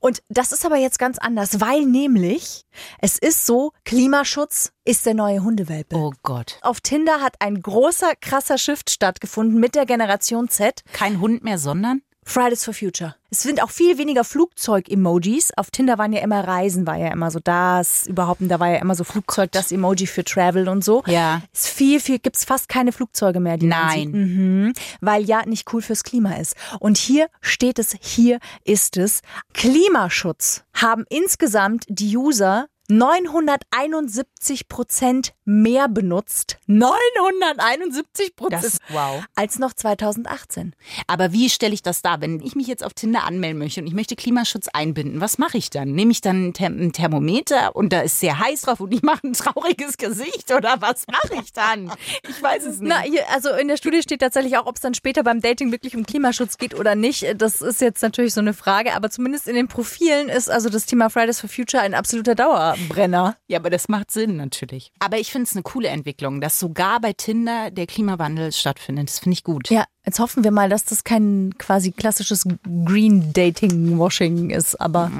Und 0.00 0.22
das 0.28 0.52
ist 0.52 0.64
aber 0.64 0.76
jetzt 0.76 0.98
ganz 0.98 1.18
anders, 1.18 1.60
weil 1.60 1.84
nämlich 1.84 2.64
es 3.00 3.18
ist 3.18 3.46
so, 3.46 3.72
Klimaschutz 3.84 4.72
ist 4.84 5.06
der 5.06 5.14
neue 5.14 5.42
Hundewelpe. 5.42 5.96
Oh 5.96 6.12
Gott. 6.22 6.58
Auf 6.62 6.80
Tinder 6.80 7.20
hat 7.20 7.34
ein 7.40 7.60
großer, 7.60 8.12
krasser 8.20 8.58
Shift 8.58 8.90
stattgefunden 8.90 9.58
mit 9.58 9.74
der 9.74 9.86
Generation 9.86 10.48
Z. 10.48 10.82
Kein 10.92 11.20
Hund 11.20 11.42
mehr, 11.42 11.58
sondern? 11.58 12.02
Fridays 12.28 12.64
for 12.64 12.74
Future. 12.74 13.14
Es 13.30 13.42
sind 13.42 13.62
auch 13.62 13.70
viel 13.70 13.98
weniger 13.98 14.24
Flugzeug-Emojis. 14.24 15.52
Auf 15.56 15.70
Tinder 15.70 15.96
waren 15.96 16.12
ja 16.12 16.22
immer 16.22 16.46
Reisen, 16.46 16.86
war 16.86 16.96
ja 16.96 17.12
immer 17.12 17.30
so 17.30 17.38
das 17.42 18.06
überhaupt. 18.06 18.40
Da 18.40 18.58
war 18.58 18.68
ja 18.68 18.78
immer 18.78 18.96
so 18.96 19.04
Flugzeug, 19.04 19.52
das 19.52 19.70
Emoji 19.70 20.08
für 20.08 20.24
Travel 20.24 20.68
und 20.68 20.84
so. 20.84 21.04
Ja. 21.06 21.42
Ist 21.52 21.68
viel, 21.68 22.00
viel, 22.00 22.18
gibt's 22.18 22.44
fast 22.44 22.68
keine 22.68 22.90
Flugzeuge 22.90 23.38
mehr, 23.38 23.56
die 23.56 23.66
Nein. 23.68 24.10
Mhm. 24.10 24.72
Weil 25.00 25.22
ja 25.24 25.46
nicht 25.46 25.72
cool 25.72 25.82
fürs 25.82 26.02
Klima 26.02 26.34
ist. 26.34 26.56
Und 26.80 26.98
hier 26.98 27.28
steht 27.40 27.78
es, 27.78 27.96
hier 28.00 28.40
ist 28.64 28.96
es. 28.96 29.20
Klimaschutz 29.54 30.64
haben 30.74 31.04
insgesamt 31.08 31.84
die 31.88 32.16
User 32.16 32.66
971 32.88 34.68
Prozent 34.68 35.32
mehr 35.44 35.88
benutzt. 35.88 36.58
971 36.66 38.36
Prozent. 38.36 38.78
Wow. 38.88 39.24
Als 39.34 39.58
noch 39.58 39.72
2018. 39.72 40.74
Aber 41.06 41.32
wie 41.32 41.48
stelle 41.50 41.74
ich 41.74 41.82
das 41.82 42.02
dar? 42.02 42.20
Wenn 42.20 42.40
ich 42.40 42.54
mich 42.54 42.66
jetzt 42.66 42.84
auf 42.84 42.94
Tinder 42.94 43.24
anmelden 43.24 43.58
möchte 43.58 43.80
und 43.80 43.86
ich 43.86 43.94
möchte 43.94 44.16
Klimaschutz 44.16 44.68
einbinden, 44.72 45.20
was 45.20 45.38
mache 45.38 45.58
ich 45.58 45.70
dann? 45.70 45.92
Nehme 45.92 46.12
ich 46.12 46.20
dann 46.20 46.48
ein, 46.48 46.54
Therm 46.54 46.78
ein 46.78 46.92
Thermometer 46.92 47.74
und 47.74 47.92
da 47.92 48.00
ist 48.00 48.20
sehr 48.20 48.38
heiß 48.38 48.62
drauf 48.62 48.80
und 48.80 48.92
ich 48.92 49.02
mache 49.02 49.26
ein 49.26 49.32
trauriges 49.32 49.96
Gesicht 49.96 50.52
oder 50.52 50.76
was 50.80 51.06
mache 51.06 51.42
ich 51.42 51.52
dann? 51.52 51.90
Ich 52.28 52.42
weiß 52.42 52.64
es 52.64 52.80
nicht. 52.80 52.88
Na, 52.88 53.00
hier, 53.00 53.22
also 53.32 53.50
in 53.50 53.68
der 53.68 53.76
Studie 53.76 54.02
steht 54.02 54.20
tatsächlich 54.20 54.56
auch, 54.58 54.66
ob 54.66 54.76
es 54.76 54.80
dann 54.80 54.94
später 54.94 55.22
beim 55.22 55.40
Dating 55.40 55.72
wirklich 55.72 55.96
um 55.96 56.04
Klimaschutz 56.04 56.58
geht 56.58 56.74
oder 56.74 56.94
nicht. 56.94 57.26
Das 57.36 57.60
ist 57.60 57.80
jetzt 57.80 58.02
natürlich 58.02 58.34
so 58.34 58.40
eine 58.40 58.54
Frage, 58.54 58.94
aber 58.94 59.10
zumindest 59.10 59.48
in 59.48 59.54
den 59.54 59.68
Profilen 59.68 60.28
ist 60.28 60.50
also 60.50 60.68
das 60.68 60.86
Thema 60.86 61.10
Fridays 61.10 61.40
for 61.40 61.50
Future 61.50 61.82
ein 61.82 61.94
absoluter 61.94 62.34
Dauerbrenner. 62.78 63.36
Ja, 63.48 63.58
aber 63.58 63.70
das 63.70 63.88
macht 63.88 64.10
Sinn 64.10 64.36
natürlich. 64.36 64.92
Aber 64.98 65.18
ich 65.18 65.30
finde 65.32 65.44
es 65.48 65.54
eine 65.54 65.62
coole 65.62 65.88
Entwicklung, 65.88 66.40
dass 66.40 66.58
sogar 66.58 67.00
bei 67.00 67.12
Tinder 67.12 67.70
der 67.70 67.86
Klimawandel 67.86 68.52
stattfindet. 68.52 69.08
Das 69.08 69.18
finde 69.18 69.34
ich 69.34 69.44
gut. 69.44 69.70
Ja, 69.70 69.84
jetzt 70.04 70.18
hoffen 70.18 70.44
wir 70.44 70.50
mal, 70.50 70.68
dass 70.68 70.84
das 70.84 71.04
kein 71.04 71.54
quasi 71.58 71.92
klassisches 71.92 72.44
Green 72.84 73.32
Dating 73.32 73.98
Washing 73.98 74.50
ist, 74.50 74.80
aber 74.80 75.10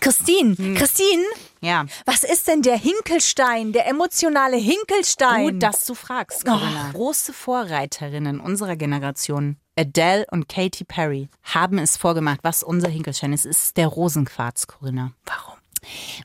Christine, 0.00 0.54
Christine, 0.74 1.22
Ja. 1.60 1.86
was 2.06 2.22
ist 2.24 2.48
denn 2.48 2.62
der 2.62 2.76
Hinkelstein, 2.78 3.72
der 3.72 3.86
emotionale 3.88 4.56
Hinkelstein? 4.56 5.52
Gut, 5.54 5.62
dass 5.62 5.86
du 5.86 5.94
fragst, 5.94 6.44
Corinna. 6.44 6.90
Große 6.92 7.32
Vorreiterinnen 7.32 8.40
unserer 8.40 8.76
Generation, 8.76 9.56
Adele 9.76 10.26
und 10.30 10.48
Katy 10.48 10.84
Perry, 10.84 11.28
haben 11.42 11.78
es 11.78 11.96
vorgemacht, 11.96 12.40
was 12.42 12.62
unser 12.62 12.88
Hinkelstein 12.88 13.32
ist. 13.32 13.46
Es 13.46 13.58
ist 13.64 13.76
der 13.76 13.88
Rosenquarz, 13.88 14.66
Corinna. 14.66 15.12
Warum? 15.24 15.54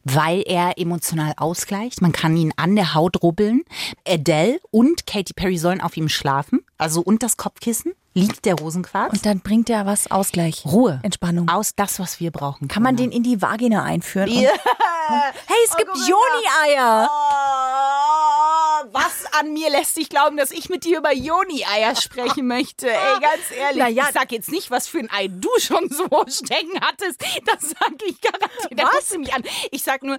Weil 0.03 0.43
er 0.45 0.77
emotional 0.77 1.33
ausgleicht. 1.37 2.01
Man 2.01 2.11
kann 2.11 2.35
ihn 2.35 2.53
an 2.57 2.75
der 2.75 2.93
Haut 2.93 3.21
rubbeln. 3.21 3.63
Adele 4.07 4.59
und 4.71 5.05
Katy 5.05 5.33
Perry 5.33 5.57
sollen 5.57 5.81
auf 5.81 5.97
ihm 5.97 6.09
schlafen. 6.09 6.65
Also 6.77 7.01
und 7.01 7.23
das 7.23 7.37
Kopfkissen 7.37 7.93
liegt 8.13 8.45
der 8.45 8.55
Rosenquarz. 8.55 9.13
Und 9.13 9.25
dann 9.25 9.39
bringt 9.41 9.69
er 9.69 9.85
was 9.85 10.11
Ausgleich. 10.11 10.65
Ruhe. 10.65 10.99
Entspannung. 11.03 11.49
Aus 11.49 11.75
das, 11.75 11.99
was 11.99 12.19
wir 12.19 12.31
brauchen. 12.31 12.67
Kann 12.67 12.83
man 12.83 12.95
den 12.95 13.11
in 13.11 13.23
die 13.23 13.41
Vagina 13.41 13.83
einführen? 13.83 14.29
Und, 14.29 14.35
hey, 14.37 15.57
es 15.65 15.75
gibt 15.75 15.91
Joni-Eier. 15.95 17.09
Oh, 17.09 18.28
was 18.91 19.25
an 19.39 19.53
mir 19.53 19.69
lässt 19.69 19.95
sich 19.95 20.09
glauben, 20.09 20.37
dass 20.37 20.51
ich 20.51 20.69
mit 20.69 20.83
dir 20.83 20.99
über 20.99 21.13
Joni-Eier 21.13 21.95
sprechen 21.95 22.47
möchte? 22.47 22.89
Ey, 22.89 23.19
ganz 23.19 23.51
ehrlich. 23.57 23.83
Naja, 23.83 24.05
ich 24.07 24.13
sag 24.13 24.31
jetzt 24.31 24.51
nicht, 24.51 24.71
was 24.71 24.87
für 24.87 24.99
ein 24.99 25.09
Ei 25.11 25.27
du 25.27 25.49
schon 25.59 25.89
so 25.89 26.07
stecken 26.27 26.79
hattest. 26.81 27.23
Das 27.45 27.69
sag 27.69 27.93
ich 28.05 28.19
garantiert. 28.21 28.89
Was? 28.93 29.17
mich 29.17 29.33
an. 29.33 29.43
Ich 29.71 29.83
sag 29.83 30.03
nur. 30.03 30.17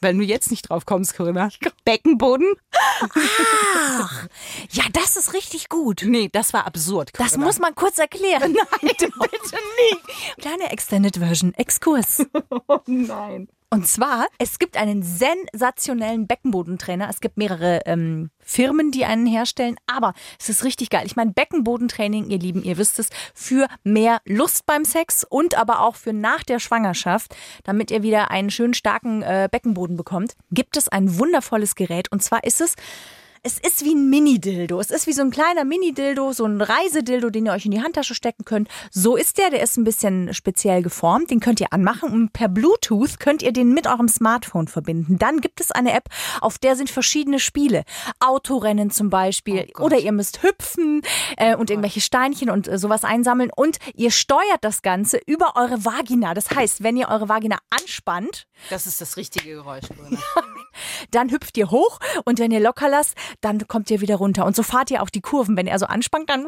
Weil 0.00 0.16
du 0.16 0.22
jetzt 0.22 0.50
nicht 0.50 0.68
drauf 0.68 0.86
kommst, 0.86 1.16
Corinna. 1.16 1.50
Beckenboden? 1.84 2.54
Ach, 2.72 4.26
ja, 4.70 4.84
das 4.92 5.16
ist 5.16 5.32
richtig 5.32 5.68
gut. 5.68 6.02
Nee, 6.04 6.28
das 6.32 6.52
war 6.52 6.66
absurd. 6.66 7.12
Corinna. 7.12 7.30
Das 7.30 7.38
muss 7.38 7.58
man 7.58 7.74
kurz 7.74 7.98
erklären. 7.98 8.52
Nein, 8.52 8.66
bitte 8.80 9.06
nicht. 9.06 10.38
Kleine 10.38 10.70
Extended 10.70 11.16
Version 11.16 11.54
Exkurs. 11.54 12.26
oh 12.68 12.80
nein. 12.86 13.48
Und 13.74 13.88
zwar, 13.88 14.28
es 14.38 14.60
gibt 14.60 14.76
einen 14.76 15.02
sensationellen 15.02 16.28
Beckenbodentrainer. 16.28 17.08
Es 17.10 17.20
gibt 17.20 17.36
mehrere 17.36 17.80
ähm, 17.86 18.30
Firmen, 18.38 18.92
die 18.92 19.04
einen 19.04 19.26
herstellen, 19.26 19.74
aber 19.88 20.14
es 20.38 20.48
ist 20.48 20.62
richtig 20.62 20.90
geil. 20.90 21.02
Ich 21.06 21.16
meine, 21.16 21.32
Beckenbodentraining, 21.32 22.30
ihr 22.30 22.38
Lieben, 22.38 22.62
ihr 22.62 22.78
wisst 22.78 23.00
es, 23.00 23.08
für 23.34 23.66
mehr 23.82 24.20
Lust 24.26 24.64
beim 24.66 24.84
Sex 24.84 25.24
und 25.28 25.58
aber 25.58 25.80
auch 25.80 25.96
für 25.96 26.12
nach 26.12 26.44
der 26.44 26.60
Schwangerschaft, 26.60 27.34
damit 27.64 27.90
ihr 27.90 28.04
wieder 28.04 28.30
einen 28.30 28.50
schönen 28.50 28.74
starken 28.74 29.22
äh, 29.22 29.48
Beckenboden 29.50 29.96
bekommt, 29.96 30.36
gibt 30.52 30.76
es 30.76 30.88
ein 30.88 31.18
wundervolles 31.18 31.74
Gerät. 31.74 32.12
Und 32.12 32.22
zwar 32.22 32.44
ist 32.44 32.60
es 32.60 32.76
es 33.46 33.58
ist 33.58 33.84
wie 33.84 33.94
ein 33.94 34.08
Mini-Dildo. 34.08 34.80
Es 34.80 34.90
ist 34.90 35.06
wie 35.06 35.12
so 35.12 35.20
ein 35.20 35.30
kleiner 35.30 35.64
Mini-Dildo, 35.64 36.32
so 36.32 36.46
ein 36.46 36.62
Reisedildo, 36.62 37.28
den 37.28 37.44
ihr 37.44 37.52
euch 37.52 37.66
in 37.66 37.72
die 37.72 37.82
Handtasche 37.82 38.14
stecken 38.14 38.46
könnt. 38.46 38.68
So 38.90 39.16
ist 39.16 39.36
der. 39.36 39.50
Der 39.50 39.62
ist 39.62 39.76
ein 39.76 39.84
bisschen 39.84 40.32
speziell 40.32 40.82
geformt. 40.82 41.30
Den 41.30 41.40
könnt 41.40 41.60
ihr 41.60 41.70
anmachen 41.70 42.10
und 42.10 42.32
per 42.32 42.48
Bluetooth 42.48 43.20
könnt 43.20 43.42
ihr 43.42 43.52
den 43.52 43.74
mit 43.74 43.86
eurem 43.86 44.08
Smartphone 44.08 44.66
verbinden. 44.66 45.18
Dann 45.18 45.42
gibt 45.42 45.60
es 45.60 45.70
eine 45.70 45.92
App, 45.92 46.08
auf 46.40 46.58
der 46.58 46.74
sind 46.74 46.88
verschiedene 46.88 47.38
Spiele. 47.38 47.84
Autorennen 48.18 48.90
zum 48.90 49.10
Beispiel. 49.10 49.68
Oder 49.78 49.98
ihr 49.98 50.12
müsst 50.12 50.42
hüpfen 50.42 51.02
äh, 51.36 51.54
und 51.54 51.68
irgendwelche 51.68 52.00
Steinchen 52.00 52.48
und 52.48 52.66
äh, 52.66 52.78
sowas 52.78 53.04
einsammeln. 53.04 53.50
Und 53.54 53.76
ihr 53.94 54.10
steuert 54.10 54.62
das 54.62 54.80
Ganze 54.80 55.20
über 55.26 55.52
eure 55.56 55.84
Vagina. 55.84 56.32
Das 56.32 56.50
heißt, 56.50 56.82
wenn 56.82 56.96
ihr 56.96 57.10
eure 57.10 57.28
Vagina 57.28 57.58
anspannt, 57.68 58.46
Das 58.70 58.86
ist 58.86 59.00
das 59.00 59.16
richtige 59.16 59.50
Geräusch, 59.50 59.84
Corinna. 59.96 60.20
dann 61.10 61.30
hüpft 61.30 61.56
ihr 61.56 61.70
hoch 61.70 61.98
und 62.24 62.38
wenn 62.38 62.50
ihr 62.50 62.60
locker 62.60 62.88
lasst, 62.88 63.14
dann 63.40 63.66
kommt 63.68 63.90
ihr 63.90 64.00
wieder 64.00 64.16
runter. 64.16 64.46
Und 64.46 64.56
so 64.56 64.62
fahrt 64.62 64.90
ihr 64.90 65.02
auch 65.02 65.10
die 65.10 65.20
Kurven. 65.20 65.56
Wenn 65.56 65.66
ihr 65.66 65.72
also 65.72 65.86
anspannt, 65.86 66.30
dann 66.30 66.44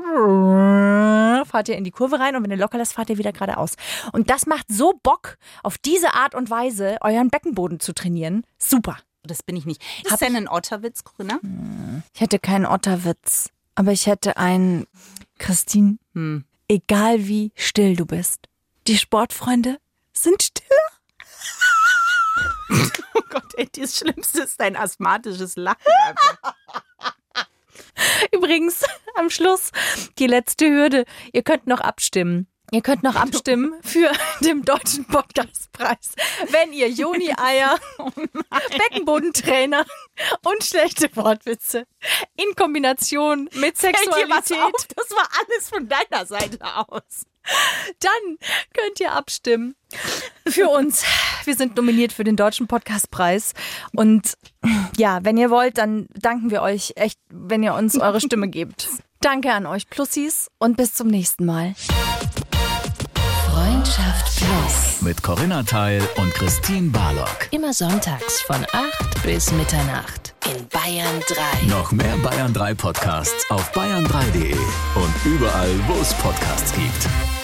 fahrt 1.46 1.68
ihr 1.68 1.76
in 1.76 1.84
die 1.84 1.90
Kurve 1.90 2.18
rein 2.18 2.36
und 2.36 2.42
wenn 2.42 2.50
ihr 2.50 2.56
locker 2.56 2.78
lasst, 2.78 2.94
fahrt 2.94 3.10
ihr 3.10 3.18
wieder 3.18 3.32
geradeaus. 3.32 3.74
Und 4.12 4.30
das 4.30 4.46
macht 4.46 4.66
so 4.70 4.94
Bock, 5.02 5.36
auf 5.62 5.78
diese 5.78 6.14
Art 6.14 6.34
und 6.34 6.50
Weise 6.50 6.96
euren 7.00 7.30
Beckenboden 7.30 7.80
zu 7.80 7.92
trainieren. 7.92 8.44
Super. 8.58 8.98
Das 9.22 9.42
bin 9.42 9.56
ich 9.56 9.66
nicht. 9.66 9.82
Ist 10.04 10.12
das 10.12 10.20
denn 10.20 10.36
ein 10.36 10.48
Otterwitz, 10.48 11.02
Corinna? 11.02 11.40
Ich 12.14 12.20
hätte 12.20 12.38
keinen 12.38 12.64
Otterwitz, 12.64 13.50
aber 13.74 13.90
ich 13.90 14.06
hätte 14.06 14.36
einen 14.36 14.86
Christine. 15.38 15.98
Hm. 16.14 16.44
Egal 16.68 17.26
wie 17.26 17.52
still 17.56 17.96
du 17.96 18.06
bist, 18.06 18.48
die 18.86 18.98
Sportfreunde 18.98 19.78
sind 20.12 20.55
Gott, 23.30 23.54
ey, 23.56 23.68
das 23.76 23.96
Schlimmste 23.96 24.42
ist 24.42 24.60
dein 24.60 24.76
asthmatisches 24.76 25.56
Lachen. 25.56 25.80
Übrigens, 28.32 28.84
am 29.14 29.30
Schluss 29.30 29.70
die 30.18 30.26
letzte 30.26 30.68
Hürde. 30.68 31.04
Ihr 31.32 31.42
könnt 31.42 31.66
noch 31.66 31.80
abstimmen. 31.80 32.46
Ihr 32.72 32.82
könnt 32.82 33.04
noch 33.04 33.14
abstimmen 33.14 33.74
für 33.82 34.10
den 34.40 34.62
deutschen 34.62 35.04
Podcastpreis, 35.04 36.14
wenn 36.48 36.72
ihr 36.72 36.90
Joni-Eier, 36.90 37.78
Beckenbodentrainer 38.76 39.86
und 40.44 40.64
schlechte 40.64 41.14
Wortwitze 41.14 41.86
in 42.36 42.56
Kombination 42.56 43.48
mit 43.54 43.78
Fällt 43.78 43.94
dir 43.94 44.28
was 44.28 44.48
Sexualität, 44.48 44.58
auf? 44.58 44.88
Das 44.96 45.10
war 45.12 45.28
alles 45.46 45.68
von 45.68 45.88
deiner 45.88 46.26
Seite 46.26 46.58
aus. 46.88 47.26
Dann 48.00 48.38
könnt 48.74 49.00
ihr 49.00 49.12
abstimmen 49.12 49.74
für 50.48 50.68
uns. 50.68 51.04
Wir 51.44 51.54
sind 51.54 51.76
nominiert 51.76 52.12
für 52.12 52.24
den 52.24 52.36
deutschen 52.36 52.66
Podcastpreis 52.66 53.52
und 53.94 54.36
ja, 54.96 55.20
wenn 55.22 55.36
ihr 55.36 55.50
wollt, 55.50 55.78
dann 55.78 56.06
danken 56.14 56.50
wir 56.50 56.62
euch 56.62 56.92
echt, 56.96 57.18
wenn 57.28 57.62
ihr 57.62 57.74
uns 57.74 57.98
eure 57.98 58.20
Stimme 58.20 58.48
gebt. 58.48 58.88
Danke 59.20 59.52
an 59.52 59.66
euch 59.66 59.88
Plussis 59.88 60.50
und 60.58 60.76
bis 60.76 60.94
zum 60.94 61.08
nächsten 61.08 61.46
Mal. 61.46 61.74
Freundschaft 63.50 64.36
Plus. 64.36 65.02
Mit 65.02 65.22
Corinna 65.22 65.62
Teil 65.62 66.06
und 66.16 66.32
Christine 66.34 66.90
Barlock. 66.90 67.48
Immer 67.50 67.72
sonntags 67.72 68.42
von 68.42 68.64
8 68.72 69.22
bis 69.22 69.50
Mitternacht 69.52 70.34
in 70.46 70.68
Bayern 70.68 71.20
3. 71.26 71.66
Noch 71.68 71.92
mehr 71.92 72.16
Bayern 72.18 72.52
3 72.52 72.74
Podcasts 72.74 73.50
auf 73.50 73.72
bayern3.de 73.72 74.52
und 74.52 75.14
überall, 75.24 75.70
wo 75.88 75.94
es 76.00 76.12
Podcasts 76.14 76.72
gibt. 76.74 77.35